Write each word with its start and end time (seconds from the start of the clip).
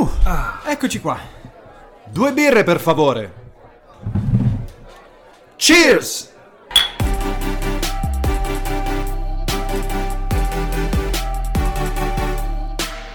Uh, 0.00 0.68
eccoci 0.68 1.00
qua. 1.00 1.18
Due 2.06 2.32
birre, 2.32 2.62
per 2.64 2.80
favore. 2.80 3.34
Cheers! 5.56 6.28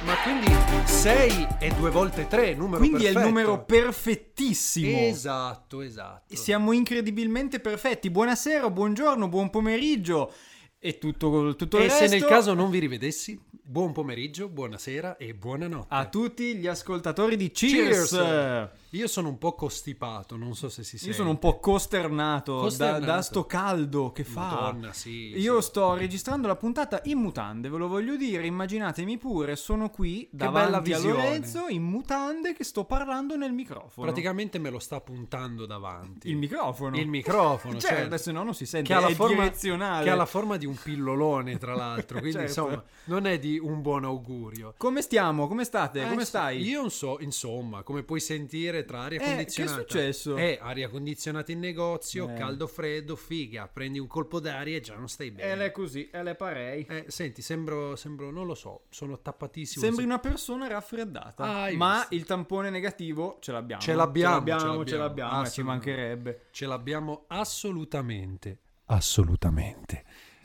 Ma 0.06 0.16
quindi 0.24 0.52
6 0.86 1.48
e 1.60 1.70
2 1.72 1.90
volte 1.90 2.28
3, 2.28 2.54
numero 2.54 2.78
Quindi 2.78 3.06
è 3.06 3.08
il 3.08 3.14
perfetto. 3.14 3.34
numero 3.34 3.64
perfettissimo. 3.66 4.98
Esatto, 5.00 5.82
esatto. 5.82 6.36
Siamo 6.36 6.72
incredibilmente 6.72 7.60
perfetti. 7.60 8.12
Buonasera, 8.12 8.70
buongiorno, 8.70 9.28
buon 9.28 9.50
pomeriggio 9.50 10.32
e 10.78 10.98
tutto, 11.00 11.56
tutto 11.56 11.78
E 11.80 11.86
il 11.86 11.92
se 11.92 12.02
resto. 12.02 12.16
nel 12.18 12.26
caso 12.26 12.54
non 12.54 12.70
vi 12.70 12.78
rivedessi, 12.80 13.40
buon 13.68 13.94
pomeriggio, 13.94 14.48
buonasera 14.48 15.18
e 15.18 15.34
buonanotte. 15.34 15.88
A 15.90 16.08
tutti 16.08 16.56
gli 16.56 16.68
ascoltatori 16.68 17.36
di 17.36 17.52
Cheers. 17.52 18.10
Cheers. 18.10 18.70
Io 18.96 19.08
sono 19.08 19.28
un 19.30 19.38
po' 19.38 19.54
costipato, 19.56 20.38
non 20.38 20.56
so 20.56 20.70
se 20.70 20.84
si 20.84 20.98
sente. 20.98 21.08
Io 21.08 21.14
sono 21.14 21.30
un 21.32 21.40
po' 21.40 21.60
costernato, 21.60 22.60
Costernato. 22.60 23.00
Da, 23.06 23.06
da 23.16 23.22
sto 23.22 23.46
caldo 23.46 24.12
che 24.12 24.24
fa. 24.24 24.42
Madonna, 24.62 24.94
sì. 24.94 25.38
Io 25.38 25.60
sì. 25.60 25.68
sto 25.68 25.94
registrando 25.96 26.48
la 26.48 26.56
puntata 26.56 27.02
in 27.06 27.18
mutande, 27.20 27.68
ve 27.70 27.78
lo 27.78 27.88
voglio 27.88 28.16
dire, 28.16 28.46
immaginatemi 28.46 29.18
pure, 29.18 29.56
sono 29.56 29.90
qui 29.90 30.28
davanti 30.32 30.92
bella 30.92 30.98
a. 30.98 31.14
Lorenzo 31.14 31.68
in 31.68 31.84
mutande 31.84 32.54
che 32.54 32.64
sto 32.64 32.86
parlando 32.86 33.36
nel 33.36 33.52
microfono. 33.52 34.06
Praticamente 34.08 34.60
me 34.60 34.70
lo 34.70 34.80
sta 34.80 35.02
puntando 35.02 35.66
davanti. 35.66 36.30
il 36.30 36.38
microfono. 36.38 36.96
Il 36.98 37.08
microfono, 37.08 37.78
Certo, 37.80 37.96
certo. 37.98 38.18
se 38.18 38.32
no 38.32 38.44
non 38.44 38.54
si 38.56 38.66
sente, 38.66 38.88
Che 38.88 38.94
ha, 38.94 39.02
la 39.02 39.10
forma, 39.10 39.44
direzionale. 39.44 40.04
che 40.06 40.10
ha 40.10 40.16
la 40.16 40.26
forma 40.26 40.56
di 40.58 40.66
un 40.66 40.76
pillolone, 40.82 41.58
tra 41.58 41.76
l'altro. 41.76 42.20
Quindi, 42.20 42.38
Certo. 42.38 42.62
insomma, 42.62 42.84
non 43.06 43.28
è 43.28 43.38
di 43.40 43.60
un 43.60 43.82
buon 43.82 44.06
augurio. 44.06 44.74
Come 44.78 45.02
stiamo? 45.02 45.48
Come 45.48 45.66
state? 45.66 46.04
Eh, 46.04 46.08
Come 46.08 46.24
stai? 46.24 46.62
Io 46.62 46.80
non 46.82 46.92
so, 46.92 47.20
insomma, 47.20 47.84
come 47.84 48.04
puoi 48.04 48.20
sentire 48.22 48.85
tra 48.86 49.02
aria 49.02 49.20
Eh, 49.20 49.26
condizionata. 49.26 49.76
che 49.78 49.82
è 49.82 49.88
successo? 49.90 50.38
Eh, 50.38 50.60
aria 50.62 50.88
condizionata 50.90 51.52
in 51.52 51.60
negozio, 51.60 52.30
Eh. 52.30 52.34
caldo 52.36 52.68
freddo, 52.68 53.16
figa. 53.16 53.68
Prendi 53.68 54.00
un 54.00 54.08
colpo 54.08 54.40
d'aria 54.40 54.78
e 54.78 54.82
già 54.82 54.96
non 54.96 55.08
stai 55.10 55.32
bene. 55.32 55.52
E 55.52 55.56
l'è 55.56 55.72
così, 55.72 56.10
e 56.10 56.24
l'è 56.24 56.36
parei. 56.36 56.86
Eh, 56.86 57.06
senti, 57.08 57.42
sembro, 57.42 57.96
sembro, 57.96 58.32
non 58.32 58.46
lo 58.46 58.56
so, 58.56 58.86
sono 58.90 59.20
tappatissimo. 59.20 59.84
Sembri 59.84 60.04
una 60.06 60.20
persona 60.20 60.68
raffreddata. 60.68 61.44
Ah, 61.44 61.72
ma 61.74 62.00
visto. 62.00 62.14
il 62.16 62.26
tampone 62.26 62.70
negativo 62.70 63.38
ce 63.42 63.52
l'abbiamo. 63.52 63.82
Ce 63.82 63.94
l'abbiamo, 63.94 64.34
ce 64.34 64.40
l'abbiamo, 64.40 64.60
ce 64.84 64.90
ce 64.92 64.98
l'abbiamo. 64.98 64.98
l'abbiamo, 65.00 65.32
eh, 65.32 65.50
ci 65.50 65.60
Assolutamente. 65.62 65.64
mancherebbe. 65.92 66.46
Ce 66.52 66.66
l'abbiamo 66.66 67.26
assolutamente. 67.28 68.60
Assolutamente. 68.86 70.04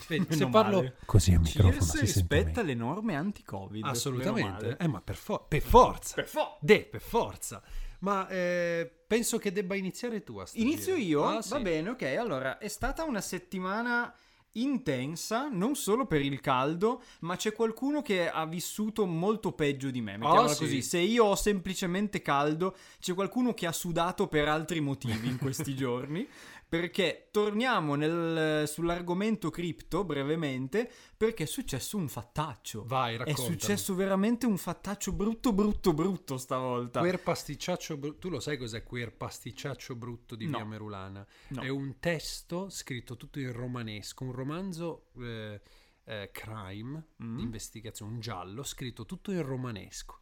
Vedi, 0.09 0.35
se 0.35 0.47
parlo 0.49 0.77
male. 0.77 0.97
così 1.05 1.35
a 1.35 1.39
microfono 1.39 1.73
Cheers 1.73 1.91
si 1.91 2.01
rispetta 2.01 2.63
le 2.63 2.75
norme 2.75 3.17
anti-covid. 3.17 3.85
Assolutamente. 3.85 4.77
Eh, 4.79 4.87
ma 4.89 5.01
per, 5.03 5.15
fo- 5.17 5.45
per 5.47 5.61
forza. 5.61 6.15
Per 6.15 6.27
fo- 6.27 6.57
De, 6.61 6.87
per 6.91 7.01
forza. 7.03 7.63
Ma 8.01 8.27
eh, 8.29 8.91
penso 9.07 9.39
che 9.39 9.53
debba 9.53 9.75
iniziare 9.75 10.23
tu 10.23 10.39
a 10.39 10.47
sto 10.47 10.59
Inizio 10.59 10.95
giro. 10.97 11.23
io? 11.25 11.37
Ah, 11.37 11.43
sì. 11.43 11.51
Va 11.51 11.61
bene, 11.61 11.89
ok. 11.91 12.03
Allora, 12.19 12.59
è 12.59 12.69
stata 12.69 13.05
una 13.05 13.21
settimana 13.21 14.15
intensa, 14.55 15.49
non 15.49 15.77
solo 15.77 16.07
per 16.07 16.23
il 16.23 16.41
caldo, 16.41 17.03
ma 17.21 17.37
c'è 17.37 17.53
qualcuno 17.53 18.03
che 18.03 18.29
ha 18.29 18.45
vissuto 18.47 19.07
molto 19.07 19.53
peggio 19.53 19.91
di 19.91 20.01
me. 20.01 20.17
Mettiamola 20.17 20.51
Ah, 20.51 20.55
sì. 20.55 20.59
così. 20.65 20.83
Se 20.83 20.99
io 20.99 21.25
ho 21.27 21.37
semplicemente 21.37 22.21
caldo, 22.23 22.75
c'è 22.99 23.15
qualcuno 23.15 23.55
che 23.55 23.67
ha 23.67 23.73
sudato 23.73 24.27
per 24.27 24.49
altri 24.49 24.81
motivi 24.81 25.29
in 25.29 25.39
questi 25.39 25.75
giorni. 25.77 26.27
Perché 26.71 27.29
torniamo 27.33 27.97
nel- 27.97 28.69
sull'argomento 28.69 29.51
cripto 29.51 30.05
brevemente, 30.05 30.89
perché 31.17 31.43
è 31.43 31.47
successo 31.47 31.97
un 31.97 32.07
fattaccio. 32.09 32.85
Vai, 32.87 33.15
È 33.15 33.19
raccontami. 33.19 33.49
successo 33.49 33.95
veramente 33.97 34.47
un 34.47 34.57
fattaccio 34.57 35.13
brutto, 35.13 35.53
brutto, 35.53 35.93
brutto 35.93 36.39
stavolta. 36.39 37.01
Queer 37.01 37.21
pasticciaccio 37.25 37.97
brutto. 37.97 38.19
Tu 38.19 38.29
lo 38.29 38.39
sai 38.39 38.57
cos'è 38.57 38.85
queer 38.85 39.13
pasticciaccio 39.13 39.97
brutto 39.97 40.37
di 40.37 40.47
No. 40.47 40.59
Via 40.59 40.65
Merulana? 40.65 41.27
No. 41.49 41.61
È 41.61 41.69
un 41.69 41.99
testo 41.99 42.69
scritto 42.69 43.17
tutto 43.17 43.41
in 43.41 43.51
romanesco, 43.53 44.23
un 44.23 44.33
romanzo 44.33 45.09
eh, 45.19 45.61
eh, 46.05 46.31
crime, 46.33 47.09
Mm. 47.23 47.37
di 47.37 47.43
investigazione, 47.43 48.13
un 48.13 48.21
giallo, 48.21 48.63
scritto 48.63 49.05
tutto 49.07 49.33
in 49.33 49.43
romanesco. 49.43 50.21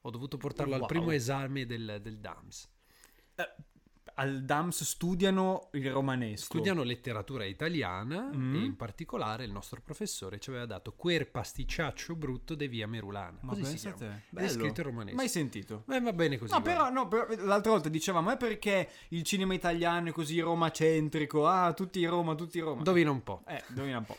Ho 0.00 0.10
dovuto 0.10 0.38
portarlo 0.38 0.74
al 0.74 0.80
Wow. 0.80 0.88
primo 0.88 1.10
esame 1.12 1.66
del, 1.66 2.00
del 2.02 2.18
DAMS. 2.18 2.68
Al 4.16 4.44
DAMS 4.44 4.84
studiano 4.84 5.68
il 5.72 5.90
romanesco. 5.90 6.44
Studiano 6.44 6.82
letteratura 6.84 7.44
italiana 7.44 8.30
Mm. 8.34 8.54
e 8.54 8.58
in 8.64 8.76
particolare 8.76 9.44
il 9.44 9.50
nostro 9.50 9.80
professore 9.82 10.38
ci 10.38 10.50
aveva 10.50 10.66
dato 10.66 10.92
queer 10.94 11.30
pasticciaccio 11.30 12.14
brutto 12.14 12.54
di 12.54 12.68
Via 12.68 12.86
Merulana. 12.86 13.38
Ma 13.40 13.54
Così 13.54 13.76
si 13.76 13.92
chiama. 13.92 14.20
Ed 14.30 14.38
è 14.38 14.48
scritto 14.48 14.80
in 14.82 14.86
romanesco. 14.86 15.16
Mai 15.16 15.28
sentito? 15.28 15.82
Eh, 15.88 16.00
va 16.00 16.12
bene 16.12 16.38
così. 16.38 16.52
No, 16.52 16.62
però, 16.62 16.90
no, 16.90 17.08
però 17.08 17.26
l'altra 17.44 17.72
volta 17.72 17.88
dicevamo, 17.88 18.30
è 18.30 18.36
perché 18.36 18.88
il 19.08 19.22
cinema 19.24 19.52
italiano 19.54 20.10
è 20.10 20.12
così 20.12 20.38
romacentrico? 20.38 21.46
Ah, 21.48 21.72
tutti 21.72 22.04
Roma, 22.04 22.34
tutti 22.36 22.60
Roma. 22.60 22.78
Indovina 22.78 23.10
un 23.10 23.22
po'. 23.22 23.42
Eh, 23.48 23.62
indovina 23.70 23.98
un 23.98 24.04
po'. 24.04 24.16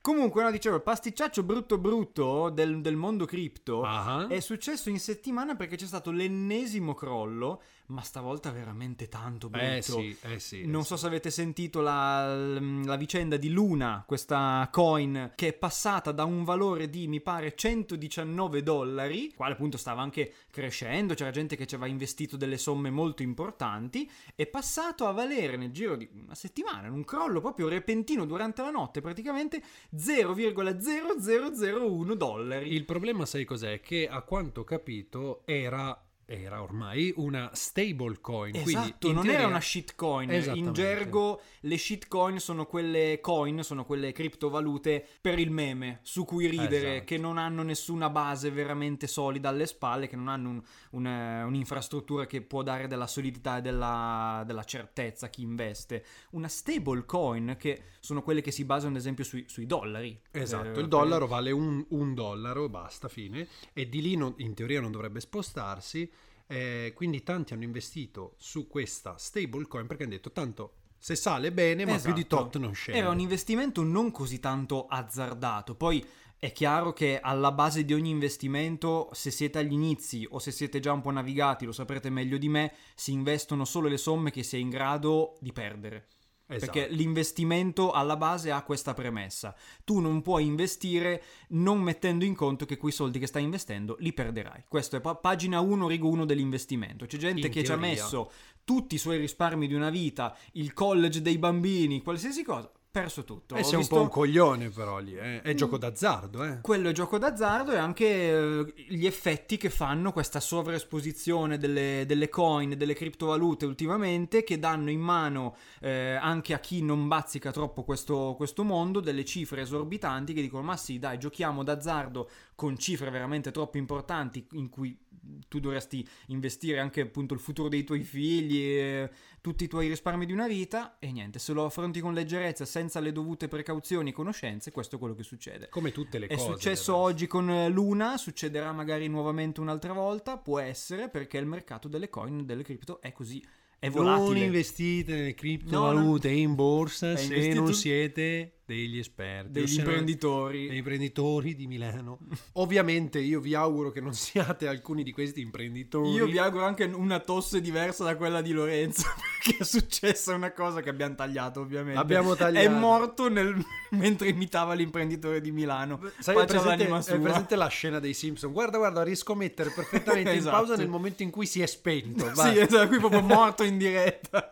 Comunque, 0.00 0.42
no, 0.42 0.50
dicevo, 0.50 0.76
il 0.76 0.82
pasticciaccio 0.82 1.42
brutto 1.42 1.76
brutto 1.76 2.50
del, 2.50 2.80
del 2.80 2.96
mondo 2.96 3.24
cripto 3.26 3.82
Ah. 3.82 4.26
è 4.28 4.40
successo 4.40 4.88
in 4.90 4.98
settimana 5.00 5.56
perché 5.56 5.76
c'è 5.76 5.86
stato 5.86 6.10
l'ennesimo 6.12 6.94
crollo, 6.94 7.60
ma 7.88 8.02
stavolta 8.02 8.50
veramente 8.50 9.08
tanto 9.08 9.48
brutto. 9.48 9.64
Eh 9.64 9.80
sì, 9.82 10.16
eh 10.22 10.38
sì. 10.38 10.66
Non 10.66 10.82
eh 10.82 10.84
so 10.84 10.96
sì. 10.96 11.02
se 11.02 11.06
avete 11.06 11.30
sentito 11.30 11.80
la, 11.80 12.58
la 12.58 12.96
vicenda 12.96 13.36
di 13.36 13.50
Luna, 13.50 14.02
questa 14.06 14.68
coin 14.70 15.32
che 15.34 15.48
è 15.48 15.52
passata 15.52 16.12
da 16.12 16.22
un 16.24 16.44
valore 16.44 16.88
di, 16.90 17.08
mi 17.08 17.20
pare, 17.20 17.54
119 17.54 18.62
dollari, 18.62 19.32
quale 19.34 19.54
appunto 19.54 19.76
stava 19.78 20.02
anche 20.02 20.32
crescendo, 20.50 21.14
c'era 21.14 21.30
gente 21.30 21.56
che 21.56 21.66
ci 21.66 21.76
aveva 21.76 21.90
investito 21.90 22.36
delle 22.36 22.58
somme 22.58 22.90
molto 22.90 23.22
importanti, 23.22 24.10
è 24.34 24.46
passato 24.46 25.06
a 25.06 25.12
valere 25.12 25.56
nel 25.56 25.70
giro 25.70 25.96
di 25.96 26.06
una 26.12 26.34
settimana, 26.34 26.88
in 26.88 26.92
un 26.92 27.04
crollo 27.04 27.40
proprio 27.40 27.68
repentino 27.68 28.26
durante 28.26 28.60
la 28.62 28.70
notte, 28.70 29.00
praticamente 29.00 29.62
0,0001 29.96 32.12
dollari. 32.12 32.72
Il 32.72 32.84
problema, 32.84 33.24
sai 33.24 33.44
cos'è? 33.44 33.80
Che 33.80 34.08
a 34.08 34.20
quanto 34.22 34.60
ho 34.60 34.64
capito 34.64 35.42
era, 35.46 36.07
era 36.30 36.62
ormai 36.62 37.10
una 37.16 37.48
stablecoin. 37.54 38.52
quindi 38.52 38.70
Esatto, 38.72 39.12
non 39.12 39.22
teoria- 39.22 39.38
era 39.40 39.48
una 39.48 39.60
shitcoin. 39.60 40.30
In 40.54 40.72
gergo 40.74 41.40
le 41.60 41.78
shitcoin 41.78 42.38
sono 42.38 42.66
quelle 42.66 43.18
coin, 43.22 43.62
sono 43.64 43.86
quelle 43.86 44.12
criptovalute 44.12 45.06
per 45.22 45.38
il 45.38 45.50
meme, 45.50 46.00
su 46.02 46.26
cui 46.26 46.46
ridere, 46.46 46.90
Esatto. 46.96 47.04
che 47.06 47.16
non 47.16 47.38
hanno 47.38 47.62
nessuna 47.62 48.10
base 48.10 48.50
veramente 48.50 49.06
solida 49.06 49.48
alle 49.48 49.64
spalle, 49.66 50.06
che 50.06 50.16
non 50.16 50.28
hanno 50.28 50.50
un- 50.50 50.62
un- 50.90 51.06
un'infrastruttura 51.46 52.26
che 52.26 52.42
può 52.42 52.62
dare 52.62 52.88
della 52.88 53.06
solidità 53.06 53.56
e 53.56 53.60
della, 53.62 54.42
della 54.46 54.64
certezza 54.64 55.26
a 55.26 55.28
chi 55.30 55.40
investe. 55.40 56.04
Una 56.32 56.48
stablecoin, 56.48 57.56
che 57.58 57.84
sono 58.00 58.22
quelle 58.22 58.42
che 58.42 58.50
si 58.50 58.66
basano 58.66 58.92
ad 58.92 58.98
esempio 58.98 59.24
sui, 59.24 59.44
sui 59.48 59.64
dollari. 59.64 60.20
Esatto, 60.30 60.78
Eh, 60.78 60.82
il 60.82 60.88
dollaro 60.88 61.26
vale 61.26 61.50
un, 61.52 61.82
un 61.88 62.12
dollaro, 62.12 62.68
basta, 62.68 63.08
fine, 63.08 63.48
e 63.72 63.88
di 63.88 64.02
lì 64.02 64.14
non- 64.14 64.34
in 64.38 64.52
teoria 64.52 64.82
non 64.82 64.90
dovrebbe 64.90 65.20
spostarsi, 65.20 66.10
eh, 66.48 66.92
quindi 66.94 67.22
tanti 67.22 67.52
hanno 67.52 67.64
investito 67.64 68.34
su 68.38 68.66
questa 68.66 69.16
stablecoin 69.16 69.86
perché 69.86 70.02
hanno 70.02 70.12
detto 70.12 70.32
tanto 70.32 70.72
se 70.98 71.14
sale 71.14 71.52
bene 71.52 71.84
ma 71.86 71.96
più 71.98 72.12
di 72.12 72.20
Esatto. 72.20 72.36
tot 72.36 72.56
non 72.56 72.74
scende. 72.74 72.98
Era 73.00 73.10
un 73.10 73.20
investimento 73.20 73.84
non 73.84 74.10
così 74.10 74.40
tanto 74.40 74.86
azzardato. 74.86 75.76
Poi 75.76 76.04
è 76.40 76.50
chiaro 76.52 76.92
che 76.92 77.20
alla 77.20 77.52
base 77.52 77.84
di 77.84 77.92
ogni 77.92 78.10
investimento, 78.10 79.08
se 79.12 79.30
siete 79.30 79.58
agli 79.58 79.72
inizi 79.72 80.26
o 80.28 80.38
se 80.38 80.50
siete 80.50 80.80
già 80.80 80.92
un 80.92 81.00
po' 81.00 81.10
navigati, 81.10 81.64
lo 81.64 81.72
saprete 81.72 82.10
meglio 82.10 82.38
di 82.38 82.48
me, 82.48 82.72
si 82.94 83.12
investono 83.12 83.64
solo 83.64 83.88
le 83.88 83.96
somme 83.96 84.30
che 84.30 84.42
si 84.42 84.56
è 84.56 84.58
in 84.58 84.70
grado 84.70 85.36
di 85.40 85.52
perdere. 85.52 86.08
Esatto. 86.50 86.72
Perché 86.72 86.92
l'investimento 86.94 87.90
alla 87.92 88.16
base 88.16 88.50
ha 88.50 88.62
questa 88.62 88.94
premessa. 88.94 89.54
Tu 89.84 90.00
non 90.00 90.22
puoi 90.22 90.46
investire 90.46 91.22
non 91.48 91.80
mettendo 91.80 92.24
in 92.24 92.34
conto 92.34 92.64
che 92.64 92.78
quei 92.78 92.92
soldi 92.92 93.18
che 93.18 93.26
stai 93.26 93.42
investendo 93.42 93.96
li 94.00 94.14
perderai. 94.14 94.64
Questo 94.66 94.96
è 94.96 95.00
pa- 95.00 95.14
pagina 95.14 95.60
1, 95.60 95.86
rigo 95.86 96.08
1 96.08 96.24
dell'investimento. 96.24 97.04
C'è 97.04 97.18
gente 97.18 97.46
In 97.48 97.52
che 97.52 97.62
ci 97.62 97.70
ha 97.70 97.76
teoria. 97.76 97.92
messo 97.92 98.30
tutti 98.64 98.94
i 98.94 98.98
suoi 98.98 99.18
risparmi 99.18 99.66
di 99.66 99.74
una 99.74 99.90
vita, 99.90 100.34
il 100.52 100.72
college 100.72 101.20
dei 101.20 101.38
bambini, 101.38 102.02
qualsiasi 102.02 102.42
cosa, 102.42 102.70
perso 102.90 103.24
tutto. 103.24 103.54
E 103.54 103.60
Ho 103.60 103.62
sei 103.62 103.74
un 103.74 103.80
visto- 103.80 103.94
po' 103.94 104.00
un 104.02 104.08
coglione 104.08 104.70
però 104.70 104.98
lì, 104.98 105.16
eh. 105.16 105.42
è 105.42 105.54
gioco 105.54 105.76
d'azzardo, 105.78 106.42
eh. 106.44 106.58
quello 106.62 106.88
è 106.88 106.92
gioco 106.92 107.18
d'azzardo 107.18 107.72
e 107.72 107.76
anche 107.76 108.06
eh, 108.06 108.74
gli 108.88 109.06
effetti 109.06 109.56
che 109.56 109.70
fanno 109.70 110.12
questa 110.12 110.40
sovraesposizione 110.40 111.58
delle, 111.58 112.04
delle 112.06 112.28
coin, 112.28 112.76
delle 112.76 112.94
criptovalute 112.94 113.66
ultimamente, 113.66 114.42
che 114.42 114.58
danno 114.58 114.90
in 114.90 115.00
mano 115.00 115.56
eh, 115.80 116.14
anche 116.14 116.54
a 116.54 116.58
chi 116.58 116.82
non 116.82 117.08
bazzica 117.08 117.50
troppo 117.52 117.84
questo, 117.84 118.34
questo 118.36 118.64
mondo 118.64 119.00
delle 119.00 119.24
cifre 119.24 119.60
esorbitanti 119.62 120.32
che 120.32 120.40
dicono 120.40 120.62
ma 120.62 120.76
sì 120.76 120.98
dai 120.98 121.18
giochiamo 121.18 121.62
d'azzardo 121.62 122.28
con 122.58 122.76
cifre 122.76 123.08
veramente 123.10 123.52
troppo 123.52 123.78
importanti 123.78 124.44
in 124.54 124.68
cui 124.68 124.98
tu 125.46 125.60
dovresti 125.60 126.04
investire 126.28 126.80
anche 126.80 127.02
appunto 127.02 127.32
il 127.34 127.38
futuro 127.38 127.68
dei 127.68 127.84
tuoi 127.84 128.00
figli, 128.00 129.06
tutti 129.40 129.62
i 129.62 129.68
tuoi 129.68 129.86
risparmi 129.86 130.26
di 130.26 130.32
una 130.32 130.48
vita 130.48 130.96
e 130.98 131.12
niente, 131.12 131.38
se 131.38 131.52
lo 131.52 131.64
affronti 131.66 132.00
con 132.00 132.14
leggerezza, 132.14 132.64
senza 132.64 132.98
le 132.98 133.12
dovute 133.12 133.46
precauzioni 133.46 134.10
e 134.10 134.12
conoscenze, 134.12 134.72
questo 134.72 134.96
è 134.96 134.98
quello 134.98 135.14
che 135.14 135.22
succede. 135.22 135.68
Come 135.68 135.92
tutte 135.92 136.18
le 136.18 136.26
È 136.26 136.34
cose. 136.34 136.46
successo 136.46 136.64
del 136.64 136.72
resto. 136.74 136.96
oggi 136.96 137.26
con 137.28 137.48
eh, 137.48 137.68
Luna, 137.68 138.16
succederà 138.16 138.72
magari 138.72 139.06
nuovamente 139.06 139.60
un'altra 139.60 139.92
volta, 139.92 140.36
può 140.36 140.58
essere 140.58 141.08
perché 141.08 141.38
il 141.38 141.46
mercato 141.46 141.86
delle 141.86 142.08
coin, 142.08 142.44
delle 142.44 142.64
cripto 142.64 143.00
è 143.00 143.12
così, 143.12 143.40
è 143.78 143.88
Non 143.90 143.94
volatile. 144.04 144.46
investite 144.46 145.14
nelle 145.14 145.34
criptovalute 145.34 146.28
in 146.30 146.56
borsa 146.56 147.16
se 147.16 147.52
non 147.54 147.72
siete 147.72 148.54
degli 148.74 148.98
esperti. 148.98 149.50
degli 149.50 149.78
imprenditori. 149.78 150.66
degli 150.68 150.76
imprenditori 150.76 151.54
di 151.54 151.66
Milano. 151.66 152.18
Ovviamente 152.54 153.18
io 153.18 153.40
vi 153.40 153.54
auguro 153.54 153.90
che 153.90 154.02
non 154.02 154.12
siate 154.12 154.68
alcuni 154.68 155.02
di 155.02 155.10
questi 155.10 155.40
imprenditori. 155.40 156.10
Io 156.10 156.26
vi 156.26 156.36
auguro 156.36 156.64
anche 156.64 156.84
una 156.84 157.18
tosse 157.18 157.62
diversa 157.62 158.04
da 158.04 158.14
quella 158.16 158.42
di 158.42 158.52
Lorenzo, 158.52 159.04
perché 159.42 159.62
è 159.62 159.64
successa 159.64 160.34
una 160.34 160.52
cosa 160.52 160.82
che 160.82 160.90
abbiamo 160.90 161.14
tagliato, 161.14 161.60
ovviamente. 161.60 161.98
Abbiamo 161.98 162.36
tagliato. 162.36 162.66
È 162.66 162.68
morto 162.68 163.30
nel- 163.30 163.56
mentre 163.92 164.28
imitava 164.28 164.74
l'imprenditore 164.74 165.40
di 165.40 165.50
Milano. 165.50 165.98
Sai, 166.18 166.36
è 166.36 166.44
presente, 166.44 166.84
è 166.84 167.18
presente 167.20 167.56
la 167.56 167.68
scena 167.68 167.98
dei 168.00 168.12
Simpson? 168.12 168.52
Guarda, 168.52 168.76
guarda, 168.76 169.02
riesco 169.02 169.32
a 169.32 169.36
mettere 169.36 169.70
perfettamente 169.70 170.32
Esatto. 170.32 170.44
in 170.44 170.50
pausa 170.50 170.76
nel 170.76 170.88
momento 170.88 171.22
in 171.22 171.30
cui 171.30 171.46
si 171.46 171.62
è 171.62 171.66
spento. 171.66 172.26
Sì, 172.26 172.34
vai. 172.34 172.58
esatto, 172.58 172.86
qui 172.88 172.98
proprio 172.98 173.22
morto 173.22 173.62
in 173.64 173.78
diretta. 173.78 174.46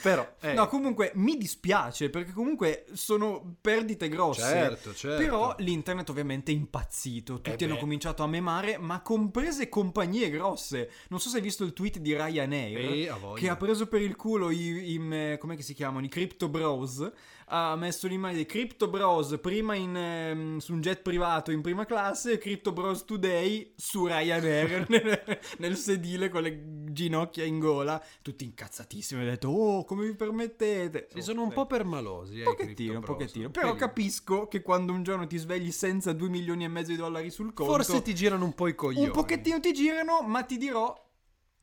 Però, 0.00 0.26
eh, 0.40 0.54
No, 0.54 0.66
comunque 0.68 1.12
mi 1.16 1.36
dispiace 1.36 2.08
perché 2.08 2.32
comunque 2.32 2.86
sono 2.94 3.49
perdite 3.60 4.08
grosse. 4.08 4.40
Certo, 4.40 4.94
certo. 4.94 5.22
Però 5.22 5.54
l'internet 5.58 6.08
ovviamente 6.10 6.52
è 6.52 6.54
impazzito. 6.54 7.40
Tutti 7.40 7.64
Eh 7.64 7.66
hanno 7.66 7.76
cominciato 7.78 8.22
a 8.22 8.26
memare, 8.26 8.78
ma 8.78 9.00
comprese 9.02 9.68
compagnie 9.68 10.30
grosse. 10.30 10.90
Non 11.08 11.20
so 11.20 11.28
se 11.28 11.36
hai 11.36 11.42
visto 11.42 11.64
il 11.64 11.72
tweet 11.72 11.98
di 11.98 12.14
Ryanair. 12.14 12.78
Eh, 12.78 13.12
che 13.34 13.48
ha 13.48 13.56
preso 13.56 13.86
per 13.86 14.00
il 14.02 14.16
culo 14.16 14.50
i, 14.50 14.94
i- 14.94 15.36
com'è 15.38 15.56
che 15.56 15.62
si 15.62 15.74
chiamano? 15.74 16.04
I 16.04 16.08
Crypto 16.08 16.48
Bros. 16.48 17.10
Ha 17.52 17.74
messo 17.74 18.06
l'immagine 18.06 18.42
dei 18.42 18.46
Crypto 18.46 18.86
Bros 18.88 19.36
prima 19.40 19.74
in, 19.74 19.96
ehm, 19.96 20.58
su 20.58 20.72
un 20.72 20.80
jet 20.80 21.02
privato 21.02 21.50
in 21.50 21.62
prima 21.62 21.84
classe 21.84 22.32
e 22.34 22.38
Crypto 22.38 22.70
Bros 22.72 23.04
Today 23.04 23.72
su 23.74 24.06
Ryanair 24.06 24.86
nel, 24.88 25.38
nel 25.58 25.76
sedile 25.76 26.28
con 26.28 26.42
le 26.42 26.62
ginocchia 26.92 27.44
in 27.44 27.58
gola. 27.58 28.02
Tutti 28.22 28.44
incazzatissimi. 28.44 29.22
Ho 29.22 29.24
detto, 29.24 29.48
oh, 29.48 29.84
come 29.84 30.06
vi 30.06 30.14
permettete? 30.14 31.08
Sì, 31.10 31.18
Oh, 31.18 31.22
sono 31.22 31.42
un 31.42 31.50
eh. 31.50 31.54
po' 31.54 31.66
permalosi. 31.66 32.34
Un 32.34 32.40
Eh, 32.40 32.44
pochettino, 32.44 32.94
un 32.98 33.04
pochettino. 33.04 33.50
Però 33.50 33.74
capisco 33.74 34.46
che 34.48 34.62
quando 34.62 34.92
un 34.92 35.02
giorno 35.02 35.26
ti 35.26 35.36
svegli 35.36 35.70
senza 35.70 36.12
2 36.12 36.28
milioni 36.28 36.64
e 36.64 36.68
mezzo 36.68 36.90
di 36.90 36.96
dollari 36.96 37.30
sul 37.30 37.52
conto, 37.52 37.72
Forse 37.72 38.02
ti 38.02 38.14
girano 38.14 38.44
un 38.44 38.54
po' 38.54 38.66
i 38.68 38.74
coglioni. 38.74 39.06
un 39.06 39.12
pochettino 39.12 39.60
ti 39.60 39.72
girano, 39.72 40.22
ma 40.22 40.42
ti 40.44 40.56
dirò, 40.58 40.94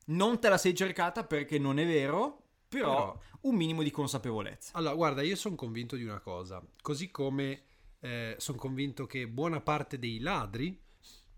non 0.06 0.38
te 0.40 0.48
la 0.48 0.58
sei 0.58 0.74
cercata 0.74 1.24
perché 1.24 1.58
non 1.58 1.78
è 1.78 1.86
vero, 1.86 2.42
però, 2.68 2.94
Però- 2.94 3.20
un 3.42 3.54
minimo 3.54 3.82
di 3.82 3.90
consapevolezza. 3.90 4.72
Allora, 4.76 4.94
guarda, 4.94 5.22
io 5.22 5.36
sono 5.36 5.54
convinto 5.54 5.96
di 5.96 6.04
una 6.04 6.20
cosa. 6.20 6.62
Così 6.82 7.10
come 7.10 7.62
sono 8.36 8.56
convinto 8.58 9.06
che 9.06 9.26
buona 9.26 9.60
parte 9.60 9.98
dei 9.98 10.20
ladri, 10.20 10.80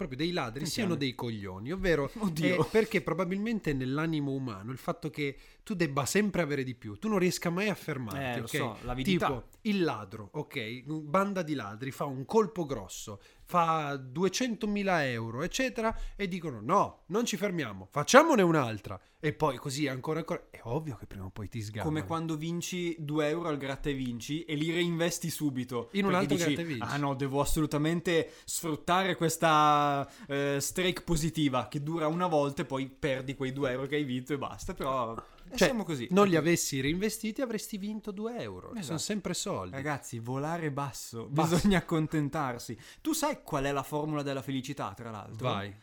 proprio 0.01 0.17
dei 0.17 0.33
ladri, 0.33 0.65
siano 0.65 0.95
dei 0.95 1.15
coglioni. 1.15 1.73
Ovvero, 1.73 2.11
eh, 2.41 2.65
perché 2.71 3.03
probabilmente 3.03 3.75
nell'animo 3.75 4.33
umano 4.33 4.73
il 4.73 4.79
fatto 4.79 5.11
che 5.11 5.37
tu 5.71 5.77
debba 5.77 6.05
sempre 6.05 6.43
avere 6.43 6.65
di 6.65 6.75
più, 6.75 6.99
tu 6.99 7.07
non 7.07 7.21
riesca 7.21 7.49
mai 7.49 7.69
a 7.69 7.77
fermarti, 7.77 8.19
Eh, 8.21 8.37
lo 8.39 8.43
ok? 8.43 8.49
so, 8.49 8.77
l'avidità. 8.83 9.27
Tipo, 9.27 9.45
il 9.63 9.85
ladro, 9.85 10.31
ok? 10.33 10.83
Banda 10.85 11.43
di 11.43 11.55
ladri 11.55 11.93
fa 11.93 12.07
un 12.07 12.25
colpo 12.25 12.67
grosso, 12.67 13.21
fa 13.45 13.95
200.000 13.95 15.05
euro, 15.05 15.43
eccetera, 15.43 15.97
e 16.17 16.27
dicono 16.27 16.59
no, 16.61 17.05
non 17.07 17.25
ci 17.25 17.37
fermiamo, 17.37 17.87
facciamone 17.89 18.43
un'altra. 18.43 19.01
E 19.23 19.35
poi 19.35 19.59
così 19.59 19.87
ancora 19.87 20.21
ancora. 20.21 20.47
È 20.51 20.61
ovvio 20.63 20.97
che 20.97 21.07
prima 21.07 21.27
o 21.27 21.31
poi 21.31 21.47
ti 21.49 21.61
sgamano. 21.61 21.89
Come 21.91 22.07
quando 22.07 22.37
vinci 22.37 22.97
2 22.99 23.29
euro 23.29 23.49
al 23.49 23.59
gratta 23.59 23.91
e 23.91 23.93
vinci 23.93 24.45
e 24.45 24.55
li 24.55 24.71
reinvesti 24.73 25.29
subito. 25.29 25.91
In 25.93 26.07
un 26.07 26.15
altro 26.15 26.37
dici, 26.37 26.47
gratta 26.47 26.63
e 26.63 26.65
vinci. 26.65 26.83
Ah 26.95 26.97
no, 26.97 27.15
devo 27.15 27.41
assolutamente 27.43 28.31
sfruttare 28.47 29.17
questa 29.17 30.09
eh, 30.27 30.57
streak 30.59 31.05
positiva 31.05 31.69
che 31.69 31.83
dura 31.83 32.07
una 32.07 32.29
volta 32.29 32.63
e 32.63 32.65
poi 32.65 32.89
perdi 32.89 33.35
quei 33.35 33.53
2 33.53 33.71
euro 33.71 33.87
che 33.87 33.97
hai 33.97 34.05
vinto 34.05 34.33
e 34.33 34.39
basta. 34.39 34.73
Però 34.73 35.15
eh, 35.51 35.57
Cioè, 35.57 35.69
siamo 35.69 35.85
così. 35.85 36.07
non 36.11 36.29
li 36.29 36.37
avessi 36.37 36.81
reinvestiti 36.81 37.41
avresti 37.43 37.77
vinto 37.79 38.11
2 38.11 38.39
euro. 38.39 38.71
Esatto. 38.71 38.85
Sono 38.85 38.99
sempre 38.99 39.35
soldi. 39.35 39.75
Ragazzi, 39.75 40.19
volare 40.19 40.71
basso, 40.71 41.27
Basso. 41.29 41.55
bisogna 41.57 41.79
accontentarsi. 41.79 42.79
Tu 43.01 43.13
sai 43.13 43.43
qual 43.43 43.65
è 43.65 43.73
la 43.73 43.83
formula 43.83 44.23
della 44.23 44.43
felicità, 44.43 44.93
tra 44.95 45.11
l'altro? 45.11 45.49
Vai. 45.49 45.75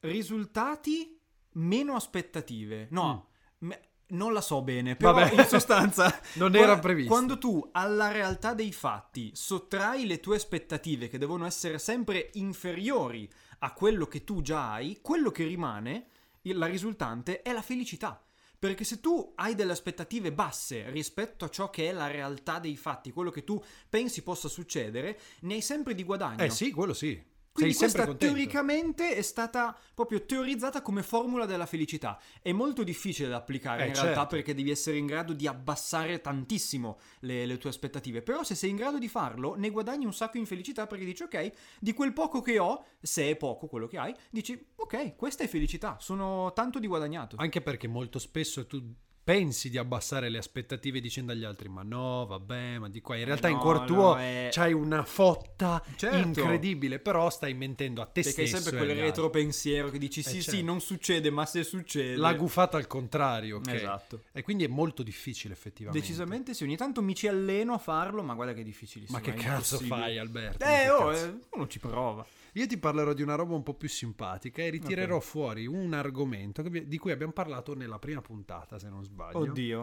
Risultati 0.00 1.18
meno 1.54 1.94
aspettative. 1.94 2.88
No, 2.90 3.30
Mm. 3.62 3.66
me- 3.68 3.80
non 4.08 4.32
la 4.32 4.40
so 4.42 4.62
bene, 4.62 4.96
però 4.96 5.12
Vabbè. 5.14 5.40
in 5.42 5.48
sostanza 5.48 6.20
Non 6.34 6.54
era 6.54 6.78
previsto. 6.78 7.10
Quando 7.10 7.38
tu 7.38 7.66
alla 7.72 8.10
realtà 8.12 8.52
dei 8.54 8.70
fatti 8.72 9.30
sottrai 9.34 10.06
le 10.06 10.20
tue 10.20 10.36
aspettative 10.36 11.08
che 11.08 11.18
devono 11.18 11.46
essere 11.46 11.78
sempre 11.78 12.30
inferiori 12.34 13.28
a 13.60 13.72
quello 13.72 14.06
che 14.06 14.22
tu 14.24 14.42
già 14.42 14.74
hai, 14.74 14.98
quello 15.00 15.30
che 15.30 15.44
rimane, 15.44 16.06
la 16.42 16.66
risultante 16.66 17.40
è 17.42 17.52
la 17.52 17.62
felicità. 17.62 18.22
Perché 18.64 18.84
se 18.84 18.98
tu 18.98 19.34
hai 19.34 19.54
delle 19.54 19.72
aspettative 19.72 20.32
basse 20.32 20.88
rispetto 20.88 21.44
a 21.44 21.50
ciò 21.50 21.68
che 21.68 21.90
è 21.90 21.92
la 21.92 22.06
realtà 22.06 22.58
dei 22.58 22.78
fatti, 22.78 23.12
quello 23.12 23.28
che 23.28 23.44
tu 23.44 23.62
pensi 23.90 24.22
possa 24.22 24.48
succedere, 24.48 25.20
ne 25.40 25.56
hai 25.56 25.60
sempre 25.60 25.94
di 25.94 26.02
guadagno. 26.02 26.42
Eh 26.42 26.48
sì, 26.48 26.70
quello 26.70 26.94
sì. 26.94 27.22
Quindi 27.54 27.76
questa 27.76 28.04
contento. 28.04 28.26
teoricamente 28.26 29.14
è 29.14 29.22
stata 29.22 29.78
proprio 29.94 30.26
teorizzata 30.26 30.82
come 30.82 31.04
formula 31.04 31.46
della 31.46 31.66
felicità. 31.66 32.20
È 32.42 32.50
molto 32.50 32.82
difficile 32.82 33.28
da 33.28 33.36
applicare 33.36 33.84
Eh, 33.84 33.86
in 33.86 33.92
realtà 33.92 34.12
certo. 34.12 34.34
perché 34.34 34.54
devi 34.54 34.70
essere 34.70 34.96
in 34.96 35.06
grado 35.06 35.32
di 35.32 35.46
abbassare 35.46 36.20
tantissimo 36.20 36.98
le, 37.20 37.46
le 37.46 37.56
tue 37.58 37.70
aspettative. 37.70 38.22
Però 38.22 38.42
se 38.42 38.56
sei 38.56 38.70
in 38.70 38.76
grado 38.76 38.98
di 38.98 39.06
farlo, 39.06 39.54
ne 39.54 39.70
guadagni 39.70 40.04
un 40.04 40.12
sacco 40.12 40.36
in 40.36 40.46
felicità 40.46 40.88
perché 40.88 41.04
dici 41.04 41.22
ok, 41.22 41.52
di 41.78 41.92
quel 41.92 42.12
poco 42.12 42.42
che 42.42 42.58
ho, 42.58 42.84
se 43.00 43.30
è 43.30 43.36
poco 43.36 43.68
quello 43.68 43.86
che 43.86 43.98
hai, 43.98 44.12
dici 44.30 44.72
ok, 44.74 45.14
questa 45.14 45.44
è 45.44 45.46
felicità, 45.46 45.96
sono 46.00 46.52
tanto 46.54 46.80
di 46.80 46.88
guadagnato. 46.88 47.36
Anche 47.38 47.60
perché 47.60 47.86
molto 47.86 48.18
spesso 48.18 48.66
tu 48.66 48.82
pensi 49.24 49.70
di 49.70 49.78
abbassare 49.78 50.28
le 50.28 50.36
aspettative 50.36 51.00
dicendo 51.00 51.32
agli 51.32 51.44
altri 51.44 51.70
ma 51.70 51.82
no, 51.82 52.26
vabbè, 52.26 52.78
ma 52.78 52.90
di 52.90 53.00
qua. 53.00 53.16
In 53.16 53.24
realtà 53.24 53.48
in 53.48 53.54
no, 53.56 53.60
cuor 53.60 53.80
no, 53.80 53.84
tuo 53.86 54.16
è- 54.16 54.48
c'hai 54.52 54.74
una 54.74 55.02
fotta 55.04 55.82
Certo. 55.96 56.16
incredibile, 56.40 56.98
però 56.98 57.30
stai 57.30 57.54
mentendo 57.54 58.02
a 58.02 58.06
te 58.06 58.20
Perché 58.22 58.42
hai 58.42 58.46
stesso. 58.46 58.62
sempre 58.62 58.80
e 58.80 58.82
quel 58.84 58.90
agli 58.90 58.98
altri. 58.98 59.10
retro 59.16 59.30
pensiero 59.30 59.90
che 59.90 59.98
dici 59.98 60.22
sì, 60.22 60.42
certo. 60.42 60.50
sì, 60.50 60.62
non 60.62 60.80
succede, 60.80 61.30
ma 61.30 61.46
se 61.46 61.64
succede... 61.64 62.16
La 62.16 62.34
gufata 62.34 62.76
al 62.76 62.86
contrario, 62.86 63.56
ok? 63.56 63.68
Esatto. 63.72 64.22
E 64.32 64.42
quindi 64.42 64.64
è 64.64 64.68
molto 64.68 65.02
difficile 65.02 65.54
effettivamente. 65.54 66.06
Decisamente 66.06 66.52
sì, 66.52 66.64
ogni 66.64 66.76
tanto 66.76 67.00
mi 67.00 67.14
ci 67.14 67.26
alleno 67.26 67.72
a 67.72 67.78
farlo, 67.78 68.22
ma 68.22 68.34
guarda 68.34 68.52
che 68.52 68.60
è 68.60 68.64
difficilissimo. 68.64 69.18
Ma 69.18 69.24
che 69.24 69.32
cazzo 69.32 69.78
fai, 69.78 70.18
Alberto? 70.18 70.64
Eh, 70.64 70.90
oh, 70.90 71.12
eh, 71.14 71.38
uno 71.52 71.66
ci 71.66 71.78
prova. 71.78 72.26
Io 72.56 72.66
ti 72.66 72.78
parlerò 72.78 73.12
di 73.12 73.22
una 73.22 73.34
roba 73.34 73.54
un 73.54 73.62
po' 73.62 73.74
più 73.74 73.88
simpatica 73.88 74.62
e 74.62 74.70
ritirerò 74.70 75.18
fuori 75.20 75.66
un 75.66 75.92
argomento 75.92 76.62
che 76.62 76.86
di 76.86 76.98
cui 76.98 77.10
abbiamo 77.12 77.32
parlato 77.32 77.74
nella 77.74 77.98
prima 77.98 78.20
puntata, 78.20 78.78
se 78.78 78.88
non 78.88 79.02
sbaglio. 79.04 79.38
Oddio. 79.38 79.82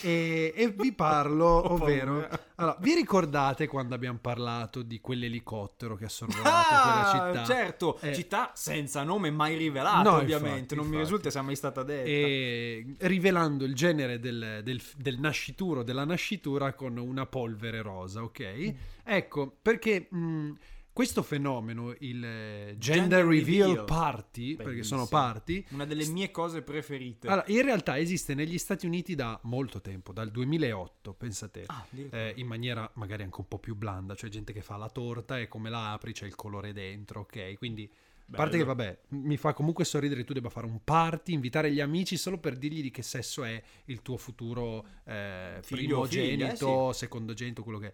E, 0.00 0.52
e 0.56 0.70
vi 0.70 0.92
parlo, 0.92 1.46
ovvero, 1.72 2.28
allora, 2.56 2.76
vi 2.80 2.94
ricordate 2.94 3.68
quando 3.68 3.94
abbiamo 3.94 4.18
parlato 4.20 4.82
di 4.82 5.00
quell'elicottero 5.00 5.94
che 5.94 6.06
ha 6.06 6.08
sorvolato 6.08 6.48
Ah, 6.74 7.10
quella 7.20 7.34
città? 7.44 7.54
certo, 7.54 7.98
Eh, 8.00 8.12
città 8.12 8.50
senza 8.54 9.04
nome 9.04 9.30
mai 9.30 9.56
rivelato, 9.56 10.10
No, 10.10 10.16
ovviamente. 10.16 10.50
infatti, 10.58 10.74
non 10.74 10.84
mi 10.86 10.90
infatti. 10.94 11.04
risulta 11.04 11.30
sia 11.30 11.42
mai 11.42 11.54
stata 11.56 11.82
detta. 11.84 12.08
e 12.08 12.86
rivelando 13.00 13.64
il 13.64 13.74
genere 13.74 14.18
del, 14.18 14.60
del, 14.64 14.80
del 14.96 15.18
nascituro 15.20 15.84
della 15.84 16.04
nascitura 16.04 16.72
con 16.74 16.96
una 16.96 17.26
polvere 17.26 17.80
rosa, 17.80 18.22
ok? 18.24 18.56
Mm. 18.58 18.68
Ecco, 19.04 19.56
perché 19.62 20.08
mh, 20.10 20.50
questo 20.94 21.24
fenomeno, 21.24 21.92
il 21.98 22.24
eh, 22.24 22.76
Gender 22.78 23.24
gender, 23.24 23.24
reveal, 23.26 23.68
reveal. 23.70 23.84
party, 23.84 24.54
perché 24.54 24.70
Bellissimo. 24.70 25.04
sono 25.04 25.08
party, 25.08 25.64
Una 25.70 25.84
delle 25.86 26.06
mie 26.06 26.30
cose 26.30 26.62
preferite. 26.62 27.26
allora, 27.26 27.44
in 27.48 27.62
realtà 27.62 27.98
esiste 27.98 28.32
negli 28.34 28.56
Stati 28.58 28.86
Uniti 28.86 29.16
da 29.16 29.38
molto 29.42 29.80
tempo, 29.80 30.12
dal 30.12 30.30
2008, 30.30 31.12
pensate. 31.14 31.64
Ah, 31.66 31.84
eh, 32.10 32.34
in 32.36 32.46
maniera 32.46 32.88
magari 32.94 33.24
anche 33.24 33.40
un 33.40 33.48
po' 33.48 33.58
più 33.58 33.74
blanda, 33.74 34.14
cioè 34.14 34.30
gente 34.30 34.52
che 34.52 34.62
fa 34.62 34.76
la 34.76 34.88
torta 34.88 35.40
e 35.40 35.48
come 35.48 35.68
la 35.68 35.90
apri 35.90 36.12
c'è 36.12 36.26
il 36.26 36.36
colore 36.36 36.72
dentro, 36.72 37.20
ok? 37.22 37.54
Quindi 37.58 37.90
a 38.32 38.36
parte 38.36 38.56
che 38.56 38.64
vabbè, 38.64 38.98
mi 39.08 39.36
fa 39.36 39.52
comunque 39.52 39.84
sorridere 39.84 40.20
che 40.20 40.26
tu 40.26 40.32
debba 40.32 40.48
fare 40.48 40.66
un 40.66 40.80
party, 40.82 41.34
invitare 41.34 41.70
gli 41.70 41.80
amici 41.80 42.16
solo 42.16 42.38
per 42.38 42.56
dirgli 42.56 42.80
di 42.80 42.90
che 42.90 43.02
sesso 43.02 43.44
è 43.44 43.62
il 43.86 44.00
tuo 44.00 44.16
futuro 44.16 44.86
eh, 45.04 45.58
Figlio 45.60 45.98
o 45.98 46.04
figlia, 46.06 46.22
eh, 46.22 46.56
primogenito, 46.56 46.92
secondogenito, 46.92 47.62
quello 47.62 47.78
che 47.78 47.88
è. 47.88 47.92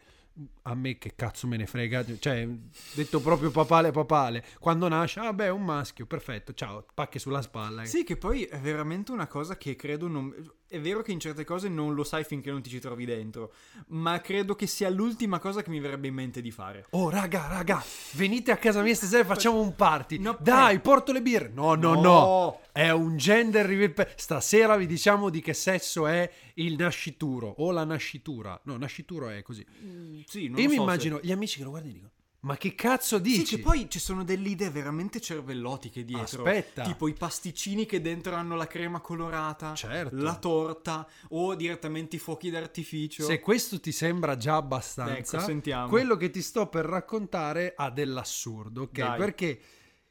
A 0.63 0.75
me 0.75 0.97
che 0.97 1.15
cazzo 1.15 1.47
me 1.47 1.57
ne 1.57 1.67
frega, 1.67 2.05
cioè 2.19 2.49
detto 2.95 3.21
proprio 3.21 3.51
papale 3.51 3.91
papale, 3.91 4.45
quando 4.59 4.89
nasce, 4.89 5.21
ah 5.21 5.33
beh, 5.33 5.47
è 5.47 5.51
un 5.51 5.65
maschio, 5.65 6.07
perfetto, 6.07 6.55
ciao, 6.55 6.87
pacche 6.95 7.19
sulla 7.19 7.43
spalla. 7.43 7.85
Sì, 7.85 8.05
che 8.05 8.17
poi 8.17 8.45
è 8.45 8.59
veramente 8.59 9.13
una 9.13 9.27
cosa 9.27 9.57
che 9.57 9.77
credo 9.77 10.09
non... 10.09 10.33
è 10.71 10.79
vero 10.79 11.03
che 11.03 11.11
in 11.11 11.19
certe 11.19 11.43
cose 11.43 11.69
non 11.69 11.95
lo 11.95 12.05
sai 12.05 12.23
finché 12.23 12.49
non 12.53 12.63
ti 12.63 12.71
ci 12.71 12.79
trovi 12.79 13.05
dentro, 13.05 13.53
ma 13.89 14.21
credo 14.21 14.55
che 14.55 14.69
sia 14.69 14.89
l'ultima 14.89 15.41
cosa 15.41 15.63
che 15.63 15.71
mi 15.71 15.81
verrebbe 15.81 16.07
in 16.07 16.15
mente 16.15 16.41
di 16.41 16.53
fare. 16.53 16.87
Oh, 16.91 17.11
raga, 17.11 17.49
raga, 17.49 17.83
venite 18.13 18.53
a 18.53 18.57
casa 18.57 18.81
mia 18.81 18.95
stasera 18.95 19.23
e 19.23 19.27
facciamo 19.27 19.61
un 19.61 19.75
party. 19.75 20.19
No, 20.19 20.39
Dai, 20.41 20.77
eh. 20.77 20.79
porto 20.81 21.11
le 21.11 21.23
birre. 21.23 21.51
No, 21.53 21.75
no, 21.75 21.95
no. 21.95 22.01
No. 22.01 22.61
È 22.71 22.89
un 22.91 23.17
gender 23.17 23.67
reveal. 23.67 24.13
Stasera 24.15 24.77
vi 24.77 24.87
diciamo 24.87 25.29
di 25.29 25.41
che 25.41 25.55
sesso 25.55 26.07
è 26.07 26.31
il 26.55 26.77
nascituro 26.77 27.53
o 27.59 27.73
la 27.73 27.83
nascitura. 27.85 28.59
No, 28.65 28.77
nascituro 28.77 29.29
è 29.29 29.43
così. 29.43 29.67
Sì, 30.25 30.47
non 30.47 30.59
Io 30.59 30.63
lo 30.65 30.69
mi 30.69 30.69
so 30.69 30.69
se- 30.69 30.75
immagino 30.77 31.19
gli 31.21 31.33
amici 31.33 31.59
che 31.59 31.65
lo 31.65 31.71
guardano 31.71 31.93
e 31.93 31.97
dicono: 31.97 32.13
Ma 32.43 32.57
che 32.57 32.75
cazzo 32.75 33.17
Sì, 33.17 33.23
dici? 33.23 33.57
che 33.57 33.63
poi 33.63 33.87
ci 33.91 33.99
sono 33.99 34.25
delle 34.25 34.49
idee 34.49 34.71
veramente 34.71 35.21
cervellotiche 35.21 36.05
dietro. 36.07 36.43
Aspetta. 36.43 36.85
Tipo 36.85 37.07
i 37.07 37.13
pasticcini 37.13 37.85
che 37.85 38.01
dentro 38.01 38.35
hanno 38.35 38.57
la 38.57 38.67
crema 38.67 39.01
colorata, 39.01 39.75
Certo. 39.75 40.17
la 40.17 40.37
torta 40.37 41.07
o 41.31 41.55
direttamente 41.55 42.17
i 42.17 42.19
fuochi 42.19 42.49
d'artificio. 42.49 43.25
Se 43.25 43.41
questo 43.41 43.79
ti 43.79 43.93
sembra 43.93 44.37
già 44.39 44.57
abbastanza, 44.57 45.37
Ecco, 45.37 45.47
sentiamo. 45.47 45.89
quello 45.89 46.17
che 46.17 46.31
ti 46.31 46.41
sto 46.41 46.67
per 46.69 46.87
raccontare 46.87 47.75
ha 47.77 47.91
dell'assurdo, 47.91 48.83
ok? 48.83 48.91
Dai. 48.93 49.19
Perché 49.19 49.61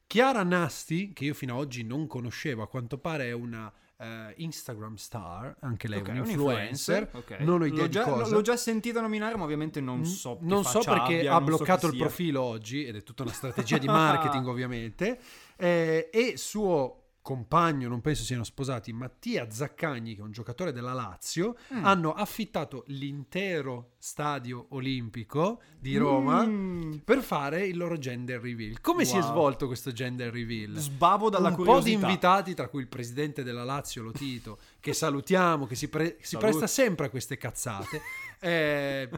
Chiara 0.05 0.43
Nasti, 0.43 1.13
che 1.13 1.25
io 1.25 1.33
fino 1.33 1.53
ad 1.55 1.59
oggi 1.61 1.83
non 1.83 2.05
conoscevo, 2.05 2.61
a 2.61 2.67
quanto 2.67 2.97
pare 2.99 3.25
è 3.27 3.31
una 3.31 3.71
eh, 3.99 4.33
Instagram 4.37 4.95
star, 4.95 5.55
anche 5.59 5.87
lei 5.87 5.99
Ok, 5.99 6.07
è 6.07 6.11
un 6.11 6.17
influencer, 6.17 7.09
ok. 7.11 7.37
non 7.39 7.61
ho 7.61 7.65
idea 7.65 7.81
l'ho 7.81 7.87
di 7.87 7.91
già, 7.91 8.03
cosa. 8.03 8.33
L'ho 8.33 8.41
già 8.41 8.57
sentito 8.57 9.01
nominare, 9.01 9.35
ma 9.35 9.43
ovviamente 9.43 9.81
non 9.81 10.05
so 10.05 10.37
che 10.37 10.45
non 10.45 10.63
so 10.63 10.79
perché 10.79 11.17
abbia, 11.19 11.35
ha 11.35 11.39
so 11.39 11.43
bloccato 11.43 11.79
chi 11.79 11.85
il 11.87 11.91
sia. 11.93 12.01
profilo 12.05 12.41
oggi 12.41 12.85
ed 12.85 12.95
è 12.95 13.03
tutta 13.03 13.23
una 13.23 13.33
strategia 13.33 13.77
di 13.77 13.87
marketing 13.87 14.45
ovviamente 14.47 15.19
eh, 15.57 16.09
e 16.11 16.33
suo 16.37 16.98
compagno, 17.21 17.87
non 17.89 18.01
penso 18.01 18.23
siano 18.23 18.43
sposati, 18.43 18.91
Mattia 18.93 19.49
Zaccagni 19.51 20.15
che 20.15 20.21
è 20.21 20.23
un 20.23 20.31
giocatore 20.31 20.71
della 20.71 20.93
Lazio, 20.93 21.55
Mm. 21.73 21.85
hanno 21.85 22.13
affittato 22.13 22.83
l'intero 22.87 23.91
stadio 23.99 24.67
olimpico 24.69 25.61
di 25.79 25.95
Roma 25.97 26.45
Mm. 26.45 26.97
per 27.03 27.21
fare 27.21 27.65
il 27.67 27.77
loro 27.77 27.97
gender 27.97 28.39
reveal. 28.41 28.79
Come 28.81 29.05
si 29.05 29.15
è 29.15 29.19
Wow. 29.19 29.29
svolto 29.29 29.67
questo 29.67 29.91
gender 29.91 30.31
reveal? 30.31 30.75
Sbavo 30.77 31.29
dalla 31.29 31.49
un 31.49 31.55
po' 31.55 31.61
di 31.61 31.67
curiosità. 31.67 32.07
invitati, 32.07 32.53
tra 32.53 32.67
cui 32.67 32.81
il 32.81 32.87
presidente 32.87 33.43
della 33.43 33.63
Lazio, 33.63 34.01
Lotito, 34.03 34.57
che 34.79 34.93
salutiamo, 34.93 35.67
che 35.67 35.75
si, 35.75 35.87
pre- 35.89 36.17
si 36.21 36.37
presta 36.37 36.67
sempre 36.67 37.07
a 37.07 37.09
queste 37.09 37.37
cazzate. 37.37 38.01
Eh, 38.39 39.09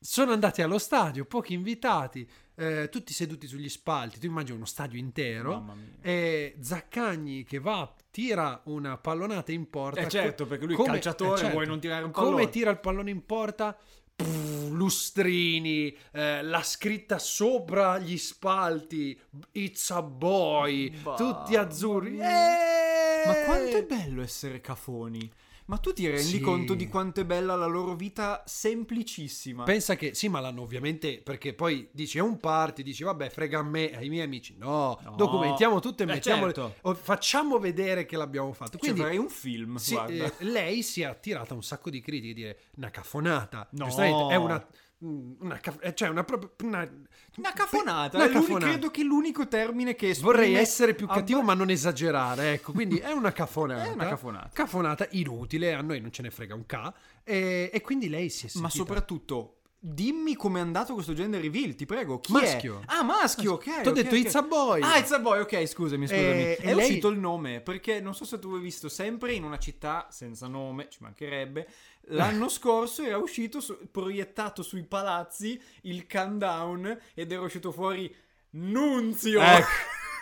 sono 0.00 0.32
andati 0.32 0.62
allo 0.62 0.78
stadio, 0.78 1.24
pochi 1.24 1.54
invitati, 1.54 2.28
eh, 2.54 2.88
tutti 2.90 3.12
seduti 3.12 3.46
sugli 3.46 3.68
spalti. 3.68 4.18
Tu 4.18 4.26
immagini 4.26 4.56
uno 4.56 4.66
stadio 4.66 4.98
intero. 4.98 5.76
E 6.00 6.56
Zaccagni 6.60 7.44
che 7.44 7.58
va, 7.58 7.92
tira 8.10 8.60
una 8.66 8.96
pallonata 8.96 9.52
in 9.52 9.68
porta. 9.70 10.00
Eh 10.00 10.08
certo, 10.08 10.46
perché 10.46 10.64
lui 10.66 10.74
Come- 10.74 10.88
calciatore, 10.92 11.34
eh 11.34 11.36
certo. 11.38 11.52
vuoi 11.52 11.66
non 11.66 11.80
tirare 11.80 12.04
un 12.04 12.10
Come 12.10 12.26
pallone? 12.30 12.48
tira 12.50 12.70
il 12.70 12.78
pallone 12.80 13.10
in 13.10 13.24
porta? 13.26 13.76
Pff, 14.16 14.70
lustrini, 14.70 15.96
eh, 16.12 16.42
la 16.42 16.62
scritta 16.62 17.18
sopra 17.18 17.98
gli 17.98 18.16
spalti, 18.18 19.18
It's 19.52 19.90
a 19.90 20.02
boy, 20.02 20.90
Mamma 21.02 21.16
tutti 21.16 21.54
azzurri. 21.56 22.10
mia. 22.10 22.24
Eh! 22.28 23.26
Ma 23.26 23.34
quanto 23.44 23.76
è 23.76 23.84
bello 23.84 24.22
essere 24.22 24.60
cafoni. 24.60 25.30
Ma 25.68 25.76
tu 25.76 25.92
ti 25.92 26.06
rendi 26.06 26.22
Sì. 26.22 26.40
conto 26.40 26.74
di 26.74 26.88
quanto 26.88 27.20
è 27.20 27.24
bella 27.26 27.54
la 27.54 27.66
loro 27.66 27.94
vita 27.94 28.42
semplicissima? 28.46 29.64
Pensa 29.64 29.96
che 29.96 30.14
sì, 30.14 30.28
ma 30.28 30.40
l'hanno 30.40 30.62
ovviamente 30.62 31.20
perché 31.22 31.52
poi 31.52 31.88
dici 31.92 32.16
è 32.16 32.22
un 32.22 32.38
party, 32.38 32.82
dici 32.82 33.02
vabbè, 33.04 33.28
frega 33.28 33.58
a 33.58 33.62
me, 33.62 33.94
ai 33.94 34.08
miei 34.08 34.24
amici. 34.24 34.56
No, 34.56 34.98
No. 35.04 35.14
documentiamo 35.16 35.78
tutto 35.80 36.02
e 36.02 36.06
Eh, 36.06 36.08
mettiamo 36.14 36.50
certo. 36.52 36.94
facciamo 36.94 37.58
vedere 37.58 38.06
che 38.06 38.16
l'abbiamo 38.16 38.52
fatto. 38.54 38.78
Quindi 38.78 39.00
Quindi 39.00 39.00
farei 39.02 39.18
un 39.18 39.28
film, 39.28 39.76
sì, 39.76 39.94
eh, 39.94 40.32
lei 40.38 40.82
si 40.82 41.02
è 41.02 41.04
attirata 41.04 41.52
un 41.52 41.62
sacco 41.62 41.90
di 41.90 42.00
critiche, 42.00 42.32
dire 42.32 42.58
una 42.76 42.90
cafonata. 42.90 43.68
No. 43.72 43.86
È 43.94 44.36
una 44.36 44.66
mm, 45.04 45.32
una 45.40 45.60
eh, 45.80 45.94
cioè 45.94 46.08
una 46.08 46.24
una, 46.62 46.90
Una 47.38 47.52
cafonata. 47.52 48.16
Una 48.16 48.26
l'uni- 48.26 48.38
cafonata. 48.40 48.66
credo 48.66 48.90
che 48.90 49.02
l'unico 49.02 49.48
termine 49.48 49.94
che 49.94 50.10
esprime... 50.10 50.32
Vorrei 50.32 50.54
essere 50.54 50.94
più 50.94 51.06
cattivo, 51.06 51.42
ma 51.42 51.54
non 51.54 51.70
esagerare. 51.70 52.52
Ecco, 52.54 52.72
quindi 52.72 52.98
è 52.98 53.12
una 53.12 53.32
cafonata. 53.32 53.84
È 53.84 53.92
una 53.92 54.08
cafonata. 54.08 54.50
Cafonata 54.52 55.06
inutile, 55.12 55.74
a 55.74 55.80
noi 55.80 56.00
non 56.00 56.12
ce 56.12 56.22
ne 56.22 56.30
frega 56.30 56.54
un 56.54 56.66
ca. 56.66 56.92
E, 57.22 57.70
e 57.72 57.80
quindi 57.80 58.08
lei 58.08 58.28
si 58.28 58.46
è 58.46 58.48
sentita. 58.48 58.62
Ma 58.62 58.70
soprattutto, 58.70 59.57
dimmi 59.80 60.34
com'è 60.34 60.60
andato 60.60 60.92
questo 60.94 61.12
gender 61.14 61.40
reveal, 61.40 61.74
ti 61.74 61.86
prego. 61.86 62.18
Chi 62.20 62.32
Maschio. 62.32 62.80
è? 62.80 62.84
Ah, 62.86 63.02
maschio, 63.02 63.52
ok. 63.54 63.82
T'ho 63.82 63.90
ok, 63.90 63.94
detto 63.94 64.14
ok. 64.14 64.20
It's 64.20 64.34
a 64.34 64.42
boy. 64.42 64.80
Ah, 64.82 64.98
It's 64.98 65.12
a 65.12 65.18
boy, 65.20 65.40
ok, 65.40 65.66
scusami, 65.66 66.06
scusami. 66.06 66.26
E- 66.42 66.56
è 66.56 66.74
lei- 66.74 66.86
uscito 66.88 67.08
il 67.08 67.18
nome, 67.18 67.60
perché 67.60 68.00
non 68.00 68.14
so 68.14 68.24
se 68.24 68.38
tu 68.38 68.52
hai 68.54 68.60
visto, 68.60 68.88
sempre 68.88 69.32
in 69.34 69.44
una 69.44 69.58
città 69.58 70.08
senza 70.10 70.46
nome, 70.48 70.88
ci 70.90 70.98
mancherebbe, 71.00 71.68
l'anno 72.08 72.48
scorso 72.50 73.02
era 73.02 73.18
uscito, 73.18 73.60
su- 73.60 73.78
proiettato 73.90 74.62
sui 74.62 74.82
palazzi, 74.84 75.60
il 75.82 76.06
countdown, 76.06 76.98
ed 77.14 77.30
era 77.32 77.42
uscito 77.42 77.70
fuori 77.72 78.12
Nunzio. 78.50 79.40
Ecco. 79.40 79.66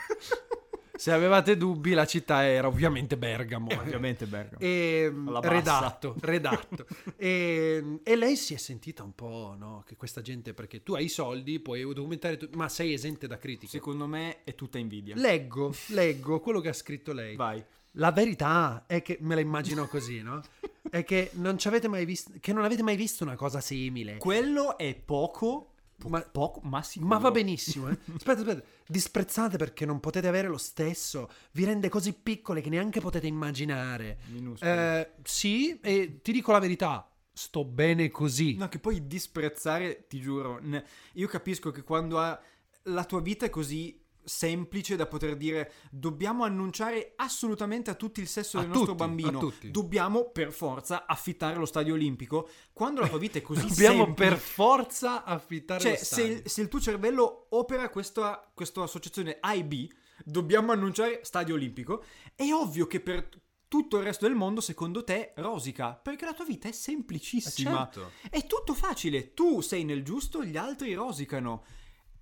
Se 0.97 1.12
avevate 1.12 1.57
dubbi, 1.57 1.93
la 1.93 2.07
città 2.07 2.45
era 2.47 2.67
ovviamente 2.67 3.17
Bergamo. 3.17 3.71
Eh, 3.71 3.76
ovviamente 3.79 4.26
Bergamo. 4.26 4.61
E, 4.61 5.12
redatto, 5.43 6.17
redatto. 6.21 6.87
e, 7.17 8.00
e 8.03 8.17
lei 8.17 8.37
si 8.37 8.55
è 8.55 8.57
sentita 8.57 9.03
un 9.03 9.15
po', 9.15 9.55
no? 9.59 9.83
Che 9.87 9.97
questa 9.97 10.23
gente, 10.23 10.55
perché 10.55 10.83
tu 10.83 10.95
hai 10.95 11.05
i 11.05 11.09
soldi, 11.09 11.61
puoi 11.61 11.83
documentare, 11.83 12.37
tu- 12.37 12.49
ma 12.55 12.69
sei 12.69 12.93
esente 12.93 13.26
da 13.26 13.38
critiche. 13.38 13.71
Secondo 13.71 14.07
me 14.07 14.43
è 14.45 14.55
tutta 14.55 14.79
invidia. 14.79 15.15
Leggo, 15.17 15.75
leggo 15.88 16.41
quello 16.41 16.61
che 16.61 16.69
ha 16.69 16.75
scritto 16.75 17.12
lei. 17.12 17.37
Vai. 17.37 17.62
La 17.99 18.12
verità 18.12 18.85
è 18.87 19.00
che 19.00 19.17
me 19.21 19.35
la 19.35 19.41
immagino 19.41 19.87
così, 19.87 20.21
no? 20.21 20.43
È 20.91 21.03
che 21.03 21.31
non 21.35 21.59
ci 21.59 21.67
avete 21.69 21.88
mai 21.88 22.05
visto, 22.05 22.31
che 22.41 22.53
non 22.53 22.65
avete 22.65 22.83
mai 22.83 22.95
visto 22.95 23.25
una 23.25 23.37
cosa 23.37 23.61
simile. 23.61 24.19
Quello 24.19 24.76
è 24.76 24.95
poco, 24.95 25.75
Ma- 26.09 26.21
poco, 26.21 26.61
ma. 26.65 26.83
Ma 27.09 27.19
va 27.19 27.31
benissimo, 27.31 27.88
eh. 27.88 27.97
Aspetta, 28.15 28.41
aspetta. 28.41 28.62
Disprezzate 28.87 29.57
perché 29.57 29.85
non 29.87 29.99
potete 30.00 30.29
avere 30.29 30.49
lo 30.49 30.59
stesso. 30.59 31.29
Vi 31.53 31.65
rende 31.65 31.88
così 31.88 32.12
piccole 32.12 32.61
che 32.61 32.69
neanche 32.69 33.00
potete 33.00 33.26
immaginare. 33.26 34.19
Eh, 34.61 35.11
sì, 35.25 35.79
e 35.81 36.21
ti 36.23 36.33
dico 36.33 36.53
la 36.53 36.59
verità. 36.59 37.11
Sto 37.33 37.65
bene 37.65 38.09
così. 38.11 38.57
No, 38.57 38.69
che 38.69 38.79
poi 38.79 39.07
disprezzare, 39.07 40.07
ti 40.07 40.21
giuro, 40.21 40.59
ne- 40.61 40.85
io 41.15 41.26
capisco 41.29 41.71
che 41.71 41.83
quando 41.83 42.19
ha- 42.19 42.41
la 42.85 43.05
tua 43.05 43.21
vita 43.21 43.45
è 43.47 43.50
così 43.50 44.03
semplice 44.26 44.97
da 44.97 45.06
poter 45.06 45.37
dire 45.37 45.73
dobbiamo 45.90 46.42
annunciare 46.45 47.12
assolutamente 47.16 47.90
a 47.90 47.95
tutti 47.95 48.21
il 48.21 48.26
sesso 48.26 48.59
A 48.59 48.61
del 48.62 48.71
nostro 48.71 48.95
tutti, 48.95 49.04
bambino, 49.04 49.52
dobbiamo 49.71 50.30
per 50.30 50.52
forza 50.52 51.06
affittare 51.06 51.56
lo 51.56 51.64
stadio 51.64 51.95
olimpico, 51.95 52.49
quando 52.73 53.00
la 53.00 53.09
tua 53.09 53.18
vita 53.18 53.38
è 53.38 53.42
così 53.42 53.64
Dobbiamo 53.68 54.04
semplice... 54.04 54.28
per 54.30 54.38
forza 54.38 55.25
affittare 55.25 55.80
Cioè, 55.80 55.90
lo 55.92 55.97
se 55.99 56.04
stadio. 56.04 56.33
il, 56.33 56.42
se 56.50 56.61
il 56.62 56.68
tuo 56.68 56.80
cervello 56.80 57.47
opera 57.50 57.88
questa, 57.88 58.50
questa 58.52 58.83
associazione 58.83 59.37
A 59.40 59.54
e 59.54 59.64
B, 59.64 59.88
dobbiamo 60.25 60.73
annunciare 60.73 61.21
stadio 61.23 61.54
olimpico, 61.54 62.04
è 62.35 62.50
ovvio 62.52 62.87
che 62.87 63.00
per 63.00 63.28
tutto 63.68 63.99
il 63.99 64.04
resto 64.04 64.26
del 64.26 64.35
mondo, 64.37 64.61
secondo 64.61 65.04
te, 65.04 65.33
rosica, 65.37 65.92
perché 65.95 66.25
la 66.25 66.33
tua 66.35 66.45
vita 66.45 66.66
è 66.66 66.71
Eh, 66.71 66.75
semplicissima. 66.75 67.90
certo. 67.92 68.12
È 68.30 68.47
tutto 68.47 68.75
facile, 68.75 69.35
tu 69.35 69.61
sei 69.61 69.85
nel 69.85 70.02
giusto, 70.02 70.45
gli 70.45 70.56
altri 70.56 70.95
rosicano. 70.95 71.64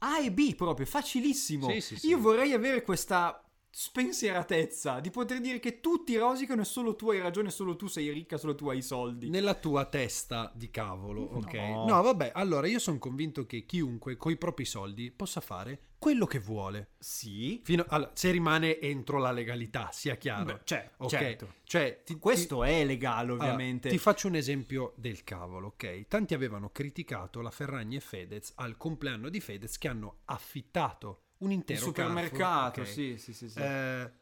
A 0.06 0.18
e 0.20 0.30
B 0.30 0.54
proprio, 0.54 0.84
facilissimo. 0.86 1.70
Sì, 1.70 1.80
sì, 1.80 1.96
sì. 1.96 2.08
Io 2.08 2.18
vorrei 2.18 2.52
avere 2.52 2.82
questa 2.82 3.42
spensieratezza 3.76 5.00
di 5.00 5.10
poter 5.10 5.40
dire 5.40 5.58
che 5.58 5.80
tutti 5.80 6.16
rosicano 6.16 6.62
e 6.62 6.64
solo 6.64 6.94
tu 6.94 7.10
hai 7.10 7.18
ragione, 7.20 7.50
solo 7.50 7.74
tu 7.74 7.88
sei 7.88 8.10
ricca, 8.10 8.36
solo 8.36 8.54
tu 8.54 8.68
hai 8.68 8.78
i 8.78 8.82
soldi. 8.82 9.28
Nella 9.28 9.54
tua 9.54 9.84
testa 9.86 10.52
di 10.54 10.70
cavolo, 10.70 11.22
ok? 11.22 11.54
No. 11.54 11.84
No, 11.86 12.02
vabbè, 12.02 12.30
allora 12.34 12.68
io 12.68 12.78
sono 12.78 12.98
convinto 12.98 13.46
che 13.46 13.66
chiunque 13.66 14.16
coi 14.16 14.36
propri 14.36 14.64
soldi 14.64 15.10
possa 15.10 15.40
fare 15.40 15.88
quello 15.98 16.26
che 16.26 16.38
vuole. 16.38 16.90
Sì, 16.98 17.62
Fino 17.64 17.84
allora, 17.88 18.12
se 18.14 18.30
rimane 18.30 18.78
entro 18.78 19.18
la 19.18 19.32
legalità, 19.32 19.88
sia 19.90 20.16
chiaro. 20.16 20.44
Beh, 20.44 20.60
cioè, 20.64 20.90
ok? 20.98 21.08
certo. 21.08 21.54
Cioè, 21.64 22.02
ti- 22.04 22.18
questo 22.18 22.62
è 22.62 22.84
legale 22.84 23.22
Allora, 23.32 23.44
ovviamente. 23.44 23.88
ti 23.88 23.98
faccio 23.98 24.28
un 24.28 24.36
esempio 24.36 24.92
del 24.96 25.24
cavolo, 25.24 25.68
ok? 25.68 26.06
Tanti 26.06 26.34
avevano 26.34 26.70
criticato 26.70 27.40
la 27.40 27.50
Ferragni 27.50 27.96
e 27.96 28.00
Fedez 28.00 28.52
al 28.56 28.76
compleanno 28.76 29.28
di 29.30 29.40
Fedez 29.40 29.78
che 29.78 29.88
hanno 29.88 30.18
affittato 30.26 31.23
un 31.38 31.48
Il 31.48 31.54
intero 31.54 31.80
supermercato, 31.80 32.82
Carrefour, 32.82 32.86
ok? 32.86 32.92
sì, 32.94 33.18
sì, 33.18 33.32
sì. 33.32 33.48
sì. 33.50 33.60
Eh, 33.60 34.12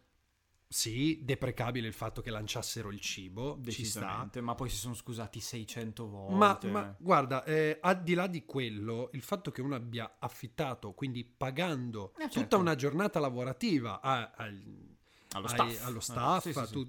sì, 0.69 1.21
deprecabile 1.23 1.87
il 1.87 1.93
fatto 1.93 2.23
che 2.23 2.31
lanciassero 2.31 2.91
il 2.91 3.01
cibo, 3.01 3.61
ci 3.69 3.85
sta. 3.85 4.31
Ma 4.41 4.55
poi 4.55 4.71
si 4.71 4.77
sono 4.77 4.95
scusati 4.95 5.39
600 5.41 6.09
Ma, 6.29 6.59
volte. 6.59 6.69
ma 6.71 6.95
guarda, 6.99 7.45
eh, 7.45 7.79
al 7.81 8.03
di 8.03 8.15
là 8.15 8.27
di 8.27 8.45
quello, 8.47 9.11
il 9.13 9.21
fatto 9.23 9.51
che 9.51 9.61
uno 9.61 9.75
abbia 9.75 10.17
affittato, 10.19 10.93
quindi 10.93 11.25
pagando 11.25 12.13
Eh, 12.17 12.23
tutta 12.23 12.31
certo. 12.31 12.59
una 12.59 12.75
giornata 12.75 13.21
lavorativa 13.21 14.01
a- 14.01 14.31
al- 14.35 14.97
allo 15.33 15.47
ai- 15.49 15.77
staff, 15.77 15.87
allo 15.87 15.99
Eh, 15.99 16.01
staff, 16.01 16.43
sì, 16.45 16.53
sì, 16.53 16.59
a 16.59 16.67
sì. 16.67 16.89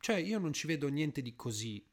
cioè 0.00 0.16
io 0.16 0.38
non 0.38 0.52
ci 0.52 0.66
vedo 0.66 0.88
niente 0.88 1.22
di 1.22 1.36
così 1.36 1.84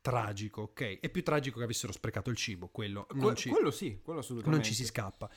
tragico, 0.00 0.62
ok? 0.62 1.00
È 1.00 1.08
più 1.10 1.22
tragico 1.22 1.58
che 1.58 1.64
avessero 1.64 1.92
sprecato 1.92 2.30
il 2.30 2.36
cibo, 2.36 2.68
quello 2.68 3.06
non, 3.12 3.32
Que- 3.32 3.34
ci, 3.34 3.50
quello 3.50 3.70
sì, 3.70 4.00
quello 4.02 4.20
assolutamente. 4.20 4.56
non 4.58 4.68
ci 4.68 4.74
si 4.74 4.84
scappa. 4.84 5.28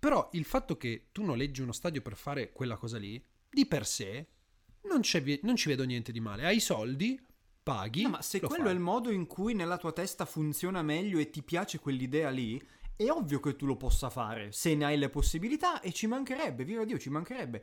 Però 0.00 0.30
il 0.32 0.44
fatto 0.44 0.76
che 0.78 1.08
tu 1.12 1.22
noleggi 1.22 1.60
uno 1.60 1.72
stadio 1.72 2.00
per 2.00 2.16
fare 2.16 2.52
quella 2.52 2.76
cosa 2.76 2.98
lì, 2.98 3.22
di 3.50 3.66
per 3.66 3.86
sé, 3.86 4.26
non, 4.84 5.02
non 5.42 5.56
ci 5.56 5.68
vedo 5.68 5.84
niente 5.84 6.10
di 6.10 6.20
male. 6.20 6.46
Hai 6.46 6.56
i 6.56 6.60
soldi, 6.60 7.20
paghi. 7.62 8.02
No, 8.02 8.08
ma 8.08 8.22
se 8.22 8.40
lo 8.40 8.48
quello 8.48 8.64
fai. 8.64 8.72
è 8.72 8.74
il 8.74 8.80
modo 8.80 9.10
in 9.10 9.26
cui 9.26 9.54
nella 9.54 9.76
tua 9.76 9.92
testa 9.92 10.24
funziona 10.24 10.82
meglio 10.82 11.18
e 11.18 11.28
ti 11.28 11.42
piace 11.42 11.78
quell'idea 11.78 12.30
lì, 12.30 12.60
è 12.96 13.10
ovvio 13.10 13.40
che 13.40 13.56
tu 13.56 13.66
lo 13.66 13.76
possa 13.76 14.10
fare, 14.10 14.52
se 14.52 14.74
ne 14.74 14.86
hai 14.86 14.98
le 14.98 15.10
possibilità 15.10 15.80
e 15.80 15.92
ci 15.92 16.06
mancherebbe, 16.06 16.64
viva 16.64 16.84
Dio, 16.84 16.98
ci 16.98 17.10
mancherebbe. 17.10 17.62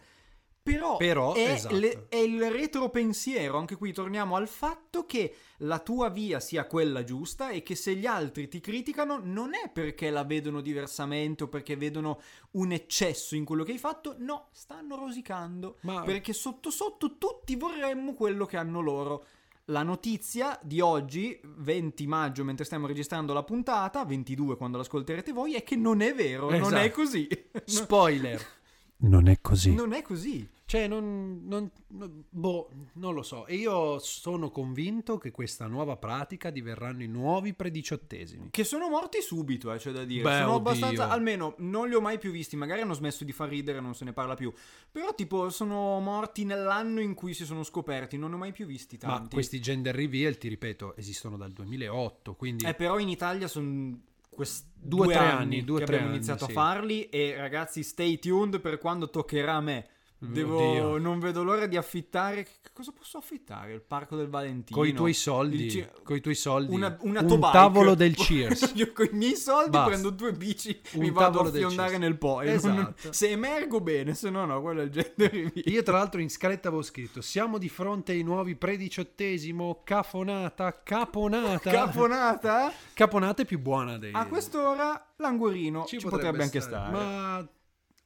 Però, 0.74 0.98
Però, 0.98 1.34
è, 1.34 1.52
esatto. 1.52 1.76
le- 1.78 2.06
è 2.10 2.18
il 2.18 2.50
retropensiero, 2.52 3.58
anche 3.58 3.76
qui 3.76 3.94
torniamo 3.94 4.36
al 4.36 4.48
fatto 4.48 5.06
che 5.06 5.36
la 5.62 5.80
tua 5.80 6.10
via 6.10 6.40
sia 6.40 6.66
quella 6.68 7.04
giusta 7.04 7.50
e 7.50 7.64
che 7.64 7.76
se 7.76 7.96
gli 7.96 8.06
altri 8.06 8.48
ti 8.48 8.60
criticano 8.60 9.20
non 9.24 9.54
è 9.54 9.70
perché 9.70 10.10
la 10.10 10.24
vedono 10.24 10.62
diversamente 10.62 11.44
o 11.44 11.48
perché 11.48 11.76
vedono 11.76 12.20
un 12.52 12.72
eccesso 12.72 13.36
in 13.36 13.46
quello 13.46 13.64
che 13.64 13.72
hai 13.72 13.78
fatto, 13.78 14.16
no, 14.20 14.50
stanno 14.52 14.96
rosicando. 14.96 15.78
Ma- 15.82 16.02
Perché 16.04 16.34
sotto 16.34 16.70
sotto 16.70 17.18
tutti 17.18 17.56
vorremmo 17.56 18.14
quello 18.14 18.46
che 18.46 18.58
hanno 18.58 18.82
loro. 18.82 19.26
La 19.70 19.84
notizia 19.84 20.58
di 20.64 20.80
oggi, 20.80 21.38
20 21.44 22.08
maggio, 22.08 22.46
mentre 22.46 22.64
stiamo 22.64 22.88
registrando 22.88 23.34
la 23.34 23.44
puntata, 23.44 24.06
22 24.06 24.56
quando 24.56 24.78
l'ascolterete 24.78 25.34
voi, 25.34 25.56
è 25.56 25.64
che 25.64 25.76
non 25.76 26.00
è 26.00 26.14
vero, 26.14 26.50
non 26.50 26.62
Esatto. 26.62 26.76
è 26.78 26.92
così. 26.92 27.28
Spoiler. 27.66 28.46
Non 29.00 29.28
è 29.28 29.40
così. 29.42 29.74
non 29.74 29.94
è 29.94 30.02
così. 30.02 30.50
Cioè, 30.66 30.88
non, 30.88 31.44
non- 31.46 31.72
non- 31.90 32.24
boh, 32.30 32.70
non 32.94 33.14
lo 33.14 33.22
so. 33.22 33.46
E 33.46 33.56
io 33.56 34.00
sono 34.00 34.50
convinto 34.50 35.18
che 35.18 35.32
questa 35.32 35.66
nuova 35.68 35.96
pratica 35.96 36.50
diverranno 36.50 37.04
i 37.04 37.08
nuovi 37.08 37.54
prediciottesimi. 37.54 38.50
Che 38.52 38.64
sono 38.66 38.90
morti 38.90 39.22
subito, 39.22 39.72
eh, 39.72 39.78
c'è 39.78 39.92
da 39.92 40.04
dire. 40.04 40.24
Beh, 40.24 40.38
sono 40.40 40.56
oddio. 40.56 40.58
abbastanza. 40.58 41.10
Almeno 41.10 41.54
non 41.60 41.88
li 41.88 41.94
ho 41.96 42.02
mai 42.02 42.18
più 42.18 42.32
visti. 42.32 42.58
Magari 42.58 42.82
hanno 42.82 42.96
smesso 42.96 43.24
di 43.24 43.32
far 43.32 43.48
ridere, 43.48 43.80
non 43.80 43.94
se 43.96 44.04
ne 44.04 44.12
parla 44.12 44.34
più. 44.34 44.52
Però, 44.92 45.14
tipo, 45.16 45.50
sono 45.52 46.00
morti 46.02 46.44
nell'anno 46.44 47.00
in 47.00 47.14
cui 47.14 47.34
si 47.34 47.46
sono 47.46 47.64
scoperti. 47.64 48.18
Non 48.18 48.32
ne 48.32 48.36
ho 48.36 48.40
mai 48.40 48.52
più 48.52 48.66
visti 48.66 48.98
tanti. 48.98 49.22
Ma 49.22 49.28
questi 49.30 49.62
gender 49.62 49.96
reveal, 49.96 50.38
ti 50.38 50.50
ripeto, 50.50 50.98
esistono 50.98 51.38
dal 51.38 51.54
2008, 51.54 52.36
quindi... 52.36 52.66
Eh, 52.66 52.74
però 52.74 53.00
in 53.00 53.08
Italia 53.10 53.48
sono. 53.48 54.00
Quest- 54.38 54.76
Due, 54.80 55.06
due, 55.08 55.14
tre 55.16 55.26
anni, 55.26 55.64
due, 55.66 55.80
che 55.80 55.84
abbiamo 55.84 56.06
anni, 56.06 56.16
iniziato 56.16 56.46
sì. 56.46 56.52
a 56.52 56.54
farli 56.54 57.10
e 57.10 57.36
ragazzi 57.36 57.84
stay 57.84 58.20
tuned 58.20 58.62
per 58.62 58.78
quando 58.78 59.10
toccherà 59.10 59.56
a 59.56 59.62
me 59.62 59.90
Devo, 60.20 60.98
non 60.98 61.20
vedo 61.20 61.44
l'ora 61.44 61.68
di 61.68 61.78
affittare. 61.78 62.44
Che 62.44 62.70
cosa 62.74 62.92
posso 62.92 63.20
affittare? 63.20 63.74
Il 63.74 63.82
parco 63.82 64.16
del 64.16 64.28
Valentino. 64.30 64.78
Con 64.80 64.88
i 64.88 64.94
tuoi 64.94 65.14
soldi, 65.14 65.70
ci- 65.70 65.88
coi 66.04 66.22
tuoi 66.22 66.34
soldi, 66.34 66.74
Una, 66.74 66.98
una 67.02 67.22
un 67.22 67.40
tavolo 67.40 67.94
del 67.94 68.16
Cheers. 68.18 68.72
Io 68.76 68.92
con 68.94 69.06
i 69.12 69.16
miei 69.16 69.36
soldi 69.36 69.70
Basta. 69.70 69.88
prendo 69.90 70.10
due 70.10 70.34
bici, 70.34 70.80
Un 70.94 71.02
mi 71.02 71.12
vado 71.12 71.42
a 71.42 71.52
fiondare 71.52 72.00
nel 72.00 72.18
po'. 72.18 72.42
e 72.42 72.52
Esatto. 72.52 73.12
se 73.14 73.30
emergo 73.30 73.80
bene, 73.80 74.16
se 74.16 74.32
no 74.32 74.46
no, 74.46 74.60
quello 74.62 74.82
è 74.82 74.86
il 74.86 74.90
gender 74.90 75.32
reveal. 75.32 75.52
Io 75.66 75.84
tra 75.84 75.98
l'altro 75.98 76.20
in 76.20 76.30
scaletta 76.32 76.68
avevo 76.70 76.82
scritto 76.84 77.22
Siamo 77.22 77.58
di 77.60 77.70
fronte 77.70 78.12
ai 78.14 78.24
nuovi 78.24 78.56
prediciottesimo 78.56 79.82
Cafonata 79.84 80.82
Caponata 80.84 81.70
Caponata? 81.70 82.72
Caponata 82.94 83.42
è 83.44 83.46
più 83.46 83.60
buona 83.60 83.98
dei 84.00 84.12
A 84.14 84.26
quest'ora 84.26 85.14
l'angurino 85.18 85.86
ci, 85.86 85.98
potrebbe, 86.00 86.42
anche 86.44 86.60
stare. 86.60 86.92
Ma 86.92 87.48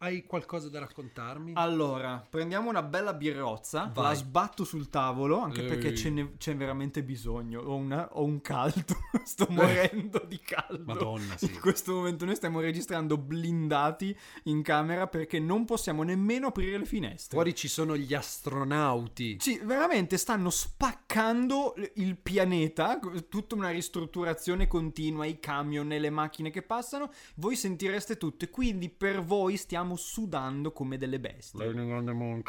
hai 0.03 0.25
qualcosa 0.25 0.67
da 0.69 0.79
raccontarmi? 0.79 1.51
Allora, 1.55 2.25
prendiamo 2.27 2.69
una 2.69 2.81
bella 2.81 3.13
birrozza, 3.13 3.91
Vai. 3.93 4.03
la 4.03 4.13
sbatto 4.15 4.63
sul 4.63 4.89
tavolo, 4.89 5.39
anche 5.39 5.63
perché 5.63 5.89
Ehi. 5.89 5.97
ce 5.97 6.09
n'è, 6.09 6.37
c'è 6.37 6.55
veramente 6.55 7.03
bisogno. 7.03 7.61
Ho, 7.61 7.75
una- 7.75 8.07
ho 8.13 8.23
un 8.23 8.41
caldo, 8.41 8.95
sto 9.23 9.45
morendo 9.49 10.23
di 10.27 10.39
caldo. 10.39 10.83
Madonna, 10.85 11.37
sì. 11.37 11.45
In 11.45 11.59
questo 11.59 11.93
momento 11.93 12.25
noi 12.25 12.35
stiamo 12.35 12.59
registrando 12.59 13.17
blindati 13.17 14.17
in 14.43 14.63
camera 14.63 15.05
perché 15.07 15.39
non 15.39 15.65
possiamo 15.65 16.01
nemmeno 16.03 16.47
aprire 16.47 16.77
le 16.79 16.85
finestre. 16.85 17.35
Fuori 17.35 17.53
ci 17.53 17.67
sono 17.67 17.95
gli 17.95 18.13
astronauti 18.15 19.37
Sì, 19.39 19.59
veramente 19.63 20.17
stanno 20.17 20.49
spaccando 20.49 21.75
il 21.95 22.17
pianeta, 22.17 22.99
tutta 23.29 23.55
una 23.55 23.69
ristrutturazione 23.69 24.67
continua, 24.67 25.25
i 25.25 25.39
camion 25.39 25.91
e 25.91 25.99
le 25.99 26.09
macchine 26.09 26.49
che 26.49 26.61
passano, 26.63 27.11
voi 27.35 27.55
sentireste 27.55 28.17
tutto 28.17 28.45
e 28.45 28.49
quindi 28.49 28.89
per 28.89 29.23
voi 29.23 29.57
stiamo 29.57 29.90
sudando 29.95 30.71
come 30.71 30.97
delle 30.97 31.19
bestie. 31.19 31.63
Landing 31.65 31.91
on 31.91 32.05
the 32.05 32.13
moon 32.13 32.41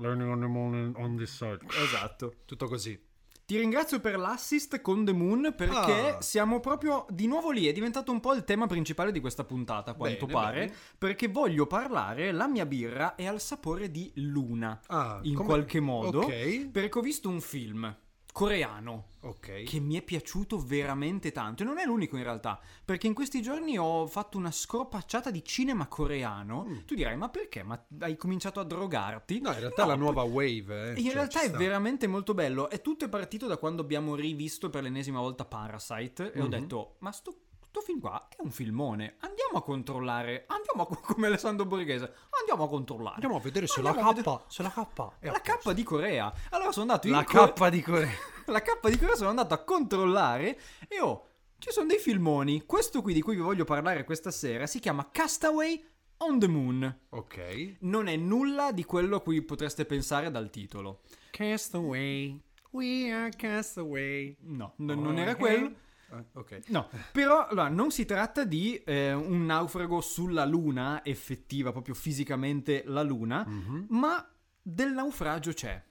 Landing 0.00 0.30
on 0.30 0.40
the 0.40 0.46
moon 0.46 0.92
on 0.96 1.16
this 1.16 1.34
side 1.34 1.58
Esatto. 1.82 2.34
Tutto 2.44 2.66
così 2.66 3.08
Ti 3.50 3.58
ringrazio 3.58 3.98
per 3.98 4.16
l'assist 4.16 4.80
con 4.80 5.04
The 5.04 5.12
Moon 5.12 5.52
perché 5.56 6.14
Ah. 6.14 6.20
siamo 6.20 6.60
proprio 6.60 7.04
di 7.10 7.26
nuovo 7.26 7.50
lì, 7.50 7.66
è 7.66 7.72
diventato 7.72 8.12
un 8.12 8.20
po' 8.20 8.32
il 8.34 8.44
tema 8.44 8.68
principale 8.68 9.10
di 9.10 9.18
questa 9.18 9.42
puntata, 9.42 9.90
a 9.90 9.94
quanto 9.94 10.26
Bene, 10.26 10.38
pare, 10.40 10.58
bene. 10.66 10.74
perché 10.96 11.26
voglio 11.26 11.66
parlare, 11.66 12.30
la 12.30 12.46
mia 12.46 12.64
birra 12.64 13.16
è 13.16 13.26
al 13.26 13.40
sapore 13.40 13.90
di 13.90 14.08
luna, 14.14 14.80
Ah, 14.86 15.18
in 15.22 15.34
come- 15.34 15.48
qualche 15.48 15.80
modo, 15.80 16.20
Ok 16.20 16.68
perché 16.70 16.98
ho 16.98 17.02
visto 17.02 17.28
un 17.28 17.40
film 17.40 17.92
coreano 18.40 19.04
Ok 19.22 19.64
che 19.64 19.80
mi 19.80 19.96
è 19.96 20.02
piaciuto 20.02 20.58
veramente 20.58 21.30
tanto 21.30 21.62
e 21.62 21.66
non 21.66 21.76
è 21.78 21.84
l'unico 21.84 22.16
in 22.16 22.22
realtà 22.22 22.58
perché 22.84 23.06
in 23.06 23.12
questi 23.12 23.42
giorni 23.42 23.76
ho 23.76 24.06
fatto 24.06 24.38
una 24.38 24.50
scorpacciata 24.50 25.30
di 25.30 25.44
cinema 25.44 25.86
coreano 25.88 26.64
Mm. 26.66 26.78
tu 26.86 26.94
dirai 26.94 27.16
ma 27.18 27.28
perché 27.28 27.62
ma 27.62 27.78
hai 28.00 28.16
cominciato 28.16 28.58
a 28.60 28.64
drogarti 28.64 29.40
No, 29.40 29.52
in 29.52 29.58
realtà 29.60 29.82
No, 29.84 29.88
è 29.88 29.90
la 29.92 29.98
nuova 29.98 30.22
wave 30.22 30.92
eh. 30.94 30.98
in 30.98 31.04
Cioè, 31.04 31.12
realtà 31.12 31.42
è 31.42 31.48
sta. 31.48 31.56
veramente 31.58 32.06
molto 32.06 32.32
bello 32.32 32.70
e 32.70 32.80
tutto 32.80 33.04
è 33.04 33.08
partito 33.10 33.46
da 33.46 33.58
quando 33.58 33.82
abbiamo 33.82 34.14
rivisto 34.14 34.70
per 34.70 34.84
l'ennesima 34.84 35.20
volta 35.20 35.44
Parasite 35.44 36.32
e 36.32 36.40
ho 36.40 36.44
Mhm. 36.44 36.48
detto 36.50 36.96
ma 37.00 37.12
sto, 37.12 37.34
sto 37.70 37.80
film 37.80 38.00
qua 38.00 38.26
è 38.28 38.40
un 38.42 38.50
filmone. 38.50 39.14
Andiamo 39.20 39.58
a 39.58 39.62
controllare. 39.62 40.44
Andiamo 40.48 40.82
a, 40.82 40.96
come 41.00 41.28
Alessandro 41.28 41.64
Borghese. 41.64 42.12
Andiamo 42.40 42.64
a 42.64 42.68
controllare. 42.68 43.14
Andiamo 43.14 43.36
a 43.36 43.40
vedere 43.40 43.66
se 43.68 43.80
la 43.80 43.90
Andiamo 43.90 44.10
a 44.10 44.12
K 44.12 44.16
vedere- 44.16 44.40
Se 44.48 44.62
la 44.62 44.70
K 44.70 44.86
è 45.20 45.58
la 45.64 45.72
di 45.72 45.82
Corea. 45.84 46.32
Allora 46.50 46.72
sono 46.72 46.90
andato 46.90 47.06
in 47.06 47.12
La 47.14 47.24
K 47.24 47.68
di 47.68 47.80
Corea. 47.80 48.10
La 48.46 48.60
K 48.60 48.88
di 48.90 48.98
Corea 48.98 49.14
sono 49.14 49.28
andato 49.28 49.54
a 49.54 49.58
controllare 49.58 50.58
e 50.88 51.00
oh, 51.00 51.28
ci 51.58 51.70
sono 51.70 51.86
dei 51.86 51.98
filmoni. 51.98 52.64
Questo 52.66 53.00
qui 53.02 53.14
di 53.14 53.22
cui 53.22 53.36
vi 53.36 53.42
voglio 53.42 53.64
parlare 53.64 54.02
questa 54.02 54.32
sera 54.32 54.66
si 54.66 54.80
chiama 54.80 55.08
Castaway 55.12 55.84
on 56.18 56.40
the 56.40 56.48
Moon. 56.48 56.98
Ok. 57.10 57.76
Non 57.80 58.08
è 58.08 58.16
nulla 58.16 58.72
di 58.72 58.84
quello 58.84 59.16
a 59.16 59.20
cui 59.20 59.40
potreste 59.42 59.84
pensare 59.86 60.30
dal 60.32 60.50
titolo. 60.50 61.02
Castaway. 61.30 62.42
We 62.72 63.12
are 63.12 63.30
castaway. 63.30 64.36
No, 64.40 64.74
n- 64.78 64.86
non 65.00 65.18
era 65.18 65.36
quello. 65.36 65.72
Ah, 66.12 66.24
ok 66.34 66.68
No, 66.68 66.88
però 67.12 67.46
allora, 67.46 67.68
non 67.68 67.90
si 67.90 68.04
tratta 68.04 68.44
di 68.44 68.74
eh, 68.84 69.12
un 69.12 69.46
naufrago 69.46 70.00
sulla 70.00 70.44
Luna, 70.44 71.04
effettiva, 71.04 71.72
proprio 71.72 71.94
fisicamente 71.94 72.82
la 72.86 73.02
Luna, 73.02 73.44
Mhm. 73.46 73.86
ma 73.90 74.28
del 74.62 74.92
naufragio 74.92 75.52
c'è. 75.52 75.82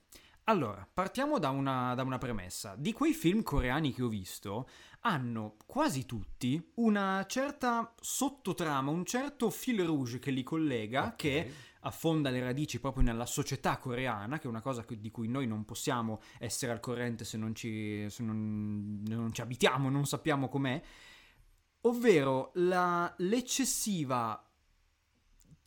Allora, 0.46 0.88
partiamo 0.92 1.38
da 1.38 1.50
una, 1.50 1.94
da 1.94 2.02
una 2.04 2.18
premessa. 2.18 2.76
Di 2.76 2.92
quei 2.92 3.14
film 3.14 3.44
coreani 3.44 3.94
che 3.94 4.02
ho 4.02 4.08
visto, 4.08 4.68
hanno 5.02 5.58
quasi 5.68 6.06
tutti 6.08 6.62
una 6.76 7.24
certa 7.28 7.94
sottotrama, 8.02 8.90
un 8.90 9.06
certo 9.06 9.50
fil 9.52 9.84
rouge 9.86 10.18
che 10.20 10.32
li 10.32 10.42
collega, 10.44 11.06
Ok. 11.06 11.16
che 11.16 11.54
affonda 11.82 12.30
le 12.30 12.42
radici 12.42 12.80
proprio 12.80 13.04
nella 13.04 13.26
società 13.26 13.78
coreana, 13.78 14.38
che 14.38 14.46
è 14.46 14.50
una 14.50 14.62
cosa 14.62 14.86
di 14.88 15.12
cui 15.12 15.28
noi 15.28 15.48
non 15.48 15.66
possiamo 15.66 16.22
essere 16.40 16.72
al 16.72 16.80
corrente 16.80 17.24
se 17.24 17.38
non 17.38 17.56
ci, 17.56 18.10
se 18.10 18.24
non, 18.24 19.04
non 19.08 19.34
ci 19.34 19.42
abitiamo, 19.42 19.90
non 19.90 20.06
sappiamo 20.06 20.50
com'è, 20.50 20.82
ovvero 21.82 22.52
la- 22.56 23.14
l'eccessiva 23.20 24.49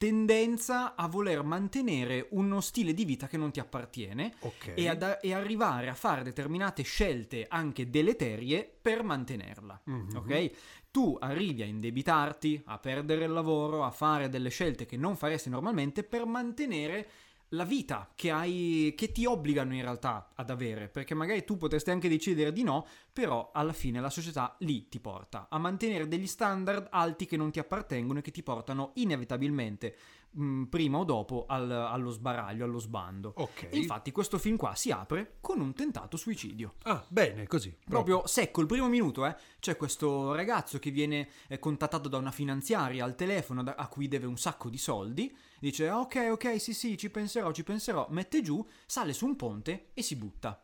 tendenza 0.07 0.97
a 0.97 1.07
voler 1.07 1.45
mantenere 1.45 2.27
uno 2.31 2.61
stile 2.61 2.93
di 2.93 3.05
vita 3.05 3.29
che 3.29 3.37
non 3.37 3.53
ti 3.53 3.61
appartiene 3.61 4.35
Ok 4.41 4.73
e, 4.75 4.89
ad- 4.89 5.19
e 5.23 5.33
arrivare 5.33 5.89
a 5.89 5.95
fare 5.95 6.25
determinate 6.25 6.83
scelte 6.83 7.47
anche 7.49 7.89
deleterie 7.89 8.69
per 8.83 9.05
mantenerla. 9.05 9.81
Mhm. 9.85 10.17
Ok? 10.17 10.51
Tu 10.91 11.17
arrivi 11.21 11.63
a 11.63 11.67
indebitarti, 11.67 12.63
a 12.67 12.79
perdere 12.79 13.27
il 13.27 13.31
lavoro, 13.31 13.85
a 13.85 13.93
fare 13.93 14.29
delle 14.29 14.49
scelte 14.51 14.87
che 14.87 14.97
non 14.97 15.15
faresti 15.17 15.49
normalmente 15.49 16.03
per 16.03 16.27
mantenere 16.27 17.09
la 17.55 17.65
vita 17.65 18.11
che 18.15 18.31
hai 18.31 18.95
che 18.97 19.13
ti 19.13 19.27
obbligano 19.27 19.75
in 19.75 19.83
realtà 19.83 20.31
ad 20.35 20.51
avere, 20.51 20.89
perché 20.89 21.15
magari 21.15 21.45
tu 21.45 21.57
potresti 21.57 21.91
anche 21.91 22.09
decidere 22.09 22.53
di 22.53 22.63
no, 22.63 22.87
però 23.13 23.51
alla 23.53 23.73
fine 23.75 24.01
la 24.01 24.11
società 24.11 24.57
lì 24.61 24.89
ti 24.89 25.01
porta 25.01 25.49
a 25.51 25.59
mantenere 25.59 26.09
degli 26.09 26.27
standard 26.27 26.89
alti 26.91 27.27
che 27.27 27.37
non 27.37 27.51
ti 27.51 27.59
appartengono 27.59 28.19
e 28.21 28.23
che 28.23 28.31
ti 28.31 28.43
portano 28.43 28.93
inevitabilmente 28.95 29.97
mh, 30.31 30.65
prima 30.65 30.99
o 30.99 31.05
dopo 31.05 31.45
al- 31.47 31.71
allo 31.71 32.11
sbaraglio, 32.11 32.65
allo 32.65 32.79
sbando. 32.79 33.33
Ok 33.37 33.69
Infatti 33.73 34.13
questo 34.13 34.39
film 34.39 34.57
qua 34.57 34.75
si 34.75 34.91
apre 34.91 35.37
con 35.41 35.61
un 35.61 35.75
tentato 35.75 36.17
suicidio. 36.17 36.75
Ah, 36.85 37.05
bene, 37.09 37.47
così 37.47 37.77
Proprio 37.85 38.27
secco, 38.27 38.61
il 38.63 38.67
primo 38.67 38.89
minuto, 38.89 39.27
eh. 39.27 39.37
C'è 39.61 39.77
questo 39.77 40.35
ragazzo 40.35 40.79
che 40.79 40.91
viene 40.91 41.29
eh, 41.49 41.59
contattato 41.59 42.09
da 42.09 42.17
una 42.17 42.31
finanziaria 42.31 43.05
al 43.05 43.15
telefono 43.15 43.63
da- 43.63 43.75
a 43.75 43.89
cui 43.89 44.09
deve 44.09 44.27
un 44.27 44.39
sacco 44.39 44.71
di 44.71 44.79
soldi. 44.79 45.37
Dice, 45.63 45.89
"Ah, 45.89 46.01
ok, 46.01 46.29
ok, 46.33 46.61
sì, 46.61 46.75
sì, 46.75 46.99
ci 46.99 47.09
penserò, 47.09 47.53
ci 47.53 47.63
penserò. 47.63 48.09
Mette 48.11 48.43
giù, 48.43 48.67
sale 48.85 49.13
su 49.13 49.27
un 49.27 49.37
ponte 49.37 49.91
e 49.95 50.03
si 50.03 50.17
butta. 50.17 50.61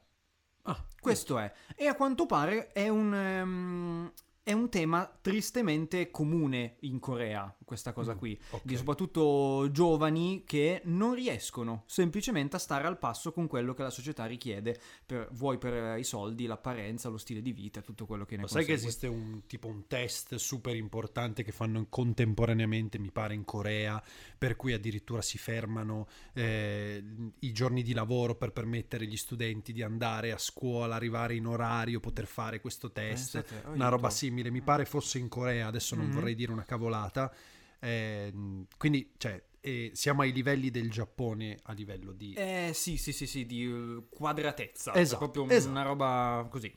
Ah, 0.62 0.84
Questo 1.00 1.38
è. 1.38 1.52
E 1.76 1.86
a 1.86 1.94
quanto 1.94 2.26
pare 2.26 2.72
è 2.72 2.88
un... 2.88 3.14
ehm, 3.14 4.12
è 4.48 4.52
un 4.52 4.70
tema 4.70 5.06
tristemente 5.20 6.10
comune 6.10 6.76
in 6.80 7.00
Corea, 7.00 7.54
questa 7.66 7.92
cosa 7.92 8.14
Mm, 8.14 8.16
qui, 8.16 8.40
ok. 8.48 8.62
di 8.64 8.76
soprattutto 8.76 9.68
giovani 9.70 10.42
che 10.46 10.80
non 10.84 11.12
riescono 11.12 11.82
semplicemente 11.84 12.56
a 12.56 12.58
stare 12.58 12.86
al 12.86 12.96
passo 12.96 13.30
con 13.34 13.46
quello 13.46 13.74
che 13.74 13.82
la 13.82 13.90
società 13.90 14.24
richiede, 14.24 14.80
per, 15.04 15.28
vuoi 15.32 15.58
per 15.58 15.98
i 15.98 16.02
soldi, 16.04 16.46
l'apparenza, 16.46 17.10
lo 17.10 17.18
stile 17.18 17.42
di 17.42 17.52
vita, 17.52 17.82
tutto 17.82 18.06
quello 18.06 18.24
che 18.24 18.36
ne 18.36 18.42
Ma 18.42 18.48
sai 18.48 18.64
che 18.64 18.72
consegue. 18.72 18.88
esiste 18.88 19.06
un 19.06 19.42
tipo 19.46 19.66
un 19.68 19.86
test 19.86 20.36
super 20.36 20.74
importante 20.76 21.42
che 21.42 21.52
fanno 21.52 21.84
contemporaneamente, 21.90 22.98
mi 22.98 23.10
pare, 23.10 23.34
in 23.34 23.44
Corea, 23.44 24.02
per 24.38 24.56
cui 24.56 24.72
addirittura 24.72 25.20
si 25.20 25.36
fermano 25.36 26.08
eh, 26.32 27.04
i 27.40 27.52
giorni 27.52 27.82
di 27.82 27.92
lavoro 27.92 28.34
per 28.34 28.52
permettere 28.52 29.04
agli 29.04 29.16
studenti 29.18 29.74
di 29.74 29.82
andare 29.82 30.32
a 30.32 30.38
scuola, 30.38 30.94
arrivare 30.94 31.34
in 31.34 31.46
orario, 31.46 32.00
poter 32.00 32.24
fare 32.26 32.62
questo 32.62 32.90
test. 32.90 33.42
Pensate, 33.42 33.68
una 33.74 33.88
roba 33.88 34.08
simile, 34.08 34.36
mi 34.50 34.62
pare 34.62 34.84
fosse 34.84 35.18
in 35.18 35.28
Corea, 35.28 35.66
adesso 35.66 35.94
non 35.94 36.06
Mhm. 36.06 36.12
vorrei 36.12 36.34
dire 36.34 36.52
una 36.52 36.64
cavolata. 36.64 37.32
Eh, 37.80 38.32
quindi, 38.76 39.12
cioè, 39.18 39.42
eh, 39.60 39.90
siamo 39.94 40.22
ai 40.22 40.32
livelli 40.32 40.70
del 40.70 40.90
Giappone 40.90 41.58
a 41.64 41.72
livello 41.72 42.12
di... 42.12 42.32
Eh 42.34 42.70
sì, 42.74 42.96
sì, 42.96 43.12
sì, 43.12 43.26
sì, 43.26 43.44
di 43.46 43.64
eh, 43.64 44.02
quadratezza. 44.08 44.94
Esatto, 44.94 45.24
È 45.24 45.30
proprio 45.30 45.56
esatto. 45.56 45.70
una 45.70 45.82
roba 45.82 46.46
così. 46.50 46.72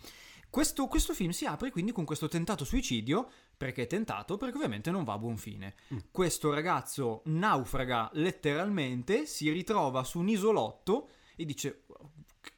Questo, 0.49 0.87
questo 0.87 1.13
film 1.13 1.29
si 1.31 1.45
apre 1.45 1.71
quindi 1.71 1.93
con 1.93 2.03
questo 2.03 2.27
tentato 2.27 2.65
suicidio, 2.65 3.29
perché 3.55 3.83
è 3.83 3.87
tentato, 3.87 4.35
perché 4.37 4.57
ovviamente 4.57 4.91
non 4.91 5.03
va 5.05 5.13
a 5.13 5.17
buon 5.17 5.37
fine. 5.37 5.75
Mm. 5.93 5.97
Questo 6.11 6.53
ragazzo 6.53 7.21
naufraga 7.25 8.09
letteralmente, 8.13 9.25
si 9.25 9.49
ritrova 9.49 10.03
su 10.03 10.19
un 10.19 10.27
isolotto 10.27 11.09
e 11.35 11.45
dice... 11.45 11.83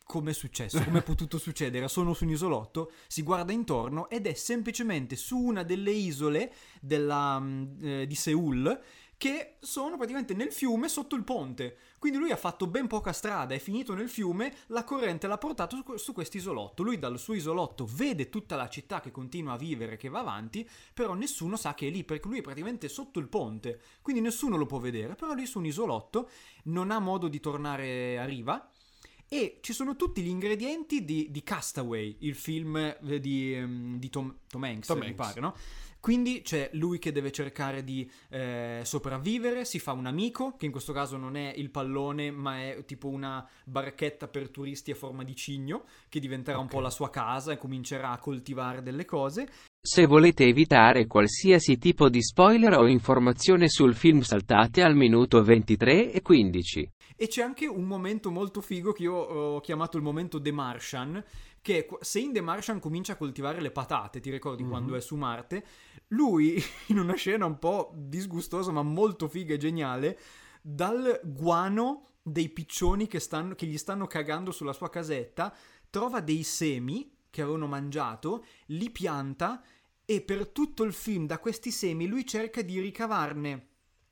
Come 0.03 0.31
è 0.31 0.33
successo? 0.33 0.81
Come 0.83 0.99
è 0.99 1.03
potuto 1.03 1.37
succedere? 1.37 1.87
Sono 1.87 2.13
su 2.13 2.25
un 2.25 2.31
isolotto, 2.31 2.91
si 3.07 3.23
guarda 3.23 3.51
intorno 3.51 4.09
ed 4.09 4.27
è 4.27 4.33
semplicemente 4.33 5.15
su 5.15 5.37
una 5.37 5.63
delle 5.63 5.91
isole 5.91 6.53
della, 6.79 7.39
mm, 7.39 7.83
eh, 7.83 8.07
di 8.07 8.15
Seoul 8.15 8.81
che 9.23 9.55
sono 9.61 9.95
praticamente 9.95 10.33
nel 10.33 10.51
fiume 10.51 10.89
sotto 10.89 11.15
il 11.15 11.23
ponte. 11.23 11.77
Quindi 11.97 12.17
lui 12.17 12.31
ha 12.31 12.35
fatto 12.35 12.67
ben 12.67 12.87
poca 12.87 13.13
strada, 13.13 13.53
è 13.53 13.59
finito 13.59 13.93
nel 13.93 14.09
fiume, 14.09 14.53
la 14.67 14.83
corrente 14.83 15.27
l'ha 15.27 15.37
portato 15.37 15.77
su, 15.77 15.95
su 15.95 16.11
questo 16.11 16.35
isolotto. 16.35 16.83
Lui 16.83 16.99
dal 16.99 17.17
suo 17.17 17.33
isolotto 17.33 17.87
vede 17.89 18.27
tutta 18.27 18.57
la 18.57 18.67
città 18.67 18.99
che 18.99 19.11
continua 19.11 19.53
a 19.53 19.57
vivere, 19.57 19.95
che 19.95 20.09
va 20.09 20.19
avanti, 20.19 20.69
però 20.93 21.13
nessuno 21.13 21.55
sa 21.55 21.73
che 21.73 21.87
è 21.87 21.89
lì, 21.89 22.03
perché 22.03 22.27
lui 22.27 22.39
è 22.39 22.41
praticamente 22.41 22.89
sotto 22.89 23.19
il 23.19 23.29
ponte, 23.29 23.79
quindi 24.01 24.21
nessuno 24.21 24.57
lo 24.57 24.65
può 24.65 24.79
vedere, 24.79 25.15
però 25.15 25.33
lui 25.33 25.45
su 25.45 25.59
un 25.59 25.67
isolotto 25.67 26.29
non 26.63 26.91
ha 26.91 26.99
modo 26.99 27.29
di 27.29 27.39
tornare 27.39 28.19
a 28.19 28.25
riva. 28.25 28.69
E 29.33 29.57
ci 29.61 29.73
sono 29.73 29.95
tutti 29.95 30.21
gli 30.21 30.27
ingredienti 30.27 31.03
di, 31.03 31.31
di 31.31 31.41
Castaway, 31.41 32.17
il 32.19 32.35
film 32.35 32.75
eh, 32.77 33.19
di, 33.19 33.55
ehm, 33.55 33.97
di 33.97 34.09
Tom, 34.11 34.35
Tom 34.47 34.63
Hanks, 34.63 34.85
Tom 34.85 34.99
mi 34.99 35.05
Hanks. 35.07 35.17
pare, 35.17 35.39
no? 35.39 35.55
Quindi 35.99 36.41
c'è 36.43 36.69
lui 36.73 36.99
che 36.99 37.11
deve 37.11 37.31
cercare 37.31 37.83
di 37.83 38.07
eh, 38.29 38.81
sopravvivere, 38.83 39.65
si 39.65 39.79
fa 39.79 39.93
un 39.93 40.05
amico, 40.05 40.55
che 40.55 40.65
in 40.65 40.71
questo 40.71 40.93
caso 40.93 41.17
non 41.17 41.35
è 41.35 41.51
il 41.55 41.71
pallone, 41.71 42.29
ma 42.29 42.59
è 42.61 42.83
tipo 42.85 43.07
una 43.07 43.47
barchetta 43.63 44.27
per 44.27 44.49
turisti 44.49 44.91
a 44.91 44.95
forma 44.95 45.23
di 45.23 45.35
cigno, 45.35 45.85
che 46.09 46.19
diventerà 46.19 46.57
un 46.59 46.65
Ok. 46.65 46.71
po' 46.71 46.79
la 46.81 46.89
sua 46.91 47.09
casa 47.09 47.53
e 47.53 47.57
comincerà 47.57 48.11
a 48.11 48.19
coltivare 48.19 48.83
delle 48.83 49.05
cose. 49.05 49.49
Se 49.85 50.05
volete 50.05 50.45
evitare 50.45 51.07
qualsiasi 51.07 51.77
tipo 51.77 52.07
di 52.07 52.23
spoiler 52.23 52.77
o 52.77 52.87
informazione 52.87 53.67
sul 53.67 53.93
film 53.95 54.21
saltate 54.21 54.81
al 54.81 54.95
minuto 54.95 55.43
23 55.43 56.13
e 56.13 56.21
15. 56.21 56.91
E 57.17 57.27
c'è 57.27 57.41
anche 57.41 57.67
un 57.67 57.83
momento 57.83 58.31
molto 58.31 58.61
figo 58.61 58.93
che 58.93 59.03
io 59.03 59.13
ho 59.13 59.59
chiamato 59.59 59.97
il 59.97 60.03
momento 60.03 60.39
The 60.39 60.53
Martian, 60.53 61.21
che 61.61 61.89
se 61.99 62.21
in 62.21 62.31
The 62.31 62.39
Martian 62.39 62.79
comincia 62.79 63.11
a 63.11 63.15
coltivare 63.17 63.59
le 63.59 63.71
patate, 63.71 64.21
ti 64.21 64.31
ricordi 64.31 64.63
Mhm. 64.63 64.69
quando 64.69 64.95
è 64.95 65.01
su 65.01 65.17
Marte, 65.17 65.65
lui 66.07 66.55
in 66.87 66.97
una 66.99 67.15
scena 67.15 67.45
un 67.45 67.59
po' 67.59 67.91
disgustosa 67.93 68.71
ma 68.71 68.83
molto 68.83 69.27
figa 69.27 69.53
e 69.53 69.57
geniale, 69.57 70.17
dal 70.61 71.19
guano 71.25 72.11
dei 72.23 72.47
piccioni 72.47 73.07
che, 73.07 73.19
stanno, 73.19 73.53
che 73.53 73.65
gli 73.65 73.77
stanno 73.77 74.07
cagando 74.07 74.51
sulla 74.51 74.71
sua 74.71 74.89
casetta, 74.89 75.53
trova 75.89 76.21
dei 76.21 76.43
semi 76.43 77.11
che 77.29 77.41
avevano 77.41 77.65
mangiato, 77.67 78.45
li 78.67 78.91
pianta 78.91 79.61
e 80.05 80.21
per 80.21 80.47
tutto 80.47 80.83
il 80.83 80.93
film 80.93 81.25
da 81.25 81.39
questi 81.39 81.71
semi 81.71 82.07
lui 82.07 82.25
cerca 82.25 82.61
di 82.61 82.79
ricavarne 82.79 83.67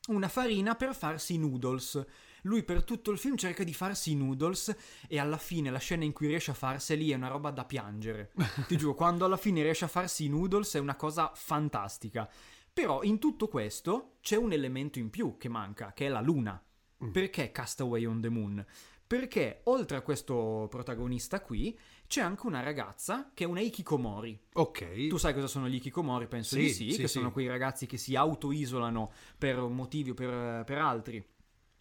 una 0.08 0.30
farina 0.30 0.76
per 0.76 0.96
farsi 0.96 1.36
i 1.36 1.38
noodles. 1.38 2.04
Lui 2.44 2.64
per 2.64 2.84
tutto 2.84 3.12
il 3.12 3.20
film 3.20 3.36
cerca 3.36 3.64
di 3.64 3.74
farsi 3.74 4.12
i 4.12 4.16
noodles 4.16 4.76
e 5.08 5.20
alla 5.20 5.38
fine 5.38 5.70
la 5.70 5.78
scena 5.78 6.04
in 6.04 6.12
cui 6.12 6.28
riesce 6.28 6.52
a 6.52 6.56
farseli 6.56 7.12
è 7.12 7.16
una 7.16 7.28
roba 7.28 7.52
da 7.52 7.66
piangere. 7.66 8.32
Ti 8.68 8.78
giuro, 8.78 8.96
quando 8.96 9.26
alla 9.26 9.38
fine 9.38 9.62
riesce 9.62 9.86
a 9.86 9.90
farsi 9.90 10.26
i 10.26 10.30
noodles 10.30 10.74
è 10.74 10.80
una 10.80 10.96
cosa 10.96 11.32
fantastica. 11.36 12.28
Però 12.74 13.04
in 13.04 13.20
tutto 13.20 13.48
questo 13.48 14.18
c'è 14.22 14.38
un 14.38 14.54
elemento 14.54 14.98
in 14.98 15.10
più 15.10 15.38
che 15.38 15.50
manca, 15.50 15.94
che 15.94 16.08
è 16.08 16.10
la 16.10 16.22
luna. 16.22 16.62
Mm. 17.04 17.12
Perché 17.12 17.52
Castaway 17.52 18.06
on 18.06 18.22
the 18.22 18.30
Moon? 18.30 18.66
Perché 19.06 19.62
oltre 19.66 19.98
a 19.98 20.02
questo 20.02 20.68
protagonista 20.70 21.42
qui 21.42 21.78
c'è 22.12 22.20
anche 22.20 22.46
una 22.46 22.62
ragazza 22.62 23.32
che 23.34 23.46
è 23.46 23.48
una 23.48 23.62
Ikikomori. 23.62 24.38
Ok. 24.56 25.08
Tu 25.08 25.16
sai 25.16 25.34
cosa 25.34 25.48
sono 25.48 25.70
gli 25.70 25.76
Ikikomori? 25.76 26.28
Penso 26.28 26.56
Sì, 26.56 26.64
di 26.64 26.70
sì, 26.74 26.92
sì, 26.92 27.00
che 27.00 27.08
sì. 27.08 27.20
sono 27.20 27.32
quei 27.32 27.48
ragazzi 27.48 27.86
che 27.86 27.96
si 27.96 28.18
auto-isolano 28.18 29.14
per 29.38 29.62
motivi 29.62 30.10
o 30.10 30.14
per, 30.14 30.66
per 30.66 30.78
altri, 30.78 31.26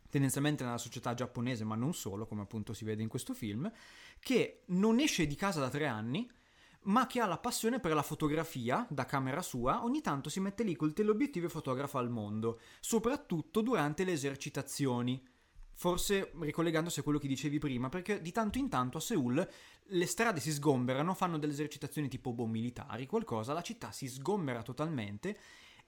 tendenzialmente 0.09 0.63
nella 0.63 0.79
società 0.79 1.15
giapponese, 1.15 1.65
ma 1.65 1.75
non 1.75 1.95
solo, 1.95 2.27
come 2.27 2.43
appunto 2.43 2.73
si 2.75 2.85
vede 2.85 3.03
in 3.03 3.09
questo 3.09 3.35
film, 3.35 3.69
che 4.21 4.63
non 4.67 5.01
esce 5.01 5.27
di 5.27 5.35
casa 5.35 5.59
da 5.59 5.69
tre 5.69 5.89
anni, 5.89 6.31
ma 6.83 7.09
che 7.09 7.19
ha 7.19 7.27
la 7.27 7.39
passione 7.39 7.81
per 7.81 7.93
la 7.93 8.03
fotografia 8.03 8.87
da 8.89 9.07
camera 9.07 9.43
sua, 9.43 9.83
ogni 9.83 10.01
tanto 10.01 10.29
si 10.29 10.39
mette 10.39 10.63
lì 10.63 10.77
col 10.77 10.93
teleobiettivo 10.93 11.47
e 11.47 11.51
fotografa 11.51 11.99
al 11.99 12.09
mondo, 12.09 12.61
soprattutto 12.79 13.63
durante 13.63 14.05
le 14.05 14.13
esercitazioni. 14.13 15.21
Forse 15.81 16.33
ricollegandosi 16.39 17.01
a 17.01 17.03
quello 17.03 17.19
che 17.19 17.27
dicevi 17.27 17.59
prima, 17.59 17.89
perché 17.89 18.21
di 18.21 18.33
tanto 18.33 18.59
in 18.59 18.69
tanto 18.69 18.99
a 18.99 19.01
Seoul 19.01 19.49
le 19.83 20.07
strade 20.07 20.39
si 20.39 20.53
sgomberano, 20.53 21.15
fanno 21.15 21.39
delle 21.39 21.55
esercitazioni 21.55 22.07
tipo 22.07 22.35
boh, 22.35 22.45
militari, 22.45 23.07
qualcosa, 23.07 23.55
la 23.55 23.63
città 23.63 23.91
si 23.91 24.07
sgombera 24.07 24.61
totalmente 24.61 25.39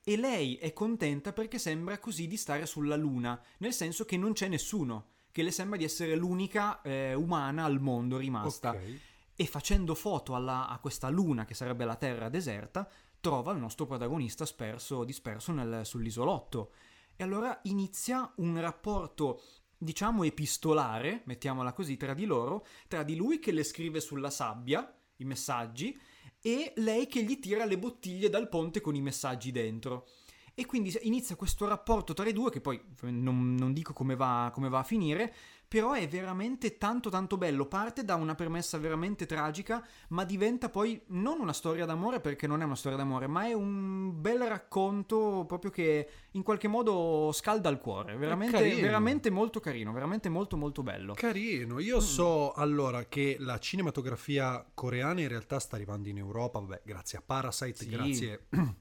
e 0.02 0.16
lei 0.16 0.54
è 0.56 0.72
contenta 0.72 1.34
perché 1.34 1.58
sembra 1.58 1.98
così 1.98 2.26
di 2.26 2.38
stare 2.38 2.64
sulla 2.64 2.96
luna, 2.96 3.38
nel 3.58 3.74
senso 3.74 4.06
che 4.06 4.16
non 4.16 4.32
c'è 4.32 4.48
nessuno, 4.48 5.08
che 5.30 5.42
le 5.42 5.50
sembra 5.50 5.76
di 5.76 5.84
essere 5.84 6.16
l'unica 6.16 6.80
eh, 6.80 7.12
umana 7.12 7.64
al 7.64 7.78
mondo 7.78 8.16
rimasta. 8.16 8.70
Ok. 8.70 8.98
E 9.36 9.46
facendo 9.46 9.94
foto 9.94 10.34
alla- 10.34 10.68
a 10.68 10.78
questa 10.78 11.10
luna, 11.10 11.44
che 11.44 11.52
sarebbe 11.52 11.84
la 11.84 11.96
terra 11.96 12.30
deserta, 12.30 12.88
trova 13.20 13.52
il 13.52 13.58
nostro 13.58 13.84
protagonista 13.84 14.46
sperso, 14.46 15.04
disperso 15.04 15.52
nel- 15.52 15.84
sull'isolotto. 15.84 16.72
E 17.14 17.22
allora 17.22 17.60
inizia 17.64 18.32
un 18.36 18.58
rapporto 18.58 19.42
diciamo 19.82 20.22
epistolare, 20.22 21.22
mettiamola 21.24 21.72
così, 21.72 21.96
tra 21.96 22.14
di 22.14 22.24
loro, 22.24 22.64
tra 22.86 23.02
di 23.02 23.16
lui 23.16 23.38
che 23.40 23.50
le 23.50 23.64
scrive 23.64 24.00
sulla 24.00 24.30
sabbia 24.30 24.94
i 25.16 25.24
messaggi 25.24 25.98
e 26.40 26.72
lei 26.76 27.06
che 27.06 27.22
gli 27.22 27.38
tira 27.38 27.64
le 27.64 27.78
bottiglie 27.78 28.28
dal 28.28 28.48
ponte 28.48 28.80
con 28.80 28.94
i 28.94 29.00
messaggi 29.00 29.50
dentro. 29.50 30.08
E 30.54 30.66
quindi 30.66 30.94
inizia 31.02 31.34
questo 31.34 31.66
rapporto 31.66 32.12
tra 32.12 32.28
i 32.28 32.32
due, 32.32 32.50
che 32.50 32.60
poi 32.60 32.80
non, 33.02 33.54
non 33.54 33.72
dico 33.72 33.92
come 33.92 34.14
va, 34.14 34.50
come 34.52 34.68
va 34.68 34.80
a 34.80 34.84
finire, 34.84 35.34
però 35.72 35.92
è 35.94 36.06
veramente 36.06 36.76
tanto 36.76 37.08
tanto 37.08 37.38
bello. 37.38 37.64
Parte 37.64 38.04
da 38.04 38.14
una 38.16 38.34
premessa 38.34 38.76
veramente 38.76 39.24
tragica, 39.24 39.82
ma 40.08 40.22
diventa 40.24 40.68
poi 40.68 41.00
non 41.06 41.40
una 41.40 41.54
storia 41.54 41.86
d'amore 41.86 42.20
perché 42.20 42.46
non 42.46 42.60
è 42.60 42.64
una 42.66 42.76
storia 42.76 42.98
d'amore, 42.98 43.26
ma 43.26 43.46
è 43.46 43.54
un 43.54 44.20
bel 44.20 44.40
racconto 44.40 45.46
proprio 45.48 45.70
che 45.70 46.08
in 46.32 46.42
qualche 46.42 46.68
modo 46.68 47.30
scalda 47.32 47.70
il 47.70 47.78
cuore. 47.78 48.18
Veramente, 48.18 48.74
veramente 48.82 49.30
molto 49.30 49.60
carino, 49.60 49.92
veramente 49.94 50.28
molto 50.28 50.58
molto 50.58 50.82
bello. 50.82 51.14
Carino, 51.14 51.78
io 51.78 51.96
Mm. 51.96 52.00
so 52.00 52.52
allora 52.52 53.06
che 53.06 53.36
la 53.38 53.58
cinematografia 53.58 54.62
coreana 54.74 55.22
in 55.22 55.28
realtà 55.28 55.58
sta 55.58 55.76
arrivando 55.76 56.10
in 56.10 56.18
Europa, 56.18 56.58
vabbè, 56.58 56.82
grazie 56.84 57.16
a 57.16 57.22
Parasite, 57.24 57.78
Sì. 57.84 57.88
grazie 57.88 58.46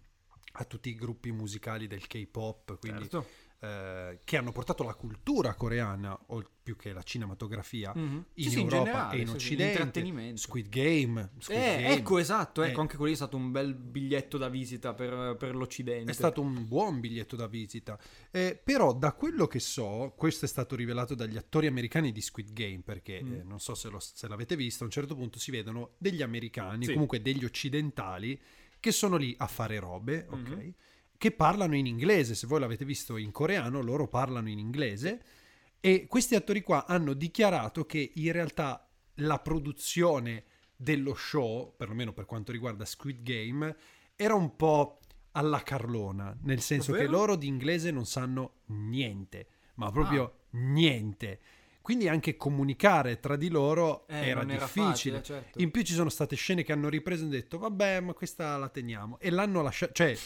a 0.53 0.65
tutti 0.65 0.89
i 0.89 0.95
gruppi 0.95 1.31
musicali 1.31 1.87
del 1.87 2.05
K-pop, 2.05 2.77
quindi, 2.79 3.03
Certo. 3.09 3.25
Eh, 3.63 4.19
che 4.23 4.37
hanno 4.37 4.51
portato 4.51 4.83
la 4.83 4.95
cultura 4.95 5.53
coreana, 5.53 6.17
o 6.27 6.43
più 6.63 6.75
che 6.75 6.93
la 6.93 7.03
cinematografia, 7.03 7.91
Mhm. 7.95 8.25
in 8.33 8.43
Sì, 8.43 8.49
sì, 8.49 8.59
in 8.59 8.65
Europa 8.65 8.83
generale, 8.85 9.17
e 9.17 9.21
in 9.21 9.29
Occidente. 9.29 10.37
Squid 10.37 10.69
Game, 10.69 11.31
Squid 11.39 11.57
Eh, 11.59 11.61
Game 11.81 11.93
ecco, 11.93 12.17
esatto, 12.17 12.63
ecco, 12.63 12.77
Eh. 12.79 12.81
anche 12.81 12.97
quello 12.97 13.11
è 13.13 13.15
stato 13.15 13.37
un 13.37 13.51
bel 13.51 13.75
biglietto 13.75 14.37
da 14.39 14.49
visita 14.49 14.93
per, 14.95 15.35
per 15.37 15.55
l'Occidente. 15.55 16.09
È 16.11 16.13
stato 16.13 16.41
un 16.41 16.67
buon 16.67 16.99
biglietto 16.99 17.35
da 17.35 17.45
visita. 17.47 17.99
Eh, 18.31 18.59
però, 18.63 18.93
da 18.93 19.13
quello 19.13 19.45
che 19.47 19.59
so, 19.59 20.13
questo 20.17 20.45
è 20.45 20.47
stato 20.47 20.75
rivelato 20.75 21.13
dagli 21.13 21.37
attori 21.37 21.67
americani 21.67 22.11
di 22.11 22.21
Squid 22.21 22.53
Game. 22.53 22.81
Perché 22.83 23.21
Mm. 23.23 23.33
eh, 23.33 23.43
non 23.43 23.59
so 23.59 23.75
se, 23.75 23.89
lo- 23.89 23.99
se 23.99 24.27
l'avete 24.27 24.55
visto, 24.55 24.83
a 24.83 24.85
un 24.87 24.91
certo 24.91 25.15
punto 25.15 25.37
si 25.39 25.51
vedono 25.51 25.91
degli 25.99 26.21
americani, 26.23 26.85
Sì. 26.85 26.93
comunque 26.93 27.21
degli 27.21 27.45
occidentali, 27.45 28.39
che 28.79 28.91
sono 28.91 29.17
lì 29.17 29.35
a 29.37 29.45
fare 29.47 29.77
robe, 29.79 30.25
ok? 30.29 30.73
Che 31.21 31.29
parlano 31.31 31.75
in 31.75 31.85
inglese. 31.85 32.33
Se 32.33 32.47
voi 32.47 32.59
l'avete 32.59 32.83
visto 32.83 33.15
in 33.15 33.29
coreano, 33.29 33.79
loro 33.83 34.07
parlano 34.07 34.49
in 34.49 34.57
inglese. 34.57 35.21
E 35.79 36.07
questi 36.07 36.33
attori 36.33 36.61
qua 36.63 36.87
hanno 36.87 37.13
dichiarato 37.13 37.85
che 37.85 38.13
in 38.15 38.31
realtà 38.31 38.89
la 39.17 39.37
produzione 39.37 40.45
dello 40.75 41.13
show, 41.13 41.75
perlomeno 41.77 42.11
per 42.11 42.25
quanto 42.25 42.51
riguarda 42.51 42.85
Squid 42.85 43.21
Game, 43.21 43.75
era 44.15 44.33
un 44.33 44.55
po' 44.55 44.97
alla 45.33 45.61
Carlona, 45.61 46.35
nel 46.41 46.59
senso 46.59 46.91
che 46.93 47.03
Davvero? 47.03 47.17
loro 47.19 47.35
di 47.35 47.45
inglese 47.45 47.91
non 47.91 48.07
sanno 48.07 48.61
niente, 48.69 49.45
ma 49.75 49.91
proprio 49.91 50.45
niente. 50.53 51.39
Quindi 51.81 52.07
anche 52.07 52.35
comunicare 52.35 53.19
tra 53.19 53.35
di 53.35 53.49
loro 53.49 54.07
Eh, 54.07 54.27
era 54.27 54.41
era 54.41 54.43
difficile. 54.45 54.85
facile, 54.85 55.21
certo. 55.23 55.61
In 55.61 55.69
più 55.69 55.83
ci 55.83 55.93
sono 55.93 56.09
state 56.09 56.35
scene 56.35 56.63
che 56.63 56.71
hanno 56.71 56.89
ripreso 56.89 57.25
e 57.25 57.27
detto 57.27 57.59
vabbè 57.59 57.99
ma 57.99 58.13
questa 58.13 58.57
la 58.57 58.69
teniamo 58.69 59.19
e 59.19 59.29
l'hanno 59.29 59.61
lasciata, 59.61 59.91
cioè 59.93 60.17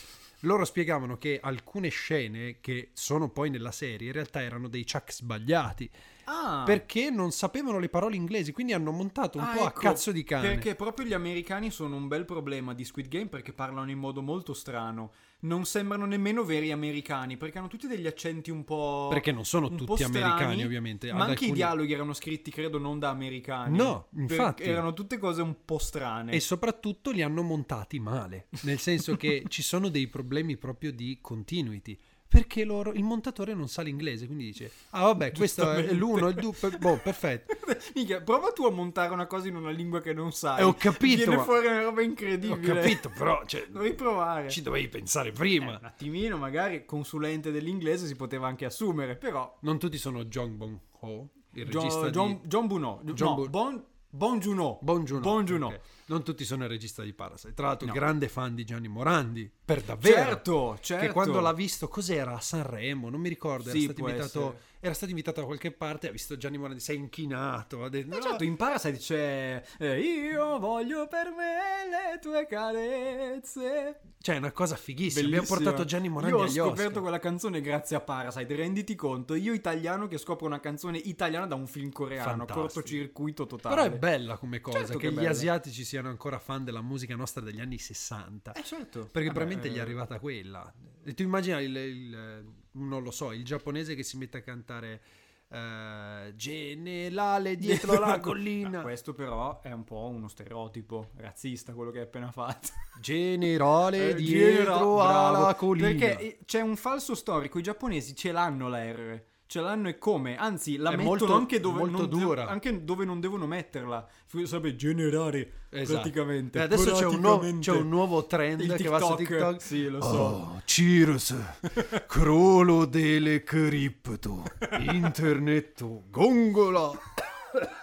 loro 0.46 0.66
spiegavano 0.66 1.18
che 1.18 1.40
alcune 1.42 1.90
scene 1.90 2.58
che 2.62 2.90
sono 2.94 3.30
poi 3.30 3.50
nella 3.50 3.72
serie 3.72 4.08
in 4.08 4.14
realtà 4.14 4.42
erano 4.42 4.68
dei 4.68 4.86
chuck 4.86 5.12
sbagliati 5.12 5.90
Ah, 6.28 6.64
perché 6.66 7.12
non 7.12 7.32
sapevano 7.32 7.78
le 7.78 7.88
parole 7.88 8.16
inglesi, 8.16 8.52
quindi 8.52 8.74
hanno 8.74 8.90
montato 8.90 9.38
un 9.38 9.44
Ah, 9.44 9.54
po' 9.56 9.64
a 9.66 9.68
ecco, 9.68 9.80
cazzo 9.82 10.12
di 10.12 10.24
cane. 10.24 10.48
Perché 10.48 10.74
proprio 10.74 11.06
gli 11.06 11.14
americani 11.14 11.70
sono 11.70 11.96
un 11.96 12.08
bel 12.08 12.26
problema 12.26 12.74
di 12.74 12.84
Squid 12.84 13.08
Game 13.10 13.28
perché 13.28 13.54
parlano 13.54 13.92
in 13.92 14.00
modo 14.00 14.24
molto 14.24 14.56
strano. 14.56 15.12
Non 15.46 15.66
sembrano 15.66 16.06
nemmeno 16.06 16.44
veri 16.44 16.72
americani 16.72 17.38
perché 17.38 17.58
hanno 17.58 17.68
tutti 17.68 17.88
degli 17.88 18.08
accenti 18.08 18.50
un 18.50 18.64
po'. 18.64 19.08
Perché 19.10 19.32
non 19.32 19.46
sono 19.46 19.74
tutti 19.74 20.04
strani, 20.04 20.18
americani, 20.24 20.64
ovviamente. 20.64 21.14
Ma 21.14 21.20
anche 21.26 21.32
i 21.32 21.34
alcuni- 21.34 21.54
dialoghi 21.54 21.94
erano 21.94 22.14
scritti, 22.14 22.52
credo, 22.52 22.80
non 22.80 23.00
da 23.00 23.10
americani. 23.10 23.78
No, 23.78 24.08
infatti. 24.16 24.64
erano 24.64 24.94
tutte 24.94 25.18
cose 25.18 25.42
un 25.42 25.56
po' 25.64 25.78
strane. 25.78 26.32
E 26.32 26.40
soprattutto 26.40 27.12
li 27.12 27.22
hanno 27.22 27.44
montati 27.44 28.00
male, 28.00 28.48
nel 28.62 28.80
senso 28.80 29.16
che 29.16 29.44
ci 29.50 29.62
sono 29.62 29.90
dei 29.90 30.08
problemi 30.08 30.58
proprio 30.58 30.92
di 30.92 31.20
continuity. 31.22 31.98
Perché 32.36 32.66
loro, 32.66 32.92
il 32.94 33.04
montatore 33.04 33.54
non 33.54 33.68
sa 33.70 33.82
l'inglese, 33.82 34.26
quindi 34.26 34.46
dice: 34.46 34.70
Ah, 34.92 35.04
vabbè, 35.04 35.32
questo 35.32 35.72
è 35.72 35.92
l'uno, 35.94 36.28
il 36.28 36.36
due, 36.36 36.52
per- 36.60 36.78
boh, 36.78 36.98
perfetto. 37.02 37.56
Minchia, 37.96 38.22
prova 38.22 38.52
tu 38.52 38.66
a 38.66 38.72
montare 38.72 39.14
una 39.14 39.26
cosa 39.26 39.48
in 39.48 39.56
una 39.56 39.70
lingua 39.72 40.02
che 40.02 40.14
non 40.14 40.32
sai. 40.32 40.60
Eh, 40.60 40.64
ho 40.64 40.74
capito, 40.74 41.16
Viene 41.18 41.36
ma- 41.38 41.44
fuori 41.44 41.68
una 41.68 41.82
roba 41.84 42.02
Ho 42.02 42.04
incredibile. 42.04 42.60
capito, 42.60 43.10
però 43.10 43.42
cioè, 43.46 43.68
Dovevi 43.72 43.94
provare. 43.96 44.50
ci 44.50 44.62
dovevi 44.62 44.88
pensare 44.90 45.30
Eh, 45.30 45.32
prima. 45.32 45.78
un 45.78 45.86
attimino, 45.86 46.38
magari 46.38 46.86
consulente 46.86 47.52
dell'inglese 47.52 48.06
si 48.08 48.16
poteva 48.16 48.48
anche 48.48 48.66
assumere, 48.66 49.16
però 49.16 49.58
Non 49.62 49.80
tutti 49.80 49.98
sono 49.98 50.26
John 50.26 50.58
Bon 50.58 50.80
Ho, 51.02 51.30
il 51.54 51.66
John, 51.70 51.84
regista 51.84 52.10
John, 52.10 52.40
di 52.42 52.48
John 52.48 52.68
Buno, 52.68 53.02
John 53.14 53.30
no, 53.30 53.36
Bu- 53.36 53.50
Bon, 53.50 53.84
bon 54.10 54.40
Juno. 54.40 54.80
Bon 54.82 55.04
Juno. 55.06 55.20
Bon 55.22 55.44
Juno. 55.46 55.68
ok. 55.68 55.80
Non 56.08 56.24
tutti 56.24 56.46
sono 56.46 56.64
il 56.64 56.70
regista 56.70 57.02
di 57.02 57.14
Parasite. 57.14 57.54
Tra 57.54 57.68
l'altro, 57.68 57.88
No. 57.88 57.94
grande 57.94 58.28
fan 58.30 58.54
di 58.54 58.64
Gianni 58.64 58.88
Morandi. 58.88 59.50
Per 59.66 59.82
davvero. 59.82 60.16
Certo, 60.16 60.78
certo. 60.82 61.06
Che 61.08 61.12
quando 61.12 61.40
l'ha 61.40 61.54
visto, 61.54 61.88
cos'era? 61.88 62.36
A 62.36 62.40
Sanremo? 62.40 63.10
Non 63.10 63.20
mi 63.20 63.30
ricordo. 63.30 63.70
Era, 63.70 63.78
Sì, 63.78 63.84
stato 63.86 64.00
può 64.00 64.10
invitato, 64.10 64.40
essere. 64.40 64.62
Era 64.86 64.94
stato 64.94 65.12
invitato 65.12 65.40
da 65.42 65.46
qualche 65.46 65.72
parte. 65.72 66.08
Ha 66.10 66.12
visto 66.12 66.38
Gianni 66.38 66.58
Morandi, 66.58 66.80
si 66.82 66.92
è 66.92 66.96
inchinato. 66.96 67.84
Ha 67.84 67.90
detto, 67.90 68.14
Eh, 68.14 68.18
"No". 68.18 68.22
certo, 68.24 68.44
in 68.44 68.56
Parasite 68.56 68.98
c'è 68.98 69.64
eh, 69.80 70.00
Io 70.00 70.60
voglio 70.60 71.08
per 71.08 71.28
me 71.32 71.90
le 71.90 72.20
tue 72.20 72.46
carezze. 72.48 74.00
Cioè, 74.26 74.36
è 74.36 74.38
una 74.40 74.52
cosa 74.52 74.76
fighissima. 74.76 75.22
Bellissima. 75.28 75.42
Abbiamo 75.44 75.64
portato 75.64 75.86
Gianni 75.88 76.10
Morandi 76.10 76.36
Io 76.38 76.44
ho 76.44 76.48
scoperto 76.48 76.84
Oscar. 76.88 77.02
quella 77.02 77.20
canzone 77.20 77.62
grazie 77.62 77.96
a 77.96 78.00
Parasite. 78.02 78.56
Renditi 78.56 78.96
conto, 78.96 79.36
io 79.36 79.54
italiano 79.54 80.08
che 80.08 80.18
scopro 80.18 80.46
una 80.48 80.60
canzone 80.60 80.98
italiana 80.98 81.46
da 81.46 81.56
un 81.56 81.68
film 81.68 81.92
coreano. 81.92 82.30
Fantastico. 82.30 82.60
Cortocircuito 82.62 83.46
totale. 83.46 83.76
Però 83.76 83.88
è 83.88 83.92
bella 83.98 84.38
come 84.38 84.62
cosa 84.62 84.80
Certo 84.80 84.98
che 84.98 85.10
che 85.14 85.22
gli 85.22 85.26
asiatici 85.26 85.84
siano 85.84 86.10
ancora 86.10 86.40
fan 86.40 86.64
della 86.64 86.82
musica 86.82 87.16
nostra 87.16 87.42
degli 87.42 87.60
anni 87.60 87.78
60. 87.78 88.54
Eh, 88.54 88.64
certo. 88.64 89.02
Perché 89.02 89.28
Vabbè, 89.28 89.32
probabilmente 89.32 89.70
gli 89.70 89.76
è 89.76 89.78
eh, 89.78 89.82
arrivata 89.82 90.20
quella. 90.20 90.74
E 91.04 91.14
tu 91.14 91.22
immagina 91.22 91.60
il, 91.62 91.76
il- 91.76 92.46
non 92.76 93.04
lo 93.04 93.12
so, 93.12 93.32
il 93.32 93.44
giapponese 93.44 93.96
che 93.96 94.04
si 94.04 94.18
mette 94.18 94.38
a 94.38 94.42
cantare 94.42 95.02
eh, 95.50 96.34
generale 96.36 97.56
dietro 97.56 98.00
la 98.00 98.20
collina. 98.20 98.78
Ma 98.78 98.82
questo 98.82 99.14
però 99.14 99.62
è 99.62 99.72
un 99.72 99.84
po' 99.84 100.08
uno 100.08 100.28
stereotipo 100.28 101.12
razzista 101.18 101.74
quello 101.74 101.92
che 101.92 102.00
hai 102.00 102.06
appena 102.06 102.32
fatto. 102.32 102.70
Generale 103.00 104.10
Eh, 104.10 104.16
dietro 104.16 105.02
alla 105.02 105.40
bravo. 105.40 105.56
collina. 105.56 105.88
Perché 105.88 106.40
c'è 106.46 106.62
un 106.62 106.76
falso 106.76 107.16
storico, 107.16 107.60
i 107.60 107.64
giapponesi 107.64 108.16
ce 108.16 108.32
l'hanno 108.32 108.68
la 108.68 108.84
R. 108.92 109.24
Ce 109.48 109.62
l'hanno 109.62 109.90
e 109.90 109.98
come? 110.00 110.36
Anzi, 110.38 110.76
la 110.78 110.90
È 110.90 110.96
mettono 110.96 111.10
molto- 111.18 111.34
anche, 111.36 111.60
dove 111.60 111.88
non 111.90 112.10
dura. 112.10 112.48
anche 112.48 112.84
dove 112.84 113.06
non 113.06 113.20
devono 113.20 113.46
metterla. 113.46 114.08
Sarebbe 114.46 114.76
generare 114.76 115.52
Esatto. 115.70 116.00
praticamente. 116.00 116.58
E 116.58 116.62
adesso 116.64 116.92
c'è 116.94 117.06
un, 117.06 117.20
nuovo- 117.20 117.60
c'è 117.60 117.72
un 117.72 117.88
nuovo 117.88 118.26
trend 118.26 118.62
Il 118.62 118.74
che 118.74 118.88
va 118.90 119.00
su 119.00 119.16
TikTok. 119.16 119.28
TikTok. 119.28 119.62
Sì, 119.62 119.88
lo 119.88 120.02
so. 120.02 120.08
Oh, 120.18 120.62
Cheers, 120.66 121.36
crollo 122.08 122.86
delle 122.86 123.44
cripto, 123.44 124.44
internet, 124.80 125.86
gongola. 126.10 126.92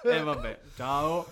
E 0.05 0.17
Eh, 0.17 0.23
vabbè, 0.23 0.61
ciao. 0.77 1.27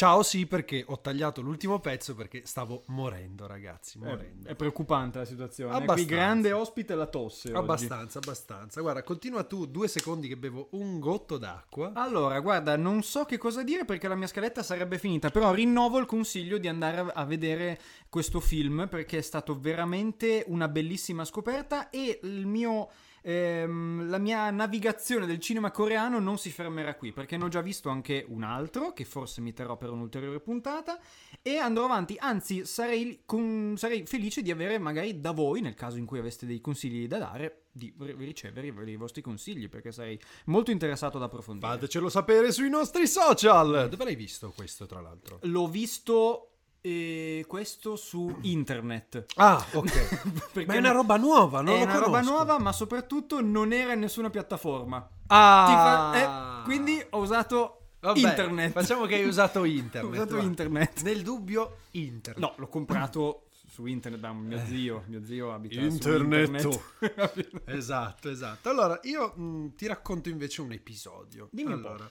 Ciao, 0.00 0.22
sì, 0.22 0.46
perché 0.46 0.82
ho 0.86 0.98
tagliato 0.98 1.42
l'ultimo 1.42 1.78
pezzo 1.78 2.14
perché 2.14 2.40
stavo 2.46 2.84
morendo, 2.86 3.46
ragazzi, 3.46 3.98
Eh, 3.98 4.06
morendo. 4.06 4.48
È 4.48 4.54
preoccupante 4.54 5.18
la 5.18 5.26
situazione. 5.26 5.72
Qui 5.72 5.82
Abbastanza. 5.82 6.14
grande 6.14 6.52
ospite 6.52 6.94
la 6.94 7.04
tosse. 7.04 7.48
oggi. 7.48 7.58
Abbastanza, 7.58 8.16
abbastanza. 8.16 8.80
Guarda, 8.80 9.02
continua 9.02 9.44
tu, 9.44 9.66
due 9.66 9.88
secondi 9.88 10.26
che 10.26 10.38
bevo 10.38 10.68
un 10.70 11.00
gotto 11.00 11.36
d'acqua. 11.36 11.92
Allora, 11.92 12.40
guarda, 12.40 12.78
non 12.78 13.02
so 13.02 13.26
che 13.26 13.36
cosa 13.36 13.62
dire 13.62 13.84
perché 13.84 14.08
la 14.08 14.14
mia 14.14 14.26
scaletta 14.26 14.62
sarebbe 14.62 14.96
finita, 14.96 15.28
però 15.28 15.52
rinnovo 15.52 15.98
il 15.98 16.06
consiglio 16.06 16.56
di 16.56 16.66
andare 16.66 17.12
a 17.12 17.24
vedere 17.26 17.78
questo 18.08 18.40
film 18.40 18.86
perché 18.88 19.18
è 19.18 19.20
stato 19.20 19.60
veramente 19.60 20.44
una 20.46 20.68
bellissima 20.68 21.26
scoperta 21.26 21.90
e 21.90 22.20
il 22.22 22.46
mio... 22.46 22.88
ehm, 23.22 24.08
la 24.08 24.18
mia 24.18 24.50
navigazione 24.50 25.26
del 25.26 25.38
cinema 25.38 25.70
coreano 25.70 26.18
non 26.18 26.38
si 26.38 26.50
fermerà 26.50 26.94
qui 26.94 27.12
perché 27.12 27.36
ne 27.36 27.44
ho 27.44 27.48
già 27.48 27.60
visto 27.60 27.88
anche 27.88 28.24
un 28.28 28.42
altro 28.42 28.92
che 28.92 29.04
forse 29.04 29.40
mi 29.40 29.52
terrò 29.52 29.76
per 29.76 29.90
un'ulteriore 29.90 30.40
puntata 30.40 30.98
e 31.42 31.56
andrò 31.56 31.84
avanti 31.84 32.16
anzi 32.18 32.64
sarei, 32.64 33.22
con- 33.24 33.74
sarei 33.76 34.06
felice 34.06 34.42
di 34.42 34.50
avere 34.50 34.78
magari 34.78 35.20
da 35.20 35.32
voi 35.32 35.60
nel 35.60 35.74
caso 35.74 35.98
in 35.98 36.06
cui 36.06 36.18
aveste 36.18 36.46
dei 36.46 36.60
consigli 36.60 37.06
da 37.06 37.18
dare 37.18 37.64
di 37.72 37.94
ri- 37.98 38.14
ricevere 38.18 38.66
i 38.66 38.96
vostri 38.96 39.22
consigli 39.22 39.68
perché 39.68 39.92
sarei 39.92 40.18
molto 40.46 40.70
interessato 40.70 41.16
ad 41.16 41.22
approfondire 41.22 41.72
Fatecelo 41.72 42.08
sapere 42.08 42.52
sui 42.52 42.68
nostri 42.68 43.06
social. 43.06 43.88
Dove 43.88 44.04
l'hai 44.04 44.16
visto 44.16 44.52
questo, 44.54 44.86
tra 44.86 45.00
l'altro? 45.00 45.38
L'ho 45.42 45.68
visto 45.68 46.49
eh, 46.80 47.44
questo 47.46 47.96
su 47.96 48.34
internet. 48.42 49.24
Ah, 49.36 49.64
ok. 49.72 50.64
Ma 50.66 50.74
è 50.74 50.78
una 50.78 50.92
roba 50.92 51.16
nuova, 51.16 51.60
non 51.60 51.74
è 51.74 51.78
lo 51.78 51.84
una 51.84 51.92
roba 51.94 52.04
conosco. 52.20 52.30
nuova, 52.30 52.58
ma 52.58 52.72
soprattutto 52.72 53.40
non 53.40 53.72
era 53.72 53.92
in 53.92 54.00
nessuna 54.00 54.30
piattaforma. 54.30 55.08
Ah, 55.28 56.10
fa- 56.12 56.60
eh, 56.60 56.64
quindi 56.64 57.02
ho 57.10 57.18
usato 57.18 57.76
Vabbè, 58.00 58.18
internet. 58.18 58.72
Facciamo 58.72 59.06
che 59.06 59.14
hai 59.16 59.24
usato 59.26 59.64
internet. 59.64 60.04
Ho 60.18 60.22
usato 60.22 60.36
va. 60.36 60.42
internet. 60.42 61.02
Nel 61.02 61.22
dubbio, 61.22 61.76
internet. 61.92 62.40
No, 62.42 62.54
l'ho 62.56 62.68
comprato 62.68 63.44
su 63.70 63.86
internet 63.86 64.20
da 64.20 64.32
mio 64.32 64.58
zio. 64.66 65.04
Mio 65.06 65.22
zio 65.24 65.52
abita 65.52 65.80
su 65.80 65.86
Internet. 65.86 66.48
internet. 66.48 67.60
Esatto, 67.66 68.28
esatto. 68.30 68.68
Allora, 68.68 68.98
io 69.04 69.32
mh, 69.36 69.74
ti 69.76 69.86
racconto 69.86 70.28
invece 70.28 70.60
un 70.60 70.72
episodio. 70.72 71.48
Dimmi 71.52 71.72
un 71.74 71.80
po'. 71.82 72.10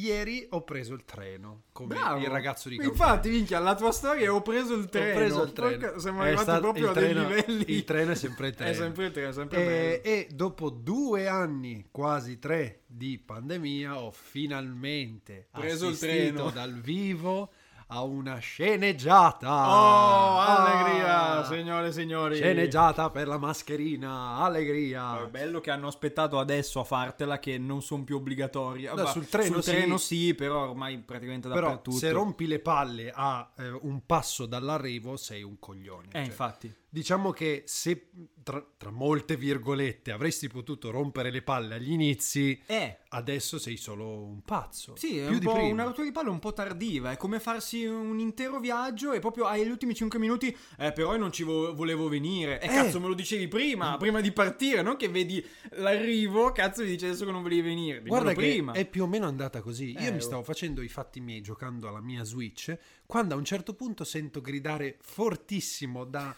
Ieri 0.00 0.46
ho 0.50 0.62
preso 0.64 0.94
il 0.94 1.04
treno 1.04 1.64
come 1.72 1.94
Bravo. 1.94 2.20
il 2.20 2.26
ragazzo 2.28 2.68
di 2.68 2.76
campagna. 2.76 2.96
Infatti, 3.12 3.28
minchia, 3.30 3.58
la 3.58 3.74
tua 3.74 3.92
storia 3.92 4.32
ho 4.32 4.42
preso 4.42 4.74
il 4.74 4.88
treno. 4.88 5.10
Ho 5.12 5.16
preso 5.16 5.42
il 5.42 5.52
treno. 5.52 5.78
Porca- 5.78 5.98
siamo 5.98 6.18
È 6.18 6.26
arrivati 6.26 6.42
stato- 6.44 6.60
proprio 6.60 6.90
a 6.90 6.92
dei 6.92 7.04
treno- 7.12 7.28
livelli. 7.28 7.64
il 7.68 7.84
treno 7.84 8.10
è 8.12 8.14
sempre 8.14 8.48
il 8.48 8.54
treno. 8.56 8.70
È 8.70 8.74
sempre 8.74 9.04
il 9.06 9.12
treno, 9.12 9.32
sempre 9.32 9.58
E, 9.58 10.00
bello. 10.02 10.16
e 10.16 10.28
dopo 10.34 10.70
due 10.70 11.26
anni, 11.28 11.86
quasi 11.90 12.38
tre, 12.38 12.82
di 12.86 13.18
pandemia, 13.18 13.98
ho 14.00 14.10
finalmente 14.10 15.48
Preso 15.52 15.88
il 15.88 15.98
treno. 15.98 16.50
dal 16.50 16.72
vivo 16.80 17.52
a 17.90 18.02
una 18.02 18.38
sceneggiata. 18.38 19.48
Oh, 19.48 20.36
Ah, 20.38 20.64
allegria, 20.64 21.44
signore 21.44 21.86
e 21.88 21.92
signori. 21.92 22.34
Sceneggiata 22.36 23.10
per 23.10 23.26
la 23.28 23.38
mascherina, 23.38 24.36
allegria. 24.36 25.24
È 25.24 25.28
bello 25.28 25.60
che 25.60 25.70
hanno 25.70 25.86
aspettato 25.88 26.38
adesso 26.38 26.80
a 26.80 26.84
fartela 26.84 27.38
che 27.38 27.58
non 27.58 27.82
sono 27.82 28.04
più 28.04 28.16
obbligatorie. 28.16 28.92
No, 28.94 29.06
sul 29.06 29.28
treno 29.28 29.60
sì. 29.60 29.70
treno 29.70 29.96
sì, 29.98 30.34
però 30.34 30.68
ormai 30.68 30.98
praticamente 30.98 31.48
Però 31.48 31.60
dappertutto. 31.68 31.96
se 31.96 32.10
rompi 32.10 32.46
le 32.46 32.58
palle 32.60 33.10
a 33.14 33.50
eh, 33.56 33.70
un 33.82 34.04
passo 34.06 34.46
dall'arrivo 34.46 35.16
sei 35.16 35.42
un 35.42 35.58
coglione. 35.58 36.08
Eh, 36.08 36.12
Cioè, 36.12 36.22
infatti. 36.22 36.74
Diciamo 36.90 37.32
che 37.32 37.64
se 37.66 38.10
tra, 38.42 38.64
tra 38.78 38.90
molte 38.90 39.36
virgolette 39.36 40.10
avresti 40.10 40.48
potuto 40.48 40.90
rompere 40.90 41.30
le 41.30 41.42
palle 41.42 41.74
agli 41.74 41.92
inizi, 41.92 42.58
Eh, 42.64 43.00
adesso 43.10 43.58
sei 43.58 43.76
solo 43.76 44.22
un 44.22 44.40
pazzo. 44.42 44.96
sì, 44.96 45.18
è 45.18 45.24
più 45.26 45.34
un 45.34 45.38
di 45.38 45.44
po' 45.44 45.52
prima. 45.52 45.68
una 45.70 45.82
rottura 45.84 46.06
di 46.06 46.12
palle 46.12 46.30
un 46.30 46.38
po' 46.38 46.54
tardiva. 46.54 47.10
È 47.10 47.18
come 47.18 47.40
farsi 47.40 47.77
un 47.86 48.18
intero 48.18 48.58
viaggio 48.60 49.12
e 49.12 49.20
proprio 49.20 49.44
agli 49.44 49.68
ultimi 49.68 49.94
5 49.94 50.18
minuti, 50.18 50.54
eh, 50.78 50.92
però 50.92 51.12
io 51.12 51.18
non 51.18 51.32
ci 51.32 51.42
vo- 51.42 51.74
volevo 51.74 52.08
venire. 52.08 52.60
E 52.60 52.66
Eh. 52.66 52.68
cazzo, 52.68 53.00
me 53.00 53.08
lo 53.08 53.14
dicevi 53.14 53.48
prima, 53.48 53.96
prima 53.96 54.20
di 54.20 54.32
partire, 54.32 54.82
non 54.82 54.96
che 54.96 55.08
vedi 55.08 55.44
l'arrivo, 55.72 56.52
cazzo 56.52 56.82
mi 56.82 56.88
dici 56.88 57.04
adesso 57.06 57.24
che 57.24 57.30
non 57.32 57.42
volevi 57.42 57.60
venire. 57.62 58.00
Guarda 58.00 58.30
Dimmelo 58.32 58.40
che 58.48 58.54
prima. 58.54 58.72
è 58.72 58.86
più 58.86 59.02
o 59.04 59.06
meno 59.06 59.26
andata 59.26 59.60
così. 59.60 59.92
Io 59.92 59.98
Eh, 59.98 60.10
mi 60.10 60.18
oh. 60.18 60.20
stavo 60.20 60.42
facendo 60.42 60.82
i 60.82 60.88
fatti 60.88 61.20
miei 61.20 61.40
giocando 61.40 61.88
alla 61.88 62.00
mia 62.00 62.24
Switch, 62.24 62.76
quando 63.06 63.34
a 63.34 63.36
un 63.38 63.44
certo 63.44 63.74
punto 63.74 64.04
sento 64.04 64.40
gridare 64.40 64.96
fortissimo 65.00 66.04
da 66.04 66.34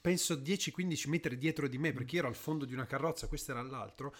penso 0.00 0.34
10-15 0.34 1.08
metri 1.08 1.38
dietro 1.38 1.68
di 1.68 1.78
me, 1.78 1.92
perché 1.92 2.16
io 2.16 2.22
ero 2.22 2.28
al 2.28 2.34
fondo 2.34 2.64
di 2.64 2.74
una 2.74 2.84
carrozza, 2.84 3.28
questo 3.28 3.52
era 3.52 3.60
all'altro. 3.60 4.12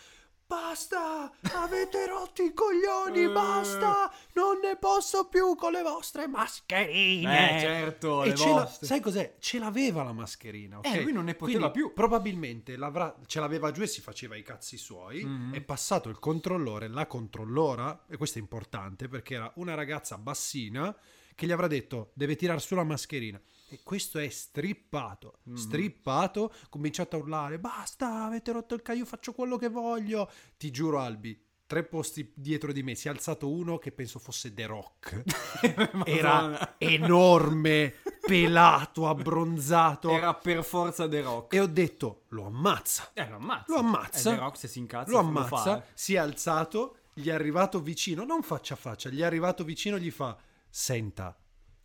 Basta! 0.56 1.32
Avete 1.54 2.06
rotto 2.06 2.42
i 2.42 2.52
coglioni, 2.52 3.22
Eh. 3.22 3.28
basta! 3.32 4.12
Non 4.34 4.58
ne 4.62 4.76
posso 4.76 5.26
più 5.26 5.54
con 5.54 5.72
le 5.72 5.80
vostre 5.80 6.26
mascherine. 6.28 7.56
Eh, 7.56 7.60
certo, 7.60 8.22
E 8.22 8.28
le 8.28 8.34
ce 8.36 8.46
la- 8.48 8.52
vostre. 8.60 8.86
sai 8.86 9.00
cos'è? 9.00 9.36
Ce 9.38 9.58
l'aveva 9.58 10.02
la 10.02 10.12
mascherina, 10.12 10.76
ok? 10.76 10.84
Eh, 10.94 11.00
lui 11.00 11.12
non 11.12 11.24
ne 11.24 11.34
poteva 11.34 11.70
Quindi, 11.70 11.78
più. 11.88 11.94
Probabilmente 11.94 12.76
l'avrà- 12.76 13.16
ce 13.24 13.40
l'aveva 13.40 13.70
giù 13.70 13.80
e 13.80 13.86
si 13.86 14.02
faceva 14.02 14.36
i 14.36 14.42
cazzi 14.42 14.76
suoi. 14.76 15.24
Mhm. 15.24 15.54
È 15.54 15.60
passato 15.62 16.10
il 16.10 16.18
controllore, 16.18 16.86
la 16.88 17.06
controllora, 17.06 18.04
e 18.06 18.18
questo 18.18 18.36
è 18.38 18.42
importante 18.42 19.08
perché 19.08 19.34
era 19.36 19.50
una 19.54 19.72
ragazza 19.72 20.18
bassina 20.18 20.94
che 21.34 21.46
gli 21.46 21.52
avrà 21.52 21.66
detto 21.66 22.10
deve 22.12 22.36
tirar 22.36 22.60
su 22.60 22.74
la 22.74 22.84
mascherina. 22.84 23.40
E 23.72 23.80
questo 23.82 24.18
è 24.18 24.28
strippato, 24.28 25.38
Mhm. 25.44 25.54
strippato, 25.54 26.52
cominciato 26.68 27.16
a 27.16 27.20
urlare, 27.20 27.58
basta, 27.58 28.24
avete 28.26 28.52
rotto 28.52 28.74
il 28.74 28.82
caio, 28.82 29.06
faccio 29.06 29.32
quello 29.32 29.56
che 29.56 29.70
voglio. 29.70 30.30
Ti 30.58 30.70
giuro 30.70 31.00
Albi, 31.00 31.42
tre 31.66 31.82
posti 31.84 32.30
dietro 32.34 32.70
di 32.70 32.82
me 32.82 32.94
si 32.94 33.08
è 33.08 33.10
alzato 33.10 33.50
uno 33.50 33.78
che 33.78 33.90
penso 33.90 34.18
fosse 34.18 34.52
The 34.52 34.66
Rock. 34.66 35.22
Era 36.04 36.74
enorme, 36.76 37.94
pelato, 38.20 39.08
abbronzato. 39.08 40.10
Era 40.10 40.34
per 40.34 40.62
forza 40.64 41.08
The 41.08 41.22
Rock. 41.22 41.54
E 41.54 41.60
ho 41.60 41.66
detto, 41.66 42.24
lo 42.28 42.44
ammazza. 42.44 43.10
Eh, 43.14 43.26
lo 43.26 43.36
ammazza. 43.36 43.64
Lo 43.72 43.78
ammazza. 43.78 44.30
Eh, 44.32 44.34
The 44.34 44.38
Rock 44.40 44.56
se 44.58 44.68
si 44.68 44.78
incazza 44.80 45.10
Lo 45.12 45.22
lo 45.22 45.26
ammazza, 45.28 45.82
eh. 45.82 45.86
si 45.94 46.12
è 46.12 46.18
alzato, 46.18 46.96
gli 47.14 47.28
è 47.28 47.32
arrivato 47.32 47.80
vicino, 47.80 48.24
non 48.24 48.42
faccia 48.42 48.74
a 48.74 48.76
faccia, 48.76 49.08
gli 49.08 49.20
è 49.20 49.24
arrivato 49.24 49.64
vicino 49.64 49.98
gli 49.98 50.10
fa, 50.10 50.36
senta, 50.68 51.34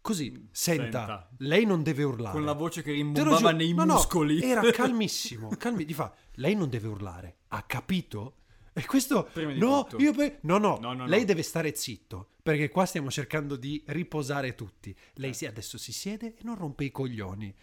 così, 0.07 0.47
senta, 0.51 0.83
Senta. 0.83 1.29
lei 1.39 1.65
non 1.65 1.83
deve 1.83 2.03
urlare. 2.03 2.31
Con 2.33 2.45
la 2.45 2.53
voce 2.53 2.81
che 2.81 2.93
rimbombava 2.93 3.51
nei 3.51 3.73
no, 3.73 3.83
no, 3.83 3.93
muscoli. 3.95 4.41
era 4.41 4.61
calmissimo, 4.71 5.49
calmi, 5.57 5.83
gli 5.85 5.93
fa, 5.93 6.13
lei 6.35 6.55
non 6.55 6.69
deve 6.69 6.87
urlare, 6.87 7.37
ha 7.49 7.61
capito? 7.63 8.35
E 8.71 8.85
questo, 8.85 9.29
no, 9.55 9.83
tutto. 9.85 10.01
io 10.01 10.13
pe- 10.13 10.37
no, 10.43 10.57
no, 10.59 10.77
No, 10.79 10.93
no, 10.93 11.05
lei 11.07 11.21
no. 11.21 11.25
deve 11.25 11.41
stare 11.41 11.75
zitto, 11.75 12.29
perché 12.41 12.69
qua 12.69 12.85
stiamo 12.85 13.09
cercando 13.11 13.55
di 13.57 13.83
riposare 13.87 14.55
tutti. 14.55 14.95
Lei 15.15 15.33
si, 15.33 15.45
adesso 15.45 15.77
si 15.77 15.91
siede 15.91 16.27
e 16.27 16.37
non 16.43 16.55
rompe 16.55 16.85
i 16.85 16.91
coglioni. 16.91 17.53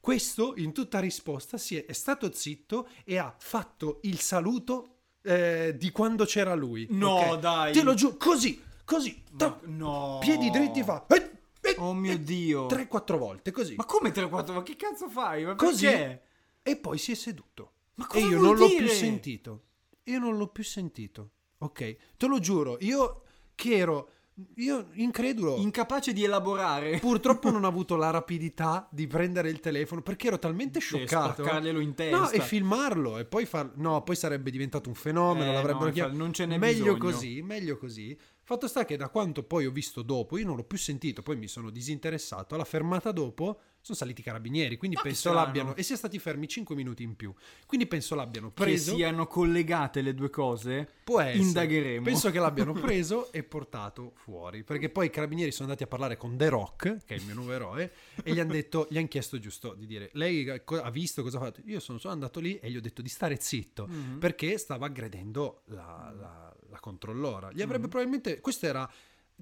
Questo, 0.00 0.54
in 0.56 0.72
tutta 0.72 0.98
risposta, 1.00 1.56
si 1.56 1.76
è, 1.76 1.86
è 1.86 1.92
stato 1.92 2.30
zitto 2.32 2.88
e 3.04 3.16
ha 3.16 3.34
fatto 3.38 4.00
il 4.02 4.18
saluto 4.20 4.98
eh, 5.22 5.74
di 5.78 5.90
quando 5.90 6.24
c'era 6.26 6.54
lui. 6.54 6.86
No, 6.90 7.14
ok? 7.20 7.38
dai. 7.38 7.72
Te 7.72 7.82
lo 7.82 7.94
giuro, 7.94 8.16
così, 8.16 8.60
così, 8.84 9.22
Ma- 9.30 9.36
ta- 9.38 9.60
no. 9.64 10.18
piedi 10.20 10.50
dritti 10.50 10.82
fa... 10.82 11.06
eh, 11.08 11.30
Oh 11.78 11.92
mio 11.94 12.12
eh, 12.12 12.22
Dio. 12.22 12.66
Tre, 12.66 12.86
quattro 12.86 13.18
volte, 13.18 13.50
così. 13.50 13.74
Ma 13.76 13.84
come 13.84 14.10
3-4? 14.12 14.52
Ma 14.52 14.62
che 14.62 14.76
cazzo 14.76 15.08
fai? 15.08 15.44
Ma 15.44 15.54
Così. 15.54 15.86
perché? 15.86 16.22
E 16.62 16.76
poi 16.76 16.98
si 16.98 17.12
è 17.12 17.14
seduto. 17.14 17.72
Ma 17.94 18.04
E 18.04 18.08
cosa 18.08 18.26
io 18.26 18.38
vuol 18.38 18.42
non 18.42 18.56
l'ho 18.58 18.66
dire? 18.66 18.78
più 18.84 18.88
sentito. 18.88 19.62
Io 20.04 20.18
non 20.18 20.36
l'ho 20.36 20.48
più 20.48 20.64
sentito. 20.64 21.30
Ok? 21.58 21.96
Te 22.16 22.26
lo 22.26 22.38
giuro, 22.38 22.76
io 22.80 23.22
che 23.54 23.76
ero... 23.76 24.10
Io 24.56 24.88
incredulo. 24.92 25.56
Incapace 25.56 26.12
di 26.12 26.22
elaborare. 26.22 26.98
Purtroppo 26.98 27.50
non 27.50 27.64
ho 27.64 27.68
avuto 27.68 27.96
la 27.96 28.10
rapidità 28.10 28.86
di 28.92 29.06
prendere 29.06 29.48
il 29.48 29.60
telefono 29.60 30.02
perché 30.02 30.26
ero 30.26 30.38
talmente 30.38 30.76
E 30.76 30.82
scioccato. 30.82 31.42
spaccarglielo 31.42 31.80
in 31.80 31.94
testa. 31.94 32.18
No, 32.18 32.28
e 32.30 32.40
filmarlo 32.40 33.16
e 33.16 33.24
poi 33.24 33.46
far... 33.46 33.72
No, 33.76 34.02
poi 34.02 34.14
sarebbe 34.14 34.50
diventato 34.50 34.90
un 34.90 34.94
fenomeno, 34.94 35.50
Eh, 35.50 35.54
l'avrebbero 35.54 35.86
no, 35.86 35.90
chiamato. 35.92 36.16
non 36.18 36.34
ce 36.34 36.44
n'è 36.44 36.58
meglio 36.58 36.92
bisogno. 36.92 36.98
così, 37.12 37.40
meglio 37.40 37.78
così. 37.78 38.18
Fatto 38.48 38.68
sta 38.68 38.84
che 38.84 38.96
da 38.96 39.08
quanto 39.08 39.42
poi 39.42 39.66
ho 39.66 39.72
visto 39.72 40.02
dopo, 40.02 40.38
io 40.38 40.46
non 40.46 40.54
l'ho 40.54 40.62
più 40.62 40.78
sentito, 40.78 41.20
poi 41.20 41.34
mi 41.34 41.48
sono 41.48 41.68
disinteressato. 41.68 42.54
Alla 42.54 42.62
fermata 42.62 43.10
dopo 43.10 43.60
sono 43.80 43.98
saliti 43.98 44.20
i 44.20 44.24
carabinieri, 44.24 44.76
quindi 44.76 44.94
Ma 44.96 45.02
che 45.02 45.08
penso 45.08 45.32
l'abbiano... 45.32 45.74
E 45.74 45.82
si 45.82 45.92
è 45.92 45.96
stati 45.96 46.16
fermi 46.20 46.46
5 46.46 46.76
minuti 46.76 47.02
in 47.02 47.16
più. 47.16 47.34
Quindi 47.66 47.88
penso 47.88 48.14
l'abbiano 48.14 48.52
Che 48.52 48.62
preso... 48.62 48.94
siano 48.94 49.26
collegate 49.26 50.00
le 50.00 50.14
due 50.14 50.30
cose. 50.30 50.88
Può 51.02 51.20
essere. 51.20 51.42
Indagheremo. 51.42 52.04
Penso 52.04 52.30
che 52.30 52.38
l'abbiano 52.38 52.72
preso 52.78 53.32
e 53.32 53.42
portato 53.42 54.12
fuori. 54.14 54.62
Perché 54.62 54.90
poi 54.90 55.06
i 55.06 55.10
carabinieri 55.10 55.50
sono 55.50 55.64
andati 55.68 55.82
a 55.82 55.88
parlare 55.88 56.16
con 56.16 56.36
The 56.36 56.48
Rock, 56.48 57.04
che 57.04 57.14
è 57.14 57.18
il 57.18 57.24
mio 57.24 57.34
nuovo 57.34 57.52
eroe, 57.52 57.92
e 58.22 58.32
gli 58.32 58.38
hanno 58.38 58.52
detto, 58.52 58.86
gli 58.90 58.96
hanno 58.98 59.08
chiesto 59.08 59.38
giusto 59.40 59.74
di 59.74 59.86
dire: 59.86 60.10
Lei 60.12 60.48
ha 60.48 60.90
visto 60.90 61.22
cosa 61.22 61.38
ha 61.38 61.40
fatto? 61.42 61.62
Io 61.64 61.80
sono, 61.80 61.98
sono 61.98 62.12
andato 62.12 62.38
lì 62.38 62.58
e 62.60 62.70
gli 62.70 62.76
ho 62.76 62.80
detto 62.80 63.02
di 63.02 63.08
stare 63.08 63.38
zitto 63.40 63.86
Mhm. 63.88 64.18
perché 64.18 64.56
stava 64.58 64.86
aggredendo 64.86 65.62
la, 65.66 66.12
la- 66.16 66.55
la 66.76 66.80
controllora. 66.80 67.50
Gli 67.52 67.62
avrebbe 67.62 67.88
probabilmente. 67.88 68.40
Questo 68.40 68.66
era. 68.66 68.88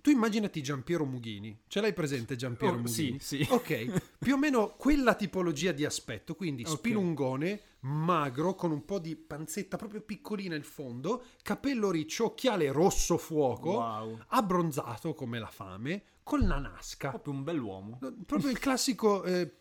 Tu 0.01 0.11
immaginati 0.11 0.61
Giampiero 0.63 1.05
Mughini. 1.05 1.57
Ce 1.69 1.81
l'hai 1.81 1.93
presente 1.93 2.35
Giampiero 2.35 2.75
Oh, 2.75 2.79
Mughini? 2.79 3.19
sì, 3.21 3.45
sì. 3.45 3.47
Ok, 3.51 4.01
più 4.19 4.35
o 4.35 4.39
meno 4.39 4.75
quella 4.77 5.15
tipologia 5.15 5.71
di 5.71 5.85
aspetto, 5.85 6.35
quindi 6.35 6.63
Ok. 6.67 6.71
spilungone, 6.79 7.61
magro, 7.85 8.55
con 8.55 8.71
un 8.71 8.85
po' 8.85 8.99
di 8.99 9.15
panzetta 9.17 9.77
proprio 9.77 10.01
piccolina 10.01 10.55
il 10.55 10.65
fondo, 10.65 11.25
capello 11.43 11.91
riccio, 11.91 12.27
occhiale 12.27 12.71
rosso 12.73 13.17
fuoco, 13.19 13.71
Wow. 13.73 14.19
abbronzato 14.29 15.15
come 15.15 15.39
la 15.39 15.49
fame, 15.51 16.03
con 16.23 16.41
la 16.47 16.59
nasca. 16.59 17.11
Proprio 17.11 17.35
un 17.35 17.43
bell'uomo. 17.45 17.99
Proprio 18.25 18.51
il 18.51 18.59
classico 18.59 19.25
eh, 19.25 19.57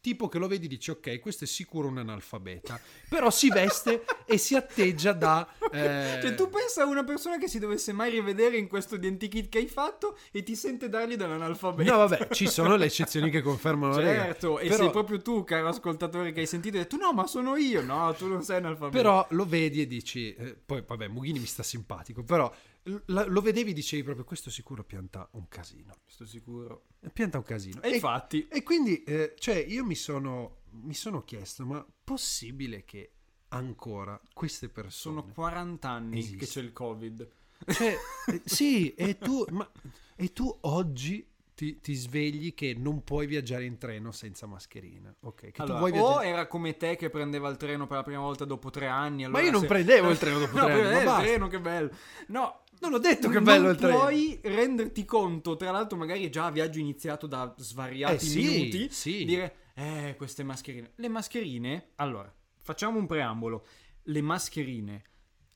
tipo 0.00 0.28
che 0.28 0.38
lo 0.38 0.46
vedi 0.48 0.64
e 0.64 0.68
dici 0.68 0.90
ok, 0.90 1.20
questo 1.20 1.44
è 1.44 1.46
sicuro 1.46 1.88
un 1.88 1.98
analfabeta, 1.98 2.80
però 3.10 3.28
si 3.30 3.50
veste 3.50 4.04
e 4.24 4.38
si 4.38 4.54
atteggia 4.56 5.12
da... 5.12 5.46
eh, 5.70 6.18
Cioè, 6.22 6.34
tu 6.34 6.48
pensa 6.48 6.84
a 6.84 6.86
una 6.86 7.04
persona 7.04 7.36
che 7.36 7.48
si 7.48 7.58
dovesse 7.58 7.92
mai 7.92 8.10
rivedere 8.10 8.56
in 8.56 8.66
questo 8.66 8.94
identikit 8.94 9.50
che 9.50 9.58
hai 9.58 9.66
fatto 9.68 10.16
e 10.30 10.42
ti 10.42 10.54
sente 10.56 10.88
dargli 10.88 11.16
dall'analfabeto. 11.16 11.90
No 11.90 11.98
vabbè, 12.06 12.28
ci 12.30 12.48
sono 12.48 12.76
le 12.76 12.86
eccezioni 12.86 13.28
che 13.28 13.42
confermano 13.42 13.92
la 13.96 14.00
regola. 14.00 14.24
Certo, 14.24 14.58
e 14.58 14.68
Però- 14.68 14.76
sei 14.84 14.90
proprio 14.90 15.20
tu, 15.20 15.44
caro 15.44 15.68
ascoltatore, 15.68 16.32
che 16.32 16.40
hai 16.40 16.46
sentito 16.46 16.76
e 16.76 16.78
hai 16.80 16.84
detto 16.88 16.96
no, 16.96 17.12
ma 17.12 17.26
sono 17.26 17.56
io. 17.56 17.65
No, 17.74 18.14
tu 18.14 18.26
non 18.28 18.42
sei 18.42 18.56
analfabeto. 18.58 18.96
Però 18.96 19.26
lo 19.30 19.44
vedi 19.46 19.80
e 19.80 19.86
dici, 19.86 20.34
eh, 20.34 20.54
poi 20.54 20.82
vabbè, 20.86 21.08
Mughini 21.08 21.38
mi 21.38 21.46
sta 21.46 21.62
simpatico, 21.62 22.22
però 22.22 22.52
l- 22.84 23.24
lo 23.26 23.40
vedevi 23.40 23.70
e 23.70 23.74
dicevi 23.74 24.02
proprio 24.02 24.24
questo 24.24 24.50
sicuro 24.50 24.84
pianta 24.84 25.28
un 25.32 25.48
casino. 25.48 25.94
Sto 26.06 26.24
sicuro. 26.26 26.86
Pianta 27.12 27.38
un 27.38 27.44
casino. 27.44 27.80
E 27.82 27.90
infatti, 27.94 28.46
e 28.48 28.62
quindi, 28.62 29.02
eh, 29.04 29.34
cioè, 29.38 29.56
io 29.56 29.84
mi 29.84 29.94
sono, 29.94 30.62
mi 30.82 30.94
sono 30.94 31.22
chiesto, 31.24 31.64
ma 31.66 31.84
possibile 32.04 32.84
che 32.84 33.12
ancora 33.48 34.20
queste 34.32 34.68
persone... 34.68 35.20
sono 35.20 35.32
40 35.32 35.88
anni 35.88 36.18
Esiste. 36.18 36.36
che 36.36 36.46
c'è 36.46 36.60
il 36.60 36.72
Covid. 36.72 37.28
Cioè, 37.66 37.96
eh, 38.26 38.42
sì, 38.44 38.92
e 38.94 39.16
tu, 39.18 39.44
ma, 39.50 39.70
e 40.14 40.32
tu 40.32 40.54
oggi 40.62 41.26
ti, 41.56 41.80
ti 41.80 41.94
svegli 41.94 42.52
che 42.52 42.74
non 42.76 43.02
puoi 43.02 43.26
viaggiare 43.26 43.64
in 43.64 43.78
treno 43.78 44.12
senza 44.12 44.46
mascherina. 44.46 45.12
Ok, 45.20 45.52
che 45.52 45.62
Allora, 45.62 45.78
tu 45.80 45.88
vuoi 45.88 45.90
o 45.90 45.94
viaggiare... 45.94 46.26
era 46.28 46.46
come 46.46 46.76
te 46.76 46.96
che 46.96 47.08
prendeva 47.08 47.48
il 47.48 47.56
treno 47.56 47.86
per 47.86 47.96
la 47.96 48.02
prima 48.02 48.20
volta 48.20 48.44
dopo 48.44 48.68
tre 48.68 48.86
anni. 48.88 49.22
Ma 49.22 49.28
allora 49.28 49.42
io 49.44 49.50
non 49.52 49.60
se- 49.62 49.66
prendevo 49.66 50.10
il 50.10 50.18
treno 50.18 50.38
dopo 50.38 50.54
no, 50.58 50.64
tre 50.66 50.72
anni, 50.74 50.82
ma 50.92 50.98
il 50.98 51.04
basta. 51.06 51.22
treno, 51.22 51.48
che 51.48 51.58
bello. 51.60 51.90
No, 52.28 52.60
Non 52.80 52.92
ho 52.92 52.98
detto 52.98 53.30
che 53.30 53.40
bello 53.40 53.70
il 53.70 53.76
treno. 53.78 53.98
puoi 54.00 54.38
renderti 54.42 55.04
conto, 55.06 55.56
tra 55.56 55.70
l'altro 55.70 55.96
magari 55.96 56.26
è 56.26 56.28
già 56.28 56.50
viaggio 56.50 56.78
iniziato 56.78 57.26
da 57.26 57.54
svariati 57.56 58.14
Eh, 58.16 58.18
sì, 58.18 58.38
minuti, 58.42 58.88
sì. 58.90 59.24
dire, 59.24 59.56
eh, 59.74 60.14
queste 60.18 60.42
mascherine. 60.42 60.92
Le 60.96 61.08
mascherine, 61.08 61.92
allora, 61.94 62.30
facciamo 62.58 62.98
un 62.98 63.06
preambolo. 63.06 63.64
Le 64.02 64.20
mascherine, 64.20 65.02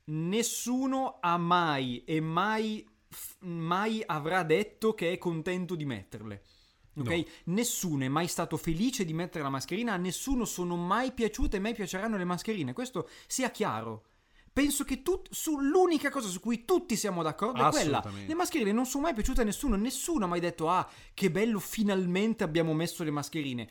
nessuno 0.07 1.19
ha 1.21 1.37
mai 1.37 2.03
e 2.05 2.21
mai, 2.21 2.85
f- 3.11 3.37
mai 3.41 4.03
avrà 4.07 4.43
detto 4.43 4.95
che 4.95 5.13
è 5.13 5.19
contento 5.19 5.75
di 5.75 5.85
metterle. 5.85 6.43
Ok? 6.97 7.09
No. 7.09 7.25
Nessuno 7.55 8.05
è 8.05 8.09
mai 8.09 8.27
stato 8.27 8.57
felice 8.57 9.05
di 9.05 9.13
mettere 9.13 9.45
la 9.45 9.51
mascherina, 9.51 9.93
a 9.93 9.97
nessuno 9.97 10.45
sono 10.45 10.77
mai 10.77 11.13
piaciute 11.13 11.57
e 11.57 11.61
mai 11.61 11.75
piaceranno 11.75 12.17
le 12.17 12.25
mascherine. 12.25 12.73
Questo 12.73 13.09
sia 13.27 13.51
chiaro. 13.51 14.05
Penso 14.53 14.83
che 14.83 15.03
tut- 15.03 15.29
su, 15.31 15.61
l'unica 15.61 16.11
cosa 16.11 16.29
su 16.29 16.41
cui 16.41 16.65
tutti 16.65 16.97
siamo 16.97 17.23
d'accordo 17.23 17.61
è 17.69 17.71
quella. 17.71 18.01
Le 18.27 18.35
mascherine 18.35 18.73
non 18.73 18.85
sono 18.85 19.05
mai 19.05 19.15
piaciute 19.15 19.43
a 19.43 19.45
nessuno. 19.45 19.77
Nessuno 19.77 20.25
ha 20.25 20.29
mai 20.29 20.41
detto: 20.41 20.69
Ah, 20.69 20.89
che 21.15 21.31
bello, 21.31 21.61
finalmente 21.61 22.43
abbiamo 22.43 22.75
messo 22.75 23.05
le 23.05 23.13
mascherine. 23.13 23.71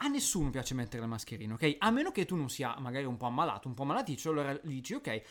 A 0.00 0.08
nessuno 0.08 0.50
piace 0.50 0.74
mettere 0.74 1.02
le 1.02 1.08
mascherine, 1.08 1.52
ok? 1.54 1.76
A 1.78 1.90
meno 1.90 2.12
che 2.12 2.24
tu 2.24 2.34
non 2.36 2.50
sia 2.50 2.76
magari 2.78 3.04
un 3.04 3.16
po' 3.16 3.26
ammalato, 3.26 3.68
un 3.68 3.74
po' 3.74 3.84
malaticcio, 3.84 4.30
allora 4.30 4.58
dici: 4.62 4.94
Ok, 4.94 5.22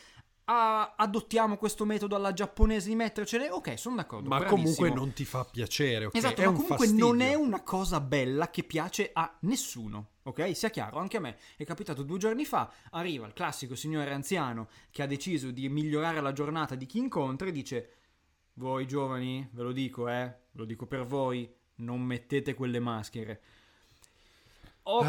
a- 0.46 0.94
adottiamo 0.96 1.58
questo 1.58 1.86
metodo 1.86 2.16
alla 2.16 2.34
giapponese 2.34 2.90
di 2.90 2.96
mettercele. 2.96 3.50
Ok, 3.50 3.78
sono 3.80 3.96
d'accordo. 3.96 4.30
Ma 4.30 4.38
bravissimo. 4.40 4.62
comunque 4.64 4.90
non 4.92 5.14
ti 5.14 5.26
fa 5.26 5.44
piacere, 5.46 6.06
ok? 6.06 6.16
Esatto, 6.16 6.42
è 6.42 6.44
ma 6.46 6.50
un 6.50 6.56
comunque 6.56 6.86
fastidio. 6.86 7.06
non 7.08 7.22
è 7.22 7.34
una 7.34 7.62
cosa 7.64 8.00
bella 8.00 8.50
che 8.50 8.64
piace 8.64 9.10
a 9.14 9.36
nessuno, 9.42 10.10
ok? 10.24 10.56
Sia 10.56 10.70
chiaro, 10.70 10.98
anche 11.00 11.18
a 11.18 11.20
me 11.20 11.38
è 11.58 11.64
capitato 11.66 12.04
due 12.04 12.18
giorni 12.18 12.46
fa, 12.46 12.72
arriva 12.92 13.26
il 13.26 13.34
classico 13.34 13.76
signore 13.76 14.12
anziano 14.14 14.68
che 14.92 15.02
ha 15.02 15.08
deciso 15.08 15.52
di 15.52 15.68
migliorare 15.70 16.22
la 16.22 16.32
giornata 16.34 16.76
di 16.76 16.86
chi 16.86 17.00
incontra 17.00 17.48
e 17.48 17.52
dice 17.52 17.90
voi 18.54 18.88
giovani, 18.88 19.48
ve 19.52 19.64
lo 19.64 19.72
dico, 19.72 20.08
eh, 20.08 20.14
ve 20.24 20.60
lo 20.60 20.66
dico 20.66 20.86
per 20.86 21.06
voi, 21.06 21.52
non 21.78 22.02
mettete 22.02 22.54
quelle 22.54 22.80
maschere. 22.80 23.42
Oh, 24.84 25.04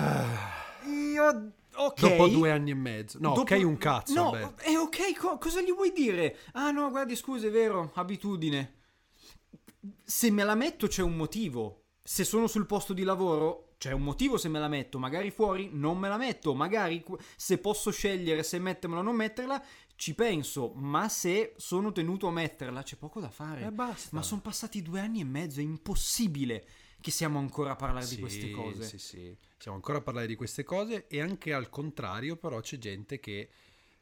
io... 0.87 1.53
Ok. 1.77 2.01
Dopo 2.01 2.29
due 2.29 2.51
anni 2.51 2.71
e 2.71 2.75
mezzo. 2.75 3.19
No, 3.21 3.35
Dopo- 3.35 3.55
ok 3.55 3.61
un 3.65 3.77
cazzo, 3.77 4.15
No, 4.15 4.31
Alberto. 4.31 4.63
è 4.63 4.77
ok, 4.77 5.17
co- 5.17 5.39
cosa 5.39 5.61
gli 5.61 5.73
vuoi 5.73 5.93
dire? 5.93 6.39
Ah 6.53 6.71
no, 6.71 6.91
guardi, 6.91 7.15
scusa, 7.17 7.47
è 7.47 7.51
vero, 7.51 7.91
abitudine. 7.95 8.75
Se 10.05 10.31
me 10.31 10.43
la 10.45 10.55
metto 10.55 10.87
c'è 10.87 11.03
un 11.03 11.17
motivo. 11.17 11.85
Se 12.03 12.25
sono 12.25 12.47
sul 12.47 12.67
posto 12.67 12.93
di 12.93 13.03
lavoro 13.03 13.75
c'è 13.79 13.93
un 13.93 14.03
motivo 14.03 14.39
se 14.39 14.49
me 14.49 14.59
la 14.59 14.69
metto, 14.69 14.99
magari 14.99 15.31
fuori 15.31 15.69
non 15.73 15.99
me 15.99 16.09
la 16.09 16.17
metto, 16.17 16.55
magari 16.55 17.05
se 17.37 17.59
posso 17.59 17.91
scegliere 17.91 18.43
se 18.43 18.59
mettermela 18.59 19.01
o 19.03 19.05
non 19.05 19.17
metterla, 19.17 19.63
ci 19.97 20.15
penso, 20.15 20.73
ma 20.77 21.09
se 21.09 21.53
sono 21.57 21.93
tenuto 21.93 22.27
a 22.29 22.31
metterla 22.31 22.83
c'è 22.83 22.97
poco 22.97 23.21
da 23.21 23.29
fare. 23.29 23.63
E 23.67 23.73
basta. 23.73 24.09
Ma 24.13 24.23
sono 24.23 24.41
passati 24.41 24.81
due 24.83 25.01
anni 25.01 25.21
e 25.21 25.25
mezzo, 25.25 25.61
è 25.61 25.63
impossibile 25.65 26.65
che 27.01 27.11
siamo 27.11 27.39
ancora 27.39 27.73
a 27.73 27.77
parlare 27.77 28.07
di 28.07 28.19
queste 28.19 28.51
cose. 28.51 28.85
Sì, 28.85 28.99
sì. 28.99 29.37
Siamo 29.59 29.77
ancora 29.77 29.99
a 29.99 30.03
parlare 30.03 30.27
di 30.27 30.35
queste 30.35 30.65
cose 30.65 31.07
e 31.07 31.21
anche 31.21 31.53
al 31.53 31.71
contrario, 31.71 32.37
però 32.37 32.61
c'è 32.61 32.79
gente 32.79 33.21
che 33.21 33.49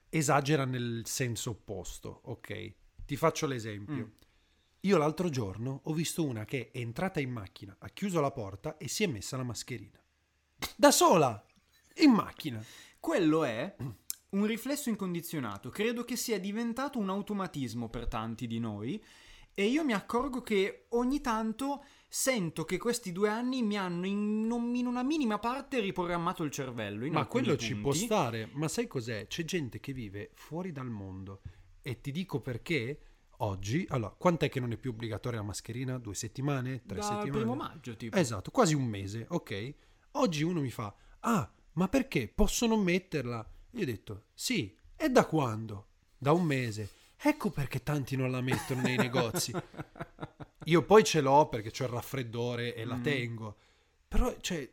esagera 0.09 0.64
nel 0.64 1.03
senso 1.07 1.51
opposto, 1.51 2.20
ok? 2.24 2.72
Ti 3.05 3.16
faccio 3.16 3.47
l'esempio. 3.47 4.07
Mm. 4.07 4.22
Io 4.80 4.97
l'altro 4.99 5.28
giorno 5.30 5.80
ho 5.84 5.92
visto 5.92 6.24
una 6.24 6.45
che 6.45 6.70
è 6.70 6.78
entrata 6.78 7.18
in 7.20 7.30
macchina, 7.30 7.74
ha 7.78 7.88
chiuso 7.88 8.20
la 8.20 8.30
porta 8.30 8.76
e 8.76 8.86
si 8.88 9.03
è 9.03 9.07
messa 9.07 9.36
la 9.36 9.42
mascherina. 9.42 9.99
Da 10.76 10.90
sola! 10.90 11.45
In 11.97 12.11
macchina. 12.11 12.62
Quello 13.01 13.45
è 13.45 13.74
un 14.30 14.47
riflesso 14.47 14.88
incondizionato. 14.88 15.70
Credo 15.70 16.05
che 16.05 16.16
sia 16.16 16.38
diventato 16.38 16.99
un 16.99 17.09
automatismo 17.09 17.88
per 17.88 18.07
tanti 18.09 18.47
di 18.47 18.59
noi. 18.59 19.03
E 19.55 19.66
io 19.66 19.84
mi 19.84 19.92
accorgo 19.92 20.42
che 20.42 20.86
ogni 20.90 21.20
tanto 21.20 21.84
sento 22.15 22.65
che 22.65 22.79
questi 22.79 23.11
due 23.11 23.29
anni 23.29 23.61
mi 23.62 23.77
hanno 23.77 24.07
in, 24.07 24.49
in 24.73 24.87
una 24.87 25.03
minima 25.03 25.41
parte 25.41 25.81
riprogrammato 25.81 26.45
il 26.45 26.53
cervello. 26.53 27.11
Ma 27.11 27.27
quello 27.27 27.57
ci 27.57 27.75
può 27.75 27.91
punti. 27.91 28.07
stare. 28.07 28.49
Ma 28.53 28.69
sai 28.69 28.87
cos'è? 28.87 29.27
C'è 29.27 29.45
gente 29.45 29.81
che 29.81 29.93
vive 29.93 30.31
fuori 30.35 30.71
dal 30.71 30.89
mondo. 30.89 31.41
E 31.83 32.01
ti 32.01 32.12
dico 32.12 32.41
perché 32.41 33.01
oggi... 33.39 33.85
Allora, 33.89 34.15
quant'è 34.17 34.49
che 34.49 34.61
non 34.61 34.71
è 34.71 34.77
più 34.77 34.91
obbligatoria 34.91 35.41
la 35.41 35.45
mascherina? 35.45 35.99
Due 35.99 36.15
settimane? 36.15 36.83
Tre 36.87 36.99
Dal 37.01 37.05
settimane? 37.05 37.31
primo 37.31 37.57
maggio, 37.57 37.97
tipo. 37.97 38.17
Esatto, 38.17 38.53
quasi 38.53 38.75
un 38.75 38.85
mese, 38.85 39.27
ok? 39.29 39.75
Oggi 40.12 40.45
uno 40.45 40.61
mi 40.61 40.71
fa, 40.71 40.95
ah, 41.19 41.53
ma 41.73 41.89
perché? 41.89 42.29
Posso 42.29 42.69
non 42.69 42.81
metterla? 42.85 43.45
Io 43.73 43.83
ho 43.83 43.87
detto, 43.87 44.27
sì, 44.35 44.73
e 44.97 45.09
da 45.09 45.27
quando? 45.27 45.89
Da 46.17 46.31
un 46.31 46.45
mese. 46.45 46.91
Ecco 47.21 47.51
perché 47.51 47.83
tanti 47.83 48.15
non 48.15 48.31
la 48.31 48.41
mettono 48.41 48.83
nei 48.83 48.97
negozi. 48.97 49.53
Io 50.65 50.83
poi 50.83 51.05
ce 51.05 51.21
l'ho 51.21 51.49
perché 51.49 51.71
ho 51.83 51.87
il 51.87 51.93
raffreddore 51.93 52.75
e 52.75 52.85
la 52.85 52.97
Mm. 52.97 53.03
tengo. 53.03 53.57
Però, 54.09 54.35
cioè, 54.41 54.69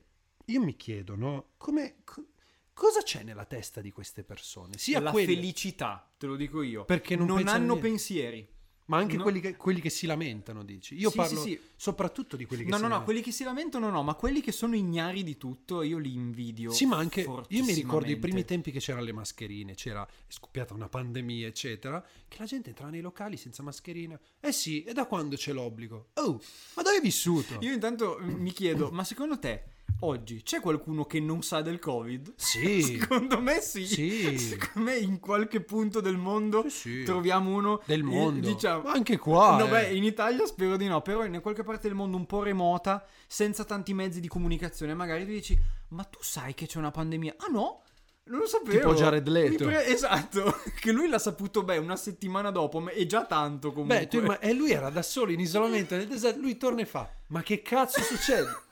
io 0.46 0.62
mi 0.64 0.76
chiedo, 0.76 1.16
no? 1.16 1.52
Come... 1.58 1.98
co- 2.04 2.26
cosa 2.74 3.02
c'è 3.02 3.24
nella 3.24 3.46
testa 3.46 3.82
di 3.82 3.92
queste 3.92 4.24
persone? 4.24 4.78
Sia 4.78 5.00
la 5.00 5.12
quelle- 5.12 5.34
felicità, 5.34 6.10
te 6.18 6.26
lo 6.28 6.36
dico 6.36 6.62
io. 6.62 6.86
Perché 6.86 7.16
non 7.16 7.28
pensano 7.36 7.56
hanno 7.58 7.78
pensieri. 7.78 8.48
Ma 8.92 8.98
anche 8.98 9.16
No. 9.16 9.24
quelli, 9.24 9.40
che, 9.40 9.56
quelli 9.56 9.80
che 9.80 9.90
si 9.90 10.06
lamentano, 10.06 10.66
dici. 10.66 10.96
Io 10.96 11.10
Sì, 11.10 11.16
parlo 11.16 11.42
sì, 11.42 11.50
sì. 11.52 11.60
soprattutto 11.78 12.36
di 12.36 12.44
quelli 12.44 12.64
che 12.66 12.70
No, 12.70 12.76
si 12.76 12.82
no, 12.82 12.88
no, 12.90 12.94
lamentano. 12.96 13.04
quelli 13.06 13.22
che 13.22 13.32
si 13.38 13.44
lamentano 13.46 13.90
no, 13.90 14.04
ma 14.04 14.16
quelli 14.16 14.42
che 14.42 14.52
sono 14.52 14.76
ignari 14.76 15.24
di 15.24 15.38
tutto, 15.38 15.82
io 15.82 15.98
li 15.98 16.14
invidio. 16.14 16.72
Sì, 16.72 16.86
ma 16.86 16.98
anche 16.98 17.22
io 17.22 17.64
mi 17.64 17.74
ricordo 17.74 18.12
i 18.12 18.18
primi 18.18 18.44
tempi 18.44 18.70
che 18.72 18.80
c'erano 18.80 19.06
le 19.06 19.14
mascherine, 19.14 19.76
c'era 19.76 20.06
scoppiata 20.28 20.74
una 20.74 20.90
pandemia, 20.90 21.48
eccetera, 21.48 22.06
che 22.28 22.36
la 22.38 22.46
gente 22.46 22.68
entrava 22.70 22.92
nei 22.92 23.00
locali 23.02 23.38
senza 23.38 23.64
mascherina. 23.64 24.20
Eh 24.42 24.52
sì, 24.52 24.84
e 24.84 24.92
da 24.92 25.06
quando 25.06 25.38
c'è 25.38 25.54
l'obbligo? 25.54 26.10
Oh, 26.16 26.42
ma 26.76 26.82
dove 26.82 26.98
hai 26.98 27.02
vissuto? 27.02 27.60
Io 27.62 27.72
intanto 27.72 28.18
mm, 28.22 28.34
mi 28.42 28.52
chiedo, 28.52 28.90
ma 28.94 29.06
secondo 29.06 29.40
te 29.40 29.64
oggi 30.02 30.42
c'è 30.44 30.60
qualcuno 30.60 31.06
che 31.06 31.20
non 31.20 31.42
sa 31.44 31.62
del 31.62 31.80
Covid? 31.80 32.34
Sì. 32.36 32.82
Secondo 33.00 33.42
me 33.42 33.60
sì. 33.62 33.86
Sì. 33.86 34.38
Secondo 34.38 34.90
me 34.90 34.98
in 34.98 35.20
qualche 35.20 35.62
punto 35.62 36.00
del 36.02 36.18
mondo 36.18 36.68
Sì, 36.70 37.04
troviamo 37.04 37.56
uno 37.56 37.82
Del 37.86 38.00
eh, 38.00 38.04
mondo. 38.04 38.48
diciamo, 38.48 38.84
Ma 38.84 38.92
anche 38.92 39.18
qua, 39.18 39.58
No, 39.58 39.66
eh. 39.66 39.70
beh, 39.70 39.96
in 39.96 40.04
Italia 40.04 40.46
spero 40.46 40.78
di 40.78 40.88
no, 40.88 41.02
però 41.02 41.24
in 41.26 41.40
qualche 41.42 41.64
parte 41.64 41.88
del 41.88 41.96
mondo 41.96 42.18
un 42.18 42.26
po' 42.26 42.44
remota, 42.44 43.06
senza 43.28 43.64
tanti 43.64 43.94
mezzi 43.94 44.20
di 44.20 44.28
comunicazione, 44.28 44.94
magari 44.94 45.26
tu 45.26 45.32
dici 45.32 45.58
"Ma 45.90 46.04
tu 46.04 46.20
sai 46.22 46.54
che 46.54 46.66
c'è 46.68 46.78
una 46.78 46.92
pandemia?" 46.92 47.36
Ah 47.38 47.48
no? 47.52 47.82
Non 48.24 48.40
lo 48.40 48.46
sapevo. 48.48 48.78
Tipo 48.78 48.94
Jared 48.94 49.28
Leto. 49.28 49.66
Pre- 49.66 49.88
esatto, 49.88 50.56
che 50.80 50.92
lui 50.92 51.10
l'ha 51.10 51.18
saputo 51.20 51.64
beh 51.64 51.78
una 51.78 51.96
settimana 51.96 52.52
dopo, 52.52 52.80
ma 52.80 52.92
è 52.92 53.06
già 53.06 53.26
tanto 53.26 53.72
comunque. 53.72 54.00
Beh, 54.00 54.08
tu 54.08 54.18
imma- 54.18 54.40
e 54.40 54.54
lui 54.54 54.72
era 54.72 54.90
da 54.90 55.02
solo 55.02 55.32
in 55.32 55.40
isolamento 55.40 55.96
nel 55.96 56.08
deserto, 56.08 56.40
lui 56.40 56.56
torna 56.56 56.82
e 56.82 56.86
fa, 56.86 57.10
ma 57.28 57.42
che 57.42 57.62
cazzo 57.62 58.00
succede? 58.02 58.48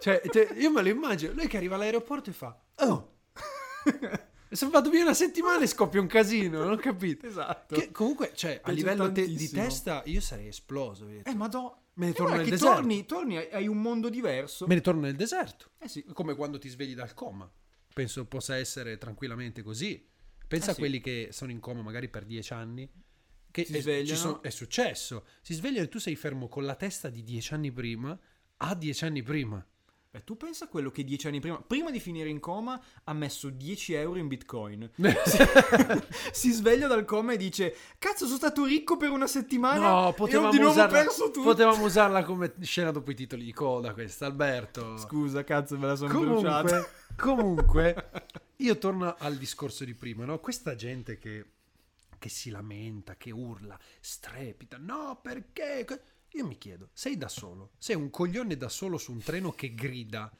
cioè, 0.00 0.20
cioè, 0.30 0.52
io 0.56 0.70
me 0.70 0.82
lo 0.82 0.88
immagino, 0.88 1.32
lui 1.32 1.46
che 1.46 1.56
arriva 1.56 1.74
all'aeroporto 1.76 2.30
e 2.30 2.32
fa, 2.32 2.58
oh, 2.76 3.16
sono 4.50 4.70
fatto 4.70 4.90
via 4.90 5.02
una 5.02 5.14
settimana 5.14 5.62
e 5.62 5.66
scoppia 5.66 6.00
un 6.00 6.06
casino, 6.06 6.58
non 6.62 6.72
ho 6.72 6.76
capito. 6.76 7.26
Esatto. 7.26 7.74
Che 7.76 7.90
comunque, 7.92 8.32
cioè, 8.34 8.60
a 8.62 8.70
livello 8.72 9.10
te- 9.12 9.26
di 9.26 9.48
testa, 9.48 10.02
io 10.06 10.20
sarei 10.20 10.48
esploso. 10.48 11.04
detto. 11.06 11.28
Eh, 11.30 11.34
ma 11.34 11.48
do... 11.48 11.76
Me 11.94 12.06
ne 12.06 12.12
torno 12.12 12.36
nel 12.36 12.48
deserto. 12.48 12.74
torni, 12.76 13.04
torni, 13.04 13.36
hai- 13.36 13.66
un 13.68 13.80
mondo 13.82 14.08
diverso. 14.08 14.66
Me 14.66 14.74
ne 14.74 14.80
torno 14.80 15.02
nel 15.02 15.16
deserto. 15.16 15.72
Eh 15.78 15.86
sì. 15.88 16.02
Come 16.14 16.34
quando 16.34 16.58
ti 16.58 16.68
svegli 16.68 16.94
dal 16.94 17.12
coma. 17.12 17.50
Penso 17.92 18.24
possa 18.26 18.56
essere 18.56 18.96
tranquillamente 18.96 19.62
così. 19.62 20.08
Pensa 20.48 20.68
Eh 20.68 20.70
a 20.70 20.74
sì. 20.74 20.80
quelli 20.80 21.00
che 21.00 21.28
sono 21.32 21.50
in 21.50 21.60
coma 21.60 21.82
magari 21.82 22.08
per 22.08 22.24
dieci 22.24 22.52
anni. 22.54 22.90
Che 23.50 23.64
Si 23.64 23.76
è, 23.76 24.04
sono- 24.14 24.40
è 24.40 24.48
successo. 24.50 25.26
Si 25.42 25.52
svegliano 25.52 25.84
e 25.84 25.88
tu 25.88 25.98
sei 25.98 26.16
fermo 26.16 26.48
con 26.48 26.64
la 26.64 26.74
testa 26.74 27.10
di 27.10 27.22
dieci 27.22 27.52
anni 27.52 27.70
prima 27.70 28.18
a 28.62 28.74
dieci 28.74 29.04
anni 29.04 29.22
prima. 29.22 29.62
Beh, 30.12 30.24
tu 30.24 30.36
pensa 30.36 30.64
a 30.64 30.68
quello 30.68 30.90
che 30.90 31.04
dieci 31.04 31.28
anni 31.28 31.38
prima, 31.38 31.62
prima 31.64 31.92
di 31.92 32.00
finire 32.00 32.28
in 32.28 32.40
coma, 32.40 32.80
ha 33.04 33.12
messo 33.12 33.48
10 33.48 33.92
euro 33.92 34.18
in 34.18 34.26
bitcoin. 34.26 34.90
si 36.32 36.50
sveglia 36.50 36.88
dal 36.88 37.04
coma 37.04 37.34
e 37.34 37.36
dice: 37.36 37.76
Cazzo, 37.96 38.24
sono 38.24 38.36
stato 38.36 38.64
ricco 38.64 38.96
per 38.96 39.10
una 39.10 39.28
settimana. 39.28 39.88
No, 39.88 40.12
potevamo 40.12 40.50
di 40.50 40.58
nuovo 40.58 40.72
usarla, 40.72 41.06
potevamo 41.44 41.84
usarla 41.84 42.24
come 42.24 42.52
scena 42.60 42.90
dopo 42.90 43.12
i 43.12 43.14
titoli 43.14 43.44
di 43.44 43.52
coda 43.52 43.92
questa, 43.92 44.26
Alberto. 44.26 44.96
Scusa, 44.96 45.44
cazzo, 45.44 45.78
me 45.78 45.86
la 45.86 45.94
sono 45.94 46.18
bruciata. 46.18 46.84
Comunque, 47.14 47.94
comunque, 47.94 48.10
io 48.56 48.78
torno 48.78 49.14
al 49.16 49.36
discorso 49.36 49.84
di 49.84 49.94
prima, 49.94 50.24
no? 50.24 50.40
Questa 50.40 50.74
gente 50.74 51.18
che, 51.18 51.44
che 52.18 52.28
si 52.28 52.50
lamenta, 52.50 53.14
che 53.14 53.30
urla, 53.30 53.78
strepita, 54.00 54.76
no, 54.76 55.20
perché? 55.22 55.86
Io 56.34 56.46
mi 56.46 56.58
chiedo, 56.58 56.90
sei 56.92 57.16
da 57.16 57.28
solo, 57.28 57.70
sei 57.78 57.96
un 57.96 58.08
coglione 58.10 58.56
da 58.56 58.68
solo 58.68 58.98
su 58.98 59.12
un 59.12 59.20
treno 59.22 59.50
che 59.52 59.74
grida, 59.74 60.30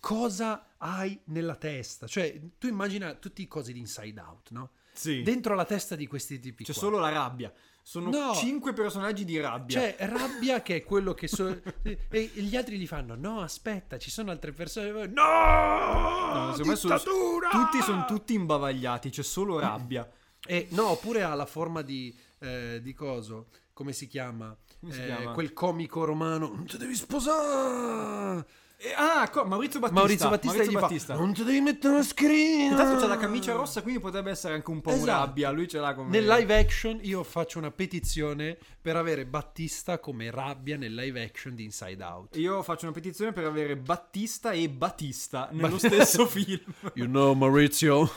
cosa 0.00 0.74
hai 0.78 1.18
nella 1.26 1.56
testa? 1.56 2.06
Cioè, 2.06 2.40
tu 2.58 2.66
immagina 2.66 3.14
tutti 3.14 3.42
i 3.42 3.46
cosi 3.46 3.72
di 3.72 3.78
Inside 3.80 4.20
Out, 4.20 4.50
no? 4.50 4.70
Sì. 4.92 5.22
Dentro 5.22 5.54
la 5.54 5.64
testa 5.64 5.96
di 5.96 6.06
questi 6.06 6.38
tipi 6.38 6.64
C'è 6.64 6.72
qua. 6.72 6.80
solo 6.82 6.98
la 6.98 7.08
rabbia. 7.10 7.52
Sono 7.82 8.08
No. 8.08 8.32
cinque 8.34 8.72
personaggi 8.72 9.24
di 9.26 9.38
rabbia. 9.38 9.78
Cioè, 9.80 9.96
rabbia 10.08 10.62
che 10.62 10.76
è 10.76 10.84
quello 10.84 11.12
che 11.12 11.28
so- 11.28 11.60
e 11.82 12.30
gli 12.34 12.56
altri 12.56 12.78
gli 12.78 12.86
fanno: 12.86 13.14
No, 13.14 13.40
aspetta, 13.42 13.98
ci 13.98 14.10
sono 14.10 14.30
altre 14.30 14.52
persone. 14.52 15.06
No! 15.08 16.52
No, 16.56 16.64
me 16.64 16.76
sono- 16.76 16.94
dittatura! 16.96 17.48
tutti 17.50 17.82
sono 17.82 18.04
tutti 18.06 18.32
imbavagliati, 18.34 19.10
c'è 19.10 19.22
solo 19.22 19.58
rabbia. 19.58 20.08
E 20.46 20.68
no, 20.70 20.88
oppure 20.90 21.22
ha 21.24 21.34
la 21.34 21.46
forma 21.46 21.82
di, 21.82 22.14
eh, 22.38 22.80
di 22.82 22.92
coso. 22.94 23.48
Come 23.74 23.92
si 23.92 24.06
chiama? 24.06 24.56
Come 24.80 24.92
si 24.92 25.00
Eh, 25.02 25.06
chiama? 25.06 25.32
Quel 25.32 25.52
comico 25.52 26.04
romano. 26.04 26.48
Non 26.54 26.64
ti 26.66 26.76
devi 26.78 26.94
sposare! 26.94 28.46
E- 28.76 28.92
ah, 28.96 29.28
co- 29.30 29.44
Maurizio 29.44 29.80
Battista. 29.80 30.00
Maurizio 30.00 30.28
Battista 30.28 30.62
gli 30.62 30.72
Battista. 30.72 31.14
fa: 31.14 31.20
Non 31.20 31.32
ti 31.32 31.42
devi 31.42 31.60
mettere 31.60 31.88
una 31.88 31.96
mascherina! 31.98 32.70
Intanto 32.70 33.00
c'ha 33.00 33.06
la 33.08 33.16
camicia 33.16 33.52
rossa, 33.54 33.82
quindi 33.82 34.00
potrebbe 34.00 34.30
essere 34.30 34.54
anche 34.54 34.70
un 34.70 34.80
po' 34.80 34.90
un 34.90 34.96
Esatto. 34.96 35.10
rabbia. 35.26 35.50
Lui 35.50 35.66
ce 35.68 35.78
l'ha 35.80 35.94
come. 35.94 36.08
Nel 36.10 36.24
live 36.26 36.56
action 36.58 36.98
io 37.02 37.22
faccio 37.24 37.58
una 37.58 37.70
petizione 37.70 38.58
per 38.84 38.96
avere 38.96 39.24
Battista 39.24 39.98
come 39.98 40.30
rabbia 40.30 40.76
nel 40.76 40.94
live 40.94 41.22
action 41.22 41.54
di 41.54 41.64
Inside 41.64 42.04
Out. 42.04 42.36
Io 42.36 42.62
faccio 42.62 42.84
una 42.84 42.92
petizione 42.92 43.32
per 43.32 43.46
avere 43.46 43.78
Battista 43.78 44.50
e 44.50 44.68
Battista 44.68 45.48
nello 45.52 45.78
stesso 45.78 46.26
film. 46.28 46.60
You 46.92 47.06
know 47.06 47.32
Maurizio. 47.32 48.04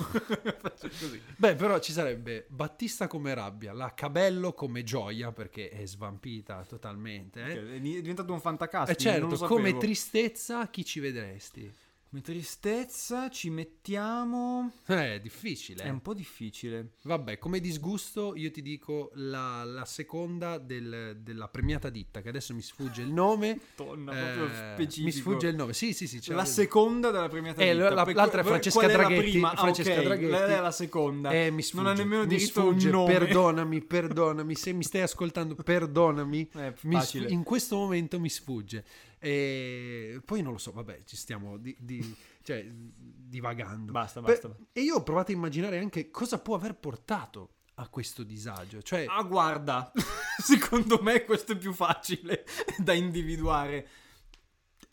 Faccio 0.67 0.89
così. 0.89 1.21
Beh, 1.37 1.55
però 1.55 1.79
ci 1.79 1.93
sarebbe 1.93 2.47
Battista 2.49 3.07
come 3.07 3.33
rabbia, 3.33 3.71
la 3.71 3.93
Cabello 3.93 4.51
come 4.51 4.83
gioia 4.83 5.31
perché 5.31 5.69
è 5.69 5.85
svampita 5.85 6.65
totalmente. 6.67 7.45
Eh? 7.45 7.59
Ok, 7.59 7.75
È 7.75 7.79
diventato 7.79 8.33
un 8.33 8.41
fantacasting. 8.41 8.97
E 8.97 9.01
certo, 9.01 9.25
non 9.25 9.37
lo 9.37 9.47
come 9.47 9.77
tristezza 9.77 10.67
chi 10.67 10.83
ci 10.83 10.99
vedresti? 10.99 11.73
Come 12.09 12.21
tristezza 12.21 13.29
ci 13.29 13.49
mettiamo. 13.49 14.71
Eh, 14.87 15.15
è 15.15 15.19
difficile. 15.19 15.83
È 15.83 15.89
un 15.89 16.01
po' 16.01 16.13
difficile. 16.13 16.91
Vabbè, 17.03 17.37
come 17.37 17.59
disgusto 17.59 18.33
io 18.37 18.49
ti 18.49 18.61
dico 18.61 19.11
la, 19.15 19.65
la 19.65 19.83
seconda 19.83 20.57
del- 20.57 21.17
della 21.19 21.49
premiata 21.49 21.89
ditta, 21.89 22.21
che 22.21 22.29
adesso 22.29 22.53
mi 22.53 22.61
sfugge 22.61 23.01
il 23.01 23.11
nome. 23.11 23.59
Tonna, 23.75 24.11
Eh, 24.13 24.35
proprio 24.37 24.55
specifico. 24.73 25.05
mi 25.05 25.11
sfugge 25.11 25.47
il 25.49 25.55
nome. 25.57 25.73
Sì, 25.73 25.91
sì, 25.93 26.07
sì. 26.07 26.21
La 26.31 26.45
seconda 26.45 27.11
della 27.11 27.27
premiata 27.27 27.61
Eh, 27.61 27.73
ditta. 27.73 27.89
la- 27.93 28.05
Per- 28.05 28.15
l'altra 28.15 28.39
è 28.41 28.43
Francesca 28.45 28.79
qual 28.79 28.89
è 28.89 28.95
la 28.95 28.99
Draghetti, 29.03 29.29
prima? 29.29 29.51
Ah, 29.51 29.57
Francesca 29.57 29.91
ok, 29.97 30.03
Draghetti. 30.03 30.31
Lei 30.31 30.53
è 30.53 30.61
la 30.61 30.71
seconda. 30.71 31.31
Eh, 31.31 31.51
mi 31.51 31.61
sfugge, 31.61 31.83
Non 31.83 31.91
ha 31.91 31.95
nemmeno 31.97 32.21
mi 32.21 32.27
diritto 32.29 32.61
a 32.61 32.63
un 32.63 32.69
sfugge, 32.71 32.89
nome. 32.89 33.13
perdonami, 33.17 33.81
perdonami, 33.85 34.55
se 34.55 34.71
mi 34.71 34.83
stai 34.83 35.01
ascoltando, 35.01 35.55
perdonami. 35.55 36.49
Eh, 36.55 36.73
Mi 36.83 36.93
facile. 36.95 37.25
sf- 37.25 37.31
in 37.33 37.43
questo 37.43 37.75
momento 37.75 38.17
mi 38.17 38.29
sfugge. 38.29 38.85
E 39.19 40.21
poi 40.23 40.41
non 40.41 40.51
lo 40.53 40.57
so, 40.57 40.71
vabbè, 40.71 41.03
ci 41.05 41.15
stiamo 41.15 41.57
di- 41.57 41.75
di- 41.79 42.15
cioè, 42.43 42.65
divagando. 42.69 43.91
Basta, 43.91 44.21
Per- 44.21 44.39
basta. 44.41 44.57
e 44.71 44.81
io 44.81 44.95
ho 44.95 45.03
provato 45.03 45.31
a 45.31 45.35
immaginare 45.35 45.79
anche 45.79 46.09
cosa 46.11 46.39
può 46.39 46.55
aver 46.55 46.75
portato 46.75 47.53
a 47.75 47.89
questo 47.89 48.23
disagio. 48.23 48.81
Cioè, 48.81 49.05
Ah, 49.07 49.23
guarda, 49.23 49.91
secondo 50.41 51.01
me 51.01 51.23
questo 51.25 51.53
è 51.53 51.57
più 51.57 51.73
facile 51.73 52.45
da 52.77 52.93
individuare. 52.93 53.87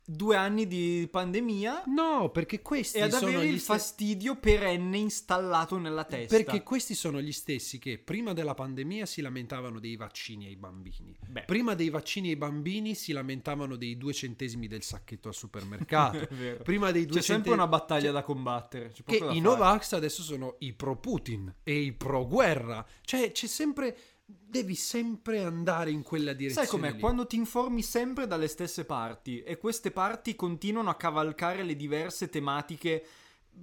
Due 0.06 0.36
anni 0.36 0.66
di 0.66 1.08
pandemia 1.10 1.84
No, 1.86 2.28
perché 2.30 2.60
questi 2.60 2.98
e 2.98 3.02
ad 3.02 3.12
sono 3.12 3.28
avere 3.28 3.46
il 3.46 3.58
ste- 3.58 3.72
fastidio 3.72 4.36
perenne 4.36 4.98
installato 4.98 5.78
nella 5.78 6.04
testa. 6.04 6.36
Perché 6.36 6.62
questi 6.62 6.94
sono 6.94 7.20
gli 7.22 7.32
stessi 7.32 7.78
che 7.78 7.98
prima 7.98 8.32
della 8.34 8.54
pandemia 8.54 9.06
si 9.06 9.22
lamentavano 9.22 9.80
dei 9.80 9.96
vaccini 9.96 10.46
ai 10.46 10.56
bambini. 10.56 11.16
Beh. 11.26 11.44
Prima 11.46 11.74
dei 11.74 11.88
vaccini 11.88 12.28
ai 12.28 12.36
bambini 12.36 12.94
si 12.94 13.12
lamentavano 13.12 13.76
dei 13.76 13.96
due 13.96 14.12
centesimi 14.12 14.66
del 14.68 14.82
sacchetto 14.82 15.28
al 15.28 15.34
supermercato. 15.34 16.28
Prima 16.62 16.90
dei 16.90 17.06
due 17.06 17.20
C'è 17.20 17.22
sempre 17.24 17.50
centesimi- 17.50 17.54
una 17.54 17.66
battaglia 17.66 18.02
Cioè, 18.04 18.12
da 18.12 18.22
combattere. 18.22 18.90
c'è 18.92 19.02
Che 19.04 19.18
da 19.18 19.32
i. 19.32 19.40
Novax 19.40 19.92
adesso 19.92 20.22
sono 20.22 20.56
i 20.58 20.72
pro 20.74 20.96
Putin 20.96 21.52
e 21.62 21.78
i 21.80 21.92
pro 21.92 22.26
guerra. 22.26 22.84
Cioè, 23.02 23.32
c'è 23.32 23.46
sempre. 23.46 23.96
Devi 24.26 24.74
sempre 24.74 25.42
andare 25.42 25.90
in 25.90 26.02
quella 26.02 26.32
direzione. 26.32 26.66
Sai 26.66 26.78
com'è? 26.78 26.92
lì. 26.92 27.00
Quando 27.00 27.26
ti 27.26 27.36
informi 27.36 27.82
sempre 27.82 28.26
dalle 28.26 28.48
stesse 28.48 28.84
parti 28.84 29.42
e 29.42 29.58
queste 29.58 29.90
parti 29.90 30.34
continuano 30.34 30.90
a 30.90 30.94
cavalcare 30.94 31.62
le 31.62 31.76
diverse 31.76 32.28
tematiche 32.28 33.04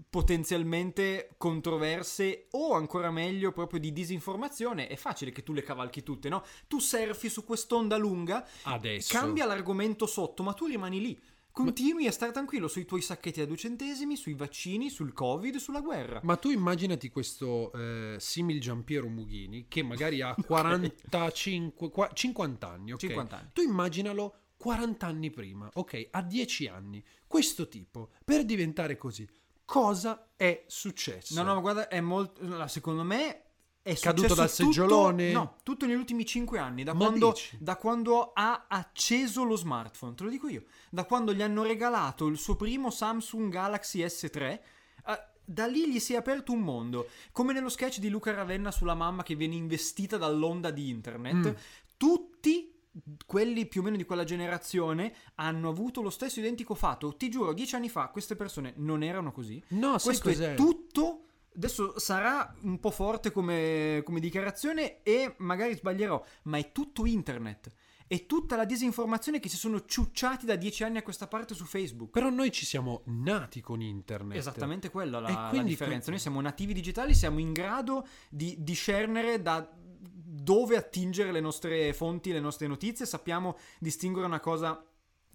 potenzialmente 0.10 1.32
controverse 1.38 2.48
o 2.52 2.74
ancora 2.74 3.12
meglio 3.12 3.52
proprio 3.52 3.80
di 3.80 3.92
disinformazione, 3.92 4.88
è 4.88 4.96
facile 4.96 5.32
che 5.32 5.44
tu 5.44 5.54
le 5.54 5.64
cavalchi 5.64 6.04
tutte, 6.04 6.30
no? 6.30 6.46
Tu 6.68 6.80
surfi 6.80 7.30
su 7.30 7.44
quest'onda 7.44 7.98
lunga, 7.98 8.48
Adesso. 8.64 9.18
cambia 9.18 9.46
l'argomento 9.46 10.06
sotto, 10.06 10.44
ma 10.44 10.54
tu 10.54 10.68
rimani 10.68 11.02
lì. 11.02 11.20
Continui 11.52 12.08
a 12.08 12.12
stare 12.12 12.32
tranquillo 12.32 12.68
sui 12.68 12.86
tuoi 12.86 13.02
sacchetti 13.02 13.42
a 13.42 13.46
due 13.46 13.58
centesimi, 13.58 14.16
sui 14.16 14.34
vaccini, 14.34 14.90
sul 14.90 15.14
covid, 15.14 15.56
sulla 15.58 15.82
guerra. 15.82 16.20
Ma 16.24 16.38
tu 16.38 16.50
immaginati 16.50 17.10
questo 17.10 17.72
eh, 17.74 18.16
simil 18.20 18.60
Giampiero 18.62 19.08
Mughini 19.08 19.66
che 19.68 19.84
magari 19.84 20.22
ha 20.22 20.34
45, 20.40 21.90
qua- 21.90 22.10
50 22.12 22.68
anni, 22.68 22.92
ok? 22.94 23.00
50 23.00 23.38
anni. 23.38 23.50
Tu 23.54 23.62
immaginalo 23.62 24.36
40 24.58 25.06
anni 25.08 25.30
prima, 25.30 25.70
ok? 25.74 26.08
A 26.12 26.22
10 26.22 26.68
anni. 26.68 27.04
Questo 27.28 27.68
tipo, 27.68 28.10
per 28.24 28.46
diventare 28.46 28.98
così, 28.98 29.28
cosa 29.66 30.32
è 30.36 30.64
successo? 30.68 31.42
No, 31.42 31.54
no, 31.54 31.62
guarda, 31.62 31.88
è 31.88 32.00
molto. 32.00 32.68
Secondo 32.68 33.04
me 33.04 33.44
è 33.84 33.96
Caduto 33.98 34.36
dal 34.36 34.50
tutto- 34.50 34.64
seggiolone? 34.72 35.32
no, 35.32 35.56
tutto 35.64 35.86
negli 35.86 35.96
ultimi 35.98 36.26
5 36.26 36.60
anni. 36.60 36.84
Da 36.84 36.94
quando, 36.94 37.36
da 37.60 37.76
quando 37.78 38.32
ha 38.34 38.66
acceso 38.68 39.44
lo 39.44 39.56
smartphone, 39.56 40.14
te 40.14 40.24
lo 40.24 40.30
dico 40.30 40.48
io. 40.48 40.64
Da 40.90 41.06
quando 41.06 41.34
gli 41.34 41.42
hanno 41.42 41.64
regalato 41.64 42.28
il 42.28 42.38
suo 42.38 42.56
primo 42.56 42.90
Samsung 42.92 43.52
Galaxy 43.52 44.04
S3. 44.04 44.42
eh, 44.44 44.62
da 45.44 45.66
lì 45.66 45.92
gli 45.92 46.00
si 46.00 46.14
è 46.14 46.18
aperto 46.18 46.52
un 46.54 46.60
mondo. 46.62 47.08
Come 47.32 47.52
nello 47.54 47.70
sketch 47.70 47.98
di 48.00 48.10
Luca 48.10 48.32
Ravenna 48.34 48.72
sulla 48.72 48.94
mamma 48.96 49.24
che 49.24 49.36
viene 49.36 49.56
investita 49.56 50.18
dall'onda 50.18 50.70
di 50.72 50.90
internet. 50.90 51.36
Mm. 51.50 51.54
Tutti 51.98 52.70
quelli 53.26 53.66
più 53.68 53.82
o 53.82 53.84
meno 53.86 53.96
di 53.96 54.04
quella 54.06 54.24
generazione 54.26 55.14
hanno 55.36 55.70
avuto 55.70 56.02
lo 56.02 56.10
stesso 56.10 56.40
identico 56.40 56.76
fatto. 56.76 57.16
Ti 57.16 57.30
giuro, 57.30 57.54
dieci 57.54 57.76
anni 57.76 57.90
fa 57.90 58.08
queste 58.10 58.36
persone 58.36 58.74
non 58.78 59.02
erano 59.04 59.32
così. 59.32 59.62
No, 59.70 59.98
Questo 60.02 60.30
cos'è? 60.30 60.54
è 60.54 60.56
tutto. 60.56 61.21
Adesso 61.56 62.00
sarà 62.00 62.56
un 62.62 62.80
po' 62.80 62.92
forte 62.92 63.32
come, 63.32 64.02
come 64.06 64.20
dichiarazione 64.20 65.02
e 65.04 65.36
magari 65.40 65.76
sbaglierò, 65.76 66.24
ma 66.44 66.58
è 66.58 66.72
tutto 66.72 67.06
internet. 67.06 67.70
È 68.08 68.26
tutta 68.26 68.58
la 68.58 68.66
disinformazione 68.66 69.40
che 69.40 69.48
si 69.48 69.56
sono 69.56 69.86
ciucciati 69.86 70.46
da 70.46 70.56
dieci 70.58 70.84
anni 70.84 70.98
a 70.98 71.02
questa 71.02 71.28
parte 71.28 71.54
su 71.54 71.64
Facebook. 71.64 72.10
Però 72.12 72.30
noi 72.30 72.52
ci 72.52 72.66
siamo 72.66 73.04
nati 73.06 73.62
con 73.62 73.82
internet. 73.82 74.38
Esattamente 74.38 74.90
quella 74.90 75.20
la, 75.22 75.30
E 75.30 75.56
la 75.56 75.64
differenza. 75.64 76.04
que- 76.04 76.12
Noi 76.12 76.20
siamo 76.20 76.42
nativi 76.42 76.74
digitali, 76.74 77.14
siamo 77.16 77.40
in 77.40 77.54
grado 77.54 78.06
di 78.30 78.56
discernere 78.60 79.42
da 79.42 79.66
dove 80.34 80.76
attingere 80.76 81.32
le 81.32 81.40
nostre 81.40 81.94
fonti, 81.94 82.32
le 82.32 82.40
nostre 82.40 82.68
notizie, 82.68 83.06
sappiamo 83.06 83.58
distinguere 83.80 84.28
una 84.28 84.40
cosa 84.40 84.84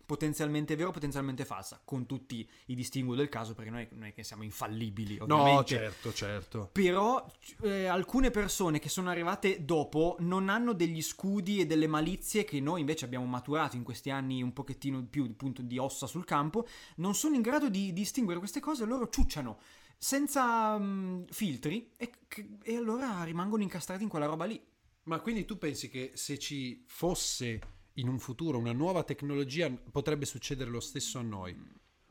potenzialmente 0.07 0.77
vera 0.77 0.89
o 0.89 0.93
potenzialmente 0.93 1.45
falsa, 1.45 1.81
con 1.85 2.07
tutti 2.07 2.49
i 2.67 2.75
distinguo 2.75 3.15
del 3.15 3.29
caso, 3.29 3.55
perché 3.55 3.71
noi 3.71 3.89
non 3.91 4.05
è 4.05 4.13
che 4.13 4.23
siamo 4.23 4.45
infallibili, 4.45 5.17
No, 5.27 5.41
ovviamente. 5.41 5.75
certo, 5.77 6.13
certo. 6.13 6.71
Però 6.73 7.29
eh, 7.63 7.87
alcune 7.87 8.31
persone 8.31 8.79
che 8.79 8.89
sono 8.89 9.11
arrivate 9.11 9.65
dopo 9.65 10.17
non 10.21 10.49
hanno 10.49 10.73
degli 10.73 11.03
scudi 11.03 11.61
e 11.61 11.67
delle 11.67 11.87
malizie 11.89 12.45
che 12.45 12.61
noi 12.61 12.81
invece 12.81 13.05
abbiamo 13.05 13.27
maturato 13.27 13.77
in 13.77 13.83
questi 13.83 14.11
anni 14.11 14.43
un 14.43 14.53
pochettino 14.53 15.05
più 15.05 15.25
appunto 15.29 15.61
di 15.63 15.77
ossa 15.77 16.07
sul 16.07 16.25
campo, 16.25 16.67
non 16.97 17.15
sono 17.15 17.35
in 17.35 17.43
grado 17.43 17.69
di 17.69 17.93
distinguere 17.93 18.39
queste 18.39 18.61
cose, 18.61 18.85
loro 18.85 19.09
ciucciano 19.09 19.59
senza 19.99 20.79
mm, 20.79 21.25
filtri 21.31 21.91
e, 21.97 22.11
e 22.63 22.77
allora 22.77 23.25
rimangono 23.25 23.63
incastrati 23.63 24.03
in 24.03 24.09
quella 24.09 24.27
roba 24.27 24.45
lì. 24.45 24.63
Ma 25.05 25.21
quindi 25.21 25.45
tu 25.45 25.57
pensi 25.59 25.89
che 25.89 26.13
se 26.15 26.39
ci 26.39 26.85
fosse 26.87 27.61
in 27.97 28.09
un 28.09 28.19
futuro 28.19 28.59
una 28.59 28.73
nuova 28.73 29.03
tecnologia 29.03 29.71
potrebbe 29.71 30.25
succedere 30.25 30.71
lo 30.71 30.81
stesso 30.81 31.19
a 31.19 31.23
noi? 31.23 31.57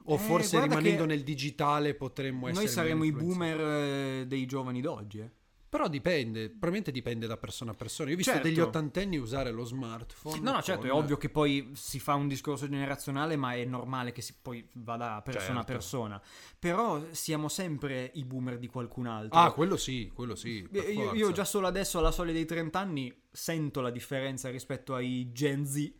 O 0.07 0.15
Eh, 0.15 0.17
forse 0.19 0.59
rimanendo 0.59 1.05
nel 1.05 1.23
digitale 1.23 1.95
potremmo 1.95 2.47
essere 2.47 2.65
Noi 2.65 2.73
saremo 2.73 3.03
i 3.03 3.11
boomer 3.11 3.59
eh, 3.59 4.27
dei 4.27 4.45
giovani 4.45 4.81
d'oggi, 4.81 5.19
eh. 5.19 5.31
Però 5.75 5.89
dipende, 5.89 6.47
probabilmente 6.47 6.89
dipende 6.89 7.27
da 7.27 7.35
persona 7.35 7.71
a 7.71 7.73
persona. 7.73 8.07
Io 8.07 8.15
ho 8.15 8.17
visto 8.17 8.31
Certo. 8.31 8.47
degli 8.47 8.61
ottantenni 8.61 9.17
usare 9.17 9.51
lo 9.51 9.65
smartphone. 9.65 10.39
No, 10.39 10.53
no, 10.53 10.61
certo, 10.61 10.87
è 10.87 10.91
ovvio 10.91 11.17
che 11.17 11.27
poi 11.27 11.71
si 11.73 11.99
fa 11.99 12.13
un 12.13 12.29
discorso 12.29 12.69
generazionale, 12.69 13.35
ma 13.35 13.55
è 13.55 13.65
normale 13.65 14.13
che 14.13 14.21
si 14.21 14.35
poi 14.41 14.65
vada 14.75 15.21
persona 15.21 15.59
a 15.59 15.63
Certo. 15.63 15.71
persona. 15.73 16.21
Però 16.57 17.03
siamo 17.11 17.49
sempre 17.49 18.09
i 18.13 18.23
boomer 18.23 18.57
di 18.57 18.67
qualcun 18.67 19.07
altro. 19.07 19.37
Ah, 19.37 19.51
quello 19.51 19.75
sì, 19.75 20.09
quello 20.13 20.35
sì. 20.35 20.65
Io, 20.71 21.13
io 21.13 21.31
già 21.33 21.43
solo 21.43 21.67
adesso 21.67 21.99
alla 21.99 22.11
soglia 22.11 22.31
dei 22.31 22.45
30 22.45 22.79
anni 22.79 23.13
sento 23.29 23.81
la 23.81 23.91
differenza 23.91 24.49
rispetto 24.49 24.95
ai 24.95 25.29
Gen 25.33 25.65
Z, 25.65 25.73
che 25.73 25.93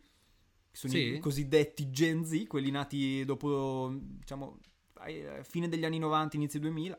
sono 0.72 0.94
Sì? 0.94 1.16
i 1.16 1.18
cosiddetti 1.18 1.90
Gen 1.90 2.24
Z, 2.24 2.46
quelli 2.46 2.70
nati 2.70 3.26
dopo, 3.26 3.94
diciamo, 3.94 4.58
a 4.94 5.42
fine 5.42 5.68
degli 5.68 5.84
anni 5.84 5.98
90, 5.98 6.36
inizio 6.36 6.60
2000. 6.60 6.98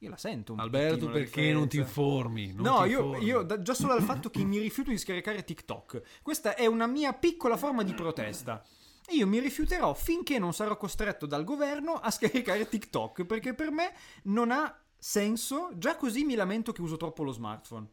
Io 0.00 0.10
la 0.10 0.16
sento 0.16 0.52
un 0.52 0.60
Alberto, 0.60 1.08
perché 1.08 1.52
non 1.52 1.66
ti 1.66 1.78
informi? 1.78 2.52
Non 2.52 2.62
no, 2.62 2.82
ti 2.82 2.90
io, 2.90 2.98
informi. 3.04 3.24
io 3.24 3.42
da- 3.42 3.60
già 3.60 3.74
solo 3.74 3.94
dal 3.94 4.04
fatto 4.04 4.30
che 4.30 4.44
mi 4.44 4.58
rifiuto 4.58 4.90
di 4.90 4.98
scaricare 4.98 5.42
TikTok. 5.42 6.20
Questa 6.22 6.54
è 6.54 6.66
una 6.66 6.86
mia 6.86 7.12
piccola 7.14 7.56
forma 7.56 7.82
di 7.82 7.94
protesta. 7.94 8.64
E 9.06 9.16
Io 9.16 9.26
mi 9.26 9.40
rifiuterò 9.40 9.94
finché 9.94 10.38
non 10.38 10.52
sarò 10.52 10.76
costretto 10.76 11.26
dal 11.26 11.42
governo 11.42 11.94
a 11.94 12.10
scaricare 12.12 12.68
TikTok, 12.68 13.24
perché 13.24 13.54
per 13.54 13.72
me 13.72 13.92
non 14.24 14.52
ha 14.52 14.72
senso. 14.96 15.70
Già 15.74 15.96
così 15.96 16.22
mi 16.24 16.34
lamento 16.36 16.70
che 16.72 16.82
uso 16.82 16.96
troppo 16.96 17.24
lo 17.24 17.32
smartphone. 17.32 17.88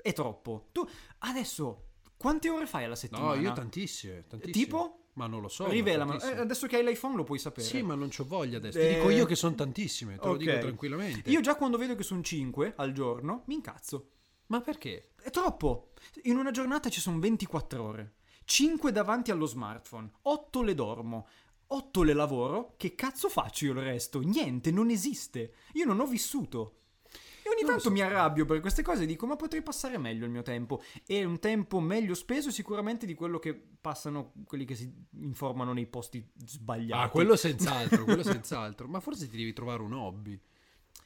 È 0.00 0.14
troppo. 0.14 0.68
Tu 0.72 0.88
adesso 1.18 1.88
quante 2.16 2.48
ore 2.48 2.66
fai 2.66 2.84
alla 2.84 2.96
settimana? 2.96 3.34
No, 3.34 3.40
io 3.40 3.52
tantissime, 3.52 4.24
tantissime. 4.26 4.64
Tipo? 4.64 4.99
Ma 5.20 5.26
non 5.26 5.42
lo 5.42 5.48
so. 5.48 5.68
Rivelamelo. 5.68 6.18
Eh, 6.18 6.38
adesso 6.38 6.66
che 6.66 6.76
hai 6.76 6.82
l'iPhone 6.84 7.14
lo 7.14 7.24
puoi 7.24 7.38
sapere. 7.38 7.66
Sì, 7.66 7.82
ma 7.82 7.94
non 7.94 8.08
c'ho 8.08 8.24
voglia 8.24 8.56
adesso. 8.56 8.78
Eh, 8.78 8.88
Ti 8.88 8.94
dico 8.94 9.10
io 9.10 9.26
che 9.26 9.34
sono 9.34 9.54
tantissime, 9.54 10.16
te 10.16 10.26
lo 10.26 10.32
ok. 10.32 10.38
dico 10.38 10.58
tranquillamente. 10.58 11.28
Io 11.28 11.40
già 11.40 11.56
quando 11.56 11.76
vedo 11.76 11.94
che 11.94 12.02
sono 12.02 12.22
5 12.22 12.72
al 12.76 12.92
giorno, 12.92 13.42
mi 13.48 13.54
incazzo. 13.54 14.12
Ma 14.46 14.62
perché? 14.62 15.10
È 15.20 15.28
troppo. 15.28 15.92
In 16.22 16.38
una 16.38 16.50
giornata 16.50 16.88
ci 16.88 17.00
sono 17.00 17.18
24 17.18 17.82
ore. 17.84 18.14
5 18.44 18.90
davanti 18.92 19.30
allo 19.30 19.44
smartphone. 19.44 20.10
8 20.22 20.62
le 20.62 20.74
dormo. 20.74 21.28
8 21.66 22.02
le 22.02 22.14
lavoro. 22.14 22.74
Che 22.78 22.94
cazzo 22.94 23.28
faccio 23.28 23.66
io 23.66 23.72
il 23.72 23.80
resto? 23.80 24.20
Niente, 24.20 24.70
non 24.70 24.88
esiste. 24.88 25.52
Io 25.74 25.84
non 25.84 26.00
ho 26.00 26.06
vissuto. 26.06 26.79
Ogni 27.60 27.68
tanto 27.68 27.82
so. 27.84 27.90
mi 27.90 28.00
arrabbio 28.00 28.44
per 28.44 28.60
queste 28.60 28.82
cose 28.82 29.04
e 29.04 29.06
dico, 29.06 29.26
ma 29.26 29.36
potrei 29.36 29.62
passare 29.62 29.98
meglio 29.98 30.24
il 30.24 30.30
mio 30.30 30.42
tempo. 30.42 30.82
E 31.06 31.24
un 31.24 31.38
tempo 31.38 31.80
meglio 31.80 32.14
speso 32.14 32.50
sicuramente 32.50 33.06
di 33.06 33.14
quello 33.14 33.38
che 33.38 33.54
passano 33.54 34.32
quelli 34.44 34.64
che 34.64 34.74
si 34.74 34.92
informano 35.20 35.72
nei 35.72 35.86
posti 35.86 36.26
sbagliati. 36.44 37.02
Ah, 37.02 37.08
quello 37.08 37.36
senz'altro, 37.36 38.04
quello 38.04 38.22
senz'altro. 38.24 38.86
Ma 38.88 39.00
forse 39.00 39.28
ti 39.28 39.36
devi 39.36 39.52
trovare 39.52 39.82
un 39.82 39.92
hobby. 39.92 40.40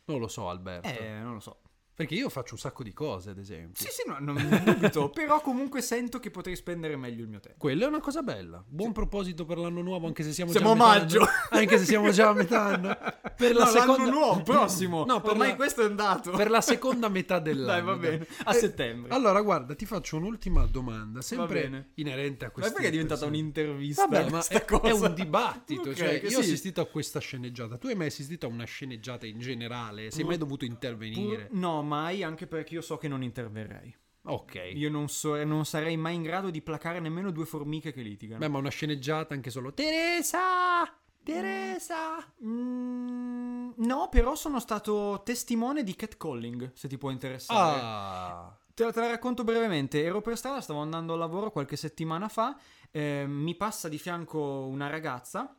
Non 0.07 0.19
lo 0.19 0.29
so, 0.29 0.49
Alberto. 0.49 0.89
Eh, 0.89 1.19
non 1.21 1.35
lo 1.35 1.41
so. 1.41 1.61
Perché 1.97 2.15
io 2.15 2.29
faccio 2.29 2.55
un 2.55 2.59
sacco 2.59 2.83
di 2.83 2.93
cose, 2.93 3.31
ad 3.31 3.39
esempio. 3.39 3.81
Sì, 3.85 3.89
sì, 3.93 4.03
no, 4.09 4.17
non 4.19 4.35
dubito. 4.65 5.11
però 5.15 5.41
comunque 5.41 5.81
sento 5.81 6.19
che 6.19 6.31
potrei 6.31 6.57
spendere 6.57 6.97
meglio 6.97 7.23
il 7.23 7.29
mio 7.29 7.39
tempo. 7.39 7.59
Quella 7.59 7.85
è 7.85 7.89
una 7.89 8.01
cosa 8.01 8.23
bella. 8.23 8.65
Buon 8.67 8.91
proposito 8.91 9.45
per 9.45 9.59
l'anno 9.59 9.81
nuovo, 9.81 10.09
anche 10.09 10.25
se 10.25 10.33
siamo, 10.33 10.51
Siamo 10.51 10.75
già 10.75 10.83
a 10.83 10.87
maggio. 10.87 11.21
anno. 11.21 11.31
Anche 11.51 11.79
se 11.79 11.85
siamo 11.85 12.11
già 12.11 12.31
a 12.31 12.33
metà 12.33 12.65
anno. 12.65 12.97
Per 13.37 13.53
la 13.55 13.65
No, 13.65 13.71
seconda... 13.71 13.97
l'anno 14.05 14.11
nuovo, 14.11 14.43
prossimo. 14.45 15.05
No, 15.05 15.21
per 15.21 15.33
Ormai 15.33 15.49
la... 15.51 15.57
questo 15.57 15.83
è 15.83 15.87
andato. 15.87 16.31
per 16.33 16.51
la 16.51 16.61
seconda 16.61 17.09
metà 17.09 17.41
dell'anno. 17.41 17.67
Dai, 17.67 17.83
va 17.83 17.97
bene. 17.97 18.27
A 18.45 18.55
Eh, 18.55 18.59
settembre. 18.59 19.13
Allora, 19.13 19.41
guarda, 19.43 19.75
ti 19.75 19.87
faccio 19.87 20.17
un'ultima 20.17 20.65
domanda, 20.67 21.21
sempre 21.21 21.91
inerente 21.95 22.45
a 22.45 22.49
Ma 22.49 22.53
questa. 22.55 22.73
perché 22.73 22.89
è 22.89 22.91
diventata 22.93 23.27
un'intervista? 23.27 24.07
Vabbè, 24.07 24.31
ma 24.31 24.45
è, 24.47 24.65
è 24.65 24.91
un 24.93 25.15
dibattito. 25.15 25.89
Ok, 25.91 25.95
cioè, 25.97 26.13
io 26.23 26.27
ho 26.39 26.43
sì. 26.43 26.49
assistito 26.51 26.81
a 26.81 26.87
questa 26.87 27.19
sceneggiata. 27.19 27.77
Tu 27.77 27.89
hai 27.89 27.97
mai 27.97 28.07
assistito 28.07 28.47
a 28.47 28.49
una 28.49 28.65
sceneggiata 28.65 29.27
in 29.27 29.41
generale? 29.41 30.11
Sei 30.11 30.21
Pur- 30.21 30.27
mai 30.29 30.39
dovuto 30.39 30.65
intervenire? 30.65 31.49
No, 31.53 31.83
mai, 31.85 32.23
anche 32.25 32.47
perché 32.49 32.75
io 32.75 32.81
so 32.81 32.97
che 32.97 33.07
non 33.09 33.23
interverrei. 33.23 33.95
Ok. 34.27 34.71
Io 34.75 34.91
non, 34.91 35.09
so- 35.09 35.43
non 35.45 35.65
sarei 35.65 35.97
mai 35.97 36.15
in 36.15 36.23
grado 36.23 36.51
di 36.51 36.63
placare 36.63 36.99
nemmeno 36.99 37.31
due 37.31 37.45
formiche 37.45 37.93
che 37.93 38.01
litigano. 38.03 38.41
Beh, 38.41 38.49
ma 38.49 38.59
una 38.59 38.71
sceneggiata 38.71 39.35
anche 39.35 39.51
solo. 39.51 39.73
Teresa! 39.73 40.83
Teresa! 41.23 42.17
Mm, 42.45 43.71
no, 43.77 44.09
però 44.11 44.35
sono 44.35 44.61
stato 44.61 45.23
testimone 45.25 45.83
di 45.83 45.95
catcalling, 45.95 46.73
se 46.75 46.89
ti 46.89 46.99
può 46.99 47.11
interessare. 47.11 47.81
Ah! 47.83 48.59
Te 48.75 48.85
la, 48.85 48.93
te 48.93 49.01
la 49.01 49.09
racconto 49.09 49.45
brevemente. 49.45 50.03
Ero 50.03 50.21
per 50.21 50.37
strada, 50.37 50.61
stavo 50.61 50.81
andando 50.81 51.13
al 51.13 51.19
lavoro 51.19 51.51
qualche 51.51 51.77
settimana 51.77 52.29
fa. 52.29 52.59
eh, 52.91 53.25
mi 53.27 53.55
passa 53.55 53.89
di 53.89 53.99
fianco 53.99 54.67
una 54.67 54.89
ragazza 54.89 55.55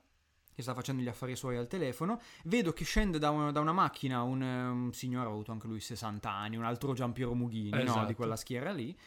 che 0.55 0.61
sta 0.61 0.73
facendo 0.73 1.01
gli 1.01 1.07
affari 1.09 1.35
suoi 1.35 1.57
al 1.57 1.67
telefono. 1.67 2.19
Vedo 2.45 2.71
che 2.71 2.85
scende 2.85 3.19
da 3.19 3.29
una, 3.29 3.51
da 3.51 3.59
una 3.59 3.73
macchina 3.73 4.21
un, 4.23 4.41
un 4.41 4.93
signore, 4.93 5.27
ha 5.27 5.31
avuto 5.31 5.51
anche 5.51 5.67
lui 5.67 5.81
60 5.81 6.31
anni, 6.31 6.55
un 6.55 6.63
altro 6.63 6.93
Giampiero 6.93 7.33
Mughini, 7.35 7.69
no? 7.71 7.81
Esatto. 7.81 8.05
di 8.05 8.13
quella 8.15 8.37
schiera 8.37 8.71
lì. 8.71 8.97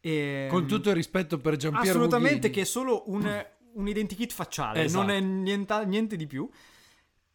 E, 0.00 0.46
Con 0.50 0.66
tutto 0.66 0.88
il 0.88 0.94
rispetto 0.94 1.38
per 1.38 1.56
Giampiero 1.56 1.90
Assolutamente 1.98 2.34
Mughini. 2.48 2.54
che 2.54 2.60
è 2.62 2.64
solo 2.64 3.02
un, 3.10 3.46
un 3.74 3.88
identikit 3.88 4.32
facciale, 4.32 4.84
Esatto. 4.84 5.04
non 5.04 5.14
è 5.14 5.20
niente, 5.20 5.84
niente 5.84 6.16
di 6.16 6.26
più. 6.26 6.48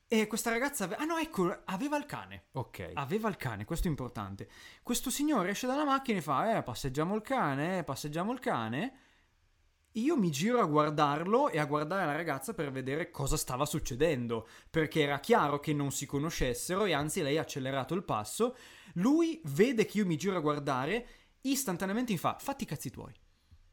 E 0.08 0.28
questa 0.28 0.50
ragazza... 0.50 0.86
ave- 0.86 0.96
Ah 0.96 1.06
no, 1.06 1.18
ecco, 1.18 1.56
aveva 1.66 1.98
il 1.98 2.06
cane. 2.06 2.46
Ok. 2.54 2.90
Aveva 2.96 3.30
il 3.30 3.38
cane, 3.38 3.64
questo 3.64 3.88
è 3.88 3.90
importante. 3.90 4.50
Questo 4.84 5.10
signore 5.10 5.52
esce 5.52 5.68
dalla 5.68 5.86
macchina 5.86 6.18
e 6.18 6.22
fa: 6.22 6.58
Eh, 6.58 6.64
passeggiamo 6.64 7.16
il 7.16 7.22
cane, 7.22 7.78
eh, 7.78 7.84
passeggiamo 7.84 8.34
il 8.34 8.40
cane. 8.40 8.94
Io 9.96 10.16
mi 10.16 10.32
giro 10.32 10.62
a 10.62 10.66
guardarlo 10.66 11.50
e 11.50 11.60
a 11.60 11.66
guardare 11.66 12.06
la 12.06 12.16
ragazza 12.16 12.54
per 12.54 12.72
vedere 12.72 13.10
cosa 13.10 13.36
stava 13.36 13.66
succedendo. 13.66 14.48
Perché 14.70 15.02
era 15.02 15.20
chiaro 15.20 15.60
che 15.60 15.74
non 15.74 15.92
si 15.92 16.06
conoscessero 16.06 16.86
e 16.86 16.94
anzi 16.94 17.22
lei 17.22 17.38
ha 17.38 17.42
accelerato 17.42 17.94
il 17.94 18.04
passo. 18.04 18.56
Lui 18.94 19.42
vede 19.46 19.86
che 19.86 19.98
io 19.98 20.06
mi 20.06 20.18
giro 20.18 20.38
a 20.38 20.42
guardare, 20.42 21.08
istantaneamente 21.42 22.14
mi 22.14 22.18
fa: 22.18 22.38
Fatti 22.40 22.64
i 22.64 22.68
cazzi 22.68 22.90
tuoi. 22.90 23.14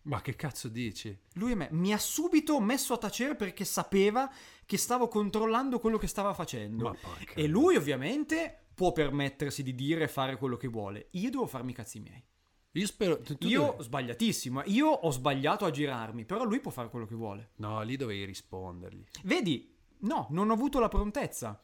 Ma 0.03 0.21
che 0.23 0.35
cazzo 0.35 0.69
dici? 0.69 1.17
Lui 1.35 1.53
e 1.53 1.55
me 1.55 1.69
mi 1.73 1.93
ha 1.93 1.99
subito 1.99 2.59
messo 2.61 2.95
a 2.95 2.99
tacere 2.99 3.37
perché 3.37 3.65
sapeva 3.65 4.33
che 4.65 4.79
stavo 4.79 5.07
controllando 5.07 5.79
quello 5.79 5.99
che 5.99 6.07
stava 6.07 6.33
facendo. 6.33 6.97
E 7.35 7.47
lui 7.47 7.77
ovviamente 7.77 8.69
può 8.75 8.93
permettersi 8.93 9.63
di 9.63 9.75
dire 9.75 10.05
e 10.05 10.09
fare 10.09 10.37
quello 10.37 10.57
che 10.57 10.69
vuole. 10.69 11.09
Io 11.13 11.31
devo 11.31 11.47
farmi 11.47 11.73
i 11.73 11.75
cazzi 11.75 12.01
miei. 12.01 12.25
Io 12.73 12.87
spero... 12.87 13.21
tu- 13.21 13.37
tu 13.39 13.47
Io 13.49 13.65
dove- 13.65 13.83
sbagliatissimo, 13.83 14.63
io 14.67 14.89
ho 14.89 15.11
sbagliato 15.11 15.65
a 15.65 15.71
girarmi, 15.71 16.25
però 16.25 16.45
lui 16.45 16.61
può 16.61 16.71
fare 16.71 16.89
quello 16.91 17.07
che 17.07 17.15
vuole. 17.15 17.51
No, 17.57 17.81
lì 17.83 17.97
dovevi 17.97 18.25
rispondergli. 18.25 19.05
Vedi? 19.25 19.75
No, 20.01 20.27
non 20.31 20.51
ho 20.51 20.53
avuto 20.53 20.79
la 20.79 20.89
prontezza. 20.89 21.61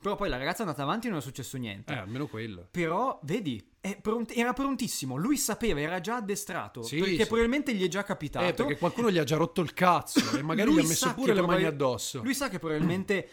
Però 0.00 0.16
poi 0.16 0.28
la 0.28 0.36
ragazza 0.36 0.58
è 0.58 0.66
andata 0.66 0.82
avanti 0.82 1.06
e 1.06 1.10
non 1.10 1.20
è 1.20 1.22
successo 1.22 1.56
niente. 1.56 1.94
Eh, 1.94 1.96
almeno 1.96 2.26
quello. 2.26 2.68
Però, 2.70 3.18
vedi, 3.22 3.66
pront- 4.02 4.36
era 4.36 4.52
prontissimo. 4.52 5.16
Lui 5.16 5.38
sapeva, 5.38 5.80
era 5.80 5.98
già 6.00 6.16
addestrato. 6.16 6.82
Sì, 6.82 6.98
perché 6.98 7.22
sì. 7.22 7.26
probabilmente 7.26 7.74
gli 7.74 7.82
è 7.82 7.88
già 7.88 8.04
capitato. 8.04 8.44
Eh, 8.44 8.52
perché 8.52 8.76
qualcuno 8.76 9.10
gli 9.10 9.16
ha 9.16 9.24
già 9.24 9.36
rotto 9.36 9.62
il 9.62 9.72
cazzo 9.72 10.36
e 10.36 10.42
magari 10.42 10.68
Lui 10.68 10.82
gli 10.82 10.84
ha 10.84 10.88
messo 10.88 11.14
pure 11.14 11.32
le 11.32 11.40
mani 11.40 11.62
probab- 11.62 11.72
addosso. 11.72 12.22
Lui 12.22 12.34
sa 12.34 12.50
che 12.50 12.58
probabilmente 12.58 13.28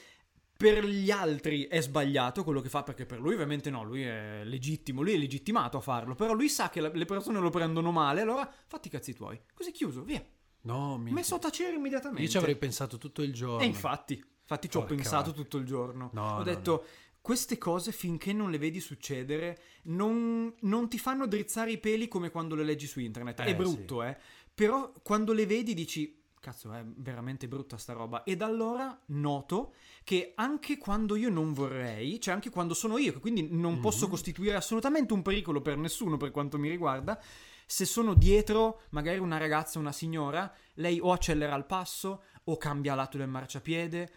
per 0.62 0.86
gli 0.86 1.10
altri 1.10 1.64
è 1.64 1.82
sbagliato 1.82 2.44
quello 2.44 2.62
che 2.62 2.70
fa, 2.70 2.84
perché 2.84 3.06
per 3.06 3.20
lui 3.20 3.34
ovviamente 3.34 3.70
no, 3.70 3.84
lui 3.84 4.04
è 4.04 4.44
legittimo, 4.44 5.02
lui 5.02 5.14
è 5.14 5.18
legittimato 5.18 5.78
a 5.78 5.82
farlo, 5.82 6.14
però 6.14 6.34
lui 6.34 6.50
sa 6.50 6.70
che 6.70 6.80
la- 6.82 6.92
le 6.94 7.06
persone 7.06 7.40
lo 7.40 7.50
prendono 7.50 7.92
male, 7.92 8.22
allora 8.22 8.50
fatti 8.68 8.88
i 8.88 8.92
cazzi 8.92 9.14
tuoi. 9.14 9.42
Così 9.54 9.72
chiuso, 9.72 10.04
via. 10.04 10.24
No, 10.64 10.98
mi... 10.98 11.12
Messo 11.12 11.36
a 11.36 11.40
tacere 11.40 11.76
immediatamente. 11.76 12.22
Io 12.22 12.30
ci 12.30 12.38
avrei 12.38 12.56
pensato 12.56 13.00
tutto 13.00 13.24
il 13.24 13.34
giorno. 13.34 13.64
E 13.64 13.66
infatti, 13.66 14.24
infatti 14.42 14.70
ci 14.70 14.78
ho 14.78 14.84
pensato 14.84 15.32
tutto 15.32 15.58
il 15.58 15.66
giorno. 15.66 16.12
No, 16.14 16.34
ho 16.34 16.38
no, 16.38 16.44
detto, 16.44 16.86
queste 17.20 17.58
cose 17.58 17.92
finché 17.92 18.32
non 18.32 18.52
le 18.52 18.60
vedi 18.60 18.80
succedere, 18.80 19.60
non, 19.86 20.54
non 20.60 20.88
ti 20.88 21.00
fanno 21.00 21.26
drizzare 21.26 21.72
i 21.72 21.80
peli 21.80 22.08
come 22.08 22.30
quando 22.30 22.54
le 22.54 22.64
leggi 22.64 22.86
su 22.86 23.00
internet. 23.00 23.40
Eh, 23.40 23.46
è 23.46 23.56
brutto, 23.56 24.04
eh. 24.04 24.16
Però 24.54 24.94
quando 25.02 25.34
le 25.34 25.48
vedi 25.48 25.74
dici, 25.74 26.21
cazzo, 26.42 26.74
è 26.74 26.84
veramente 26.84 27.48
brutta 27.48 27.78
sta 27.78 27.94
roba. 27.94 28.24
E 28.24 28.36
da 28.36 28.48
allora 28.48 29.00
noto 29.08 29.76
che 30.04 30.34
anche 30.36 30.78
quando 30.78 31.16
io 31.16 31.30
non 31.30 31.54
vorrei, 31.54 32.20
cioè 32.20 32.34
anche 32.34 32.50
quando 32.50 32.74
sono 32.74 32.98
io, 32.98 33.14
che 33.14 33.20
quindi 33.20 33.48
non 33.50 33.76
Mhm. 33.76 33.80
posso 33.80 34.10
costituire 34.10 34.56
assolutamente 34.56 35.14
un 35.14 35.22
pericolo 35.22 35.62
per 35.62 35.78
nessuno 35.78 36.18
per 36.18 36.32
quanto 36.32 36.58
mi 36.58 36.68
riguarda, 36.68 37.22
se 37.66 37.86
sono 37.86 38.14
dietro 38.16 38.82
magari 38.90 39.20
una 39.20 39.38
ragazza, 39.38 39.80
una 39.80 39.94
signora, 39.94 40.54
lei 40.74 41.00
o 41.00 41.14
accelera 41.14 41.56
il 41.56 41.66
passo 41.66 42.24
o 42.44 42.58
cambia 42.58 42.96
lato 42.96 43.18
del 43.18 43.30
marciapiede. 43.30 44.12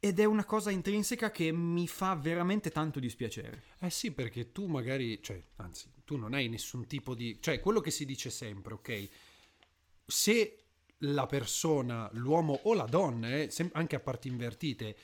Ed 0.00 0.20
è 0.20 0.24
una 0.24 0.44
cosa 0.44 0.70
intrinseca 0.70 1.30
che 1.30 1.50
mi 1.50 1.88
fa 1.88 2.14
veramente 2.14 2.70
tanto 2.70 3.00
dispiacere. 3.00 3.62
Eh 3.80 3.88
sì, 3.88 4.10
perché 4.12 4.52
tu 4.52 4.66
magari, 4.66 5.22
cioè, 5.22 5.42
anzi, 5.56 5.90
tu 6.04 6.16
non 6.18 6.34
hai 6.34 6.46
nessun 6.50 6.86
tipo 6.86 7.14
di... 7.14 7.38
Cioè, 7.40 7.58
quello 7.60 7.80
che 7.80 7.90
si 7.90 8.04
dice 8.04 8.28
sempre, 8.28 8.74
ok? 8.74 9.08
Se 10.06 10.63
la 11.04 11.26
persona, 11.26 12.08
l'uomo 12.12 12.60
o 12.64 12.74
la 12.74 12.84
donna, 12.84 13.28
eh, 13.30 13.50
anche 13.72 13.96
a 13.96 14.00
parti 14.00 14.28
invertite, 14.28 14.96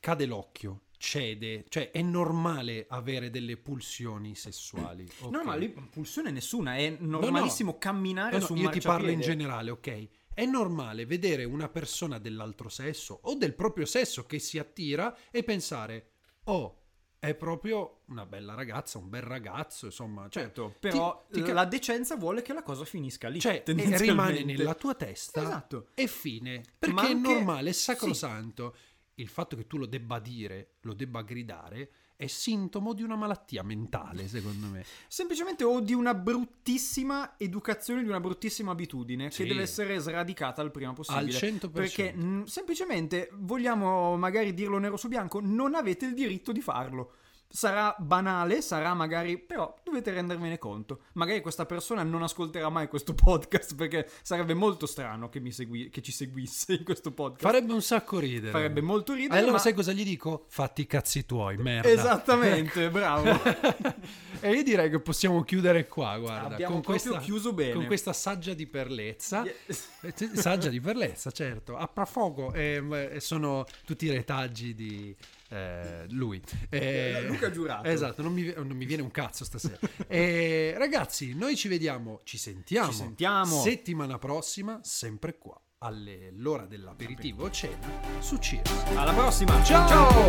cade 0.00 0.26
l'occhio, 0.26 0.82
cede, 0.98 1.64
cioè 1.68 1.90
è 1.90 2.02
normale 2.02 2.86
avere 2.88 3.30
delle 3.30 3.56
pulsioni 3.56 4.34
sessuali. 4.34 5.08
ok? 5.20 5.30
No, 5.30 5.42
ma 5.42 5.54
lì 5.54 5.68
pulsione 5.68 6.30
nessuna, 6.30 6.76
è 6.76 6.96
normalissimo 6.98 7.78
camminare 7.78 8.32
No, 8.32 8.38
no, 8.38 8.46
su 8.46 8.52
un 8.52 8.58
io 8.58 8.70
ti 8.70 8.80
parlo 8.80 9.10
in 9.10 9.20
generale, 9.20 9.70
ok? 9.70 10.08
È 10.32 10.44
normale 10.44 11.06
vedere 11.06 11.44
una 11.44 11.68
persona 11.68 12.18
dell'altro 12.18 12.68
sesso 12.68 13.18
o 13.22 13.34
del 13.34 13.54
proprio 13.54 13.86
sesso 13.86 14.26
che 14.26 14.38
si 14.38 14.58
attira 14.58 15.16
e 15.30 15.42
pensare, 15.42 16.10
oh, 16.44 16.85
è 17.26 17.34
proprio 17.34 18.00
una 18.06 18.24
bella 18.26 18.54
ragazza, 18.54 18.98
un 18.98 19.08
bel 19.08 19.22
ragazzo, 19.22 19.86
insomma. 19.86 20.28
Cioè, 20.28 20.44
Certo, 20.44 20.74
però 20.80 21.26
ti- 21.30 21.42
ti 21.42 21.52
la 21.52 21.64
decenza 21.64 22.16
vuole 22.16 22.42
che 22.42 22.52
la 22.52 22.62
cosa 22.62 22.84
finisca 22.84 23.28
lì. 23.28 23.40
cioè, 23.40 23.56
e 23.56 23.62
tendenzialmente. 23.62 24.10
rimane 24.10 24.44
nella 24.44 24.74
tua 24.74 24.94
testa 24.94 25.42
Esatto. 25.42 25.88
e 25.94 26.06
fine. 26.06 26.62
Perché 26.78 26.94
Ma 26.94 27.02
è 27.08 27.12
anche- 27.12 27.28
normale, 27.34 27.70
è 27.70 27.72
sacrosanto. 27.72 28.74
Il 29.18 29.28
fatto 29.28 29.56
che 29.56 29.66
tu 29.66 29.78
lo 29.78 29.86
debba 29.86 30.18
dire, 30.18 30.74
lo 30.82 30.92
debba 30.92 31.22
gridare, 31.22 31.90
è 32.16 32.26
sintomo 32.26 32.94
di 32.94 33.02
una 33.02 33.14
malattia 33.14 33.62
mentale, 33.62 34.26
secondo 34.26 34.66
me. 34.68 34.84
Semplicemente 35.06 35.64
o 35.64 35.80
di 35.80 35.92
una 35.92 36.14
bruttissima 36.14 37.34
educazione, 37.36 38.02
di 38.02 38.08
una 38.08 38.20
bruttissima 38.20 38.72
abitudine 38.72 39.30
Sì. 39.30 39.42
che 39.42 39.48
deve 39.48 39.62
essere 39.62 39.98
sradicata 39.98 40.62
il 40.62 40.70
prima 40.70 40.92
possibile. 40.92 41.36
Al 41.36 41.42
100%. 41.42 41.70
Perché 41.70 42.12
mh, 42.12 42.44
semplicemente 42.44 43.28
vogliamo 43.34 44.16
magari 44.16 44.54
dirlo 44.54 44.78
nero 44.78 44.96
su 44.96 45.08
bianco, 45.08 45.40
non 45.42 45.74
avete 45.74 46.06
il 46.06 46.14
diritto 46.14 46.52
di 46.52 46.60
farlo. 46.60 47.12
Sarà 47.48 47.94
banale, 47.98 48.60
sarà 48.60 48.92
magari, 48.92 49.38
però 49.38 49.74
dovete 49.82 50.10
rendervene 50.12 50.58
conto. 50.58 51.02
Magari 51.12 51.40
questa 51.40 51.64
persona 51.64 52.02
non 52.02 52.22
ascolterà 52.22 52.68
mai 52.68 52.88
questo 52.88 53.14
podcast 53.16 53.74
perché 53.76 54.08
sarebbe 54.22 54.52
molto 54.52 54.84
strano 54.86 55.28
che, 55.28 55.40
mi 55.40 55.52
segui- 55.52 55.88
che 55.88 56.02
ci 56.02 56.12
seguisse 56.12 56.74
in 56.74 56.84
questo 56.84 57.12
podcast. 57.12 57.42
Farebbe 57.44 57.72
un 57.72 57.80
sacco 57.82 58.18
ridere. 58.18 58.50
Farebbe 58.50 58.80
molto 58.80 59.12
E 59.12 59.16
ridere. 59.16 59.38
allora 59.38 59.52
ma- 59.52 59.58
sai 59.58 59.72
cosa 59.74 59.92
gli 59.92 60.04
dico? 60.04 60.44
Fatti 60.48 60.82
i 60.82 60.86
cazzi 60.86 61.24
tuoi, 61.24 61.56
merda. 61.56 61.88
Esattamente, 61.88 62.90
bravo. 62.90 63.30
e 64.40 64.52
io 64.52 64.62
direi 64.62 64.90
che 64.90 65.00
possiamo 65.00 65.42
chiudere 65.42 65.86
qua, 65.86 66.18
guarda. 66.18 66.54
Abbiamo 66.54 66.74
con 66.74 66.82
questa, 66.82 67.18
chiuso 67.20 67.52
bene. 67.52 67.72
Con 67.72 67.86
questa 67.86 68.12
saggia 68.12 68.52
di 68.54 68.66
perlezza. 68.66 69.44
Yes. 69.44 69.88
Eh, 70.02 70.14
Saggia 70.34 70.68
di 70.68 70.80
perlezza, 70.80 71.30
certo. 71.30 71.76
A 71.76 71.86
prafogo 71.88 72.52
eh, 72.52 72.82
eh, 73.12 73.20
sono 73.20 73.64
tutti 73.84 74.06
i 74.06 74.10
retaggi 74.10 74.74
di 74.74 75.14
eh, 75.48 76.06
lui. 76.10 76.42
Eh, 76.70 77.24
Luca 77.28 77.50
Giurato. 77.50 77.88
Esatto, 77.88 78.22
non 78.22 78.32
mi, 78.32 78.52
non 78.56 78.76
mi 78.76 78.84
viene 78.84 79.02
un 79.02 79.10
cazzo 79.10 79.44
stasera. 79.44 79.78
Eh, 80.06 80.74
ragazzi, 80.76 81.34
noi 81.34 81.56
ci 81.56 81.68
vediamo, 81.68 82.20
ci 82.24 82.38
sentiamo. 82.38 82.90
Ci 82.90 82.96
sentiamo. 82.96 83.60
Settimana 83.62 84.18
prossima, 84.18 84.80
sempre 84.82 85.38
qua, 85.38 85.60
all'ora 85.78 86.66
dell'aperitivo 86.66 87.44
o 87.44 87.50
cena, 87.50 87.86
su 88.18 88.38
Cheers. 88.38 88.84
Alla 88.94 89.12
prossima. 89.12 89.62
Ciao! 89.62 90.28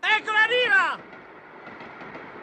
Eccola 0.00 0.40
arriva! 0.42 0.98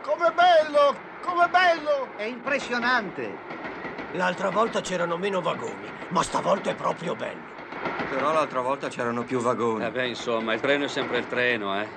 Com'è 0.01 0.33
bello! 0.33 1.11
Com'è 1.21 1.49
bello! 1.49 2.17
È 2.17 2.23
impressionante. 2.23 3.61
L'altra 4.13 4.51
volta 4.51 4.81
c'erano 4.81 5.17
meno 5.17 5.41
vagoni, 5.41 5.89
ma 6.09 6.21
stavolta 6.21 6.69
è 6.69 6.75
proprio 6.75 7.15
bello. 7.15 7.53
Però 8.05 8.31
l'altra 8.31 8.61
volta 8.61 8.88
c'erano 8.89 9.23
più 9.23 9.39
vagoni. 9.41 9.86
Eh 9.86 9.91
beh, 9.91 10.07
insomma, 10.07 10.53
il 10.53 10.61
treno 10.61 10.86
è 10.86 10.88
sempre 10.88 11.17
il 11.17 11.25
treno, 11.27 11.79
eh. 11.81 11.89